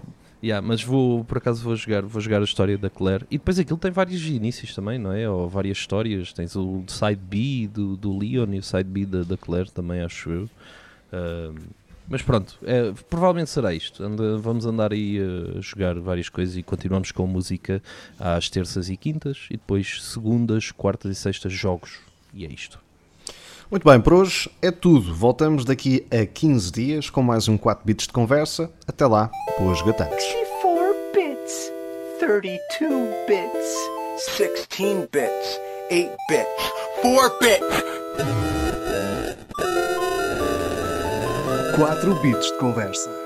[0.46, 3.58] Yeah, mas vou, por acaso vou jogar, vou jogar a história da Claire e depois
[3.58, 5.28] aquilo tem vários inícios também, não é?
[5.28, 6.32] Ou várias histórias.
[6.34, 10.02] Tens o side B do, do Leon e o side B da, da Claire também,
[10.02, 10.44] acho eu.
[11.12, 11.56] Uh,
[12.08, 14.04] mas pronto, é, provavelmente será isto.
[14.04, 17.82] Anda, vamos andar aí a jogar várias coisas e continuamos com música
[18.20, 22.00] às terças e quintas e depois segundas, quartas e sextas jogos.
[22.34, 22.80] E é isto.
[23.70, 25.14] Muito bem, por hoje é tudo.
[25.14, 28.70] Voltamos daqui a 15 dias com mais um 4 bits de conversa.
[28.88, 30.24] Até lá, boas gatantes.
[30.24, 31.72] 24 bits,
[32.20, 33.76] 32 bits,
[34.38, 35.60] 16 bits,
[35.92, 36.72] 8 bits,
[37.02, 38.45] 4 bits.
[41.78, 43.25] 4 bits de conversa.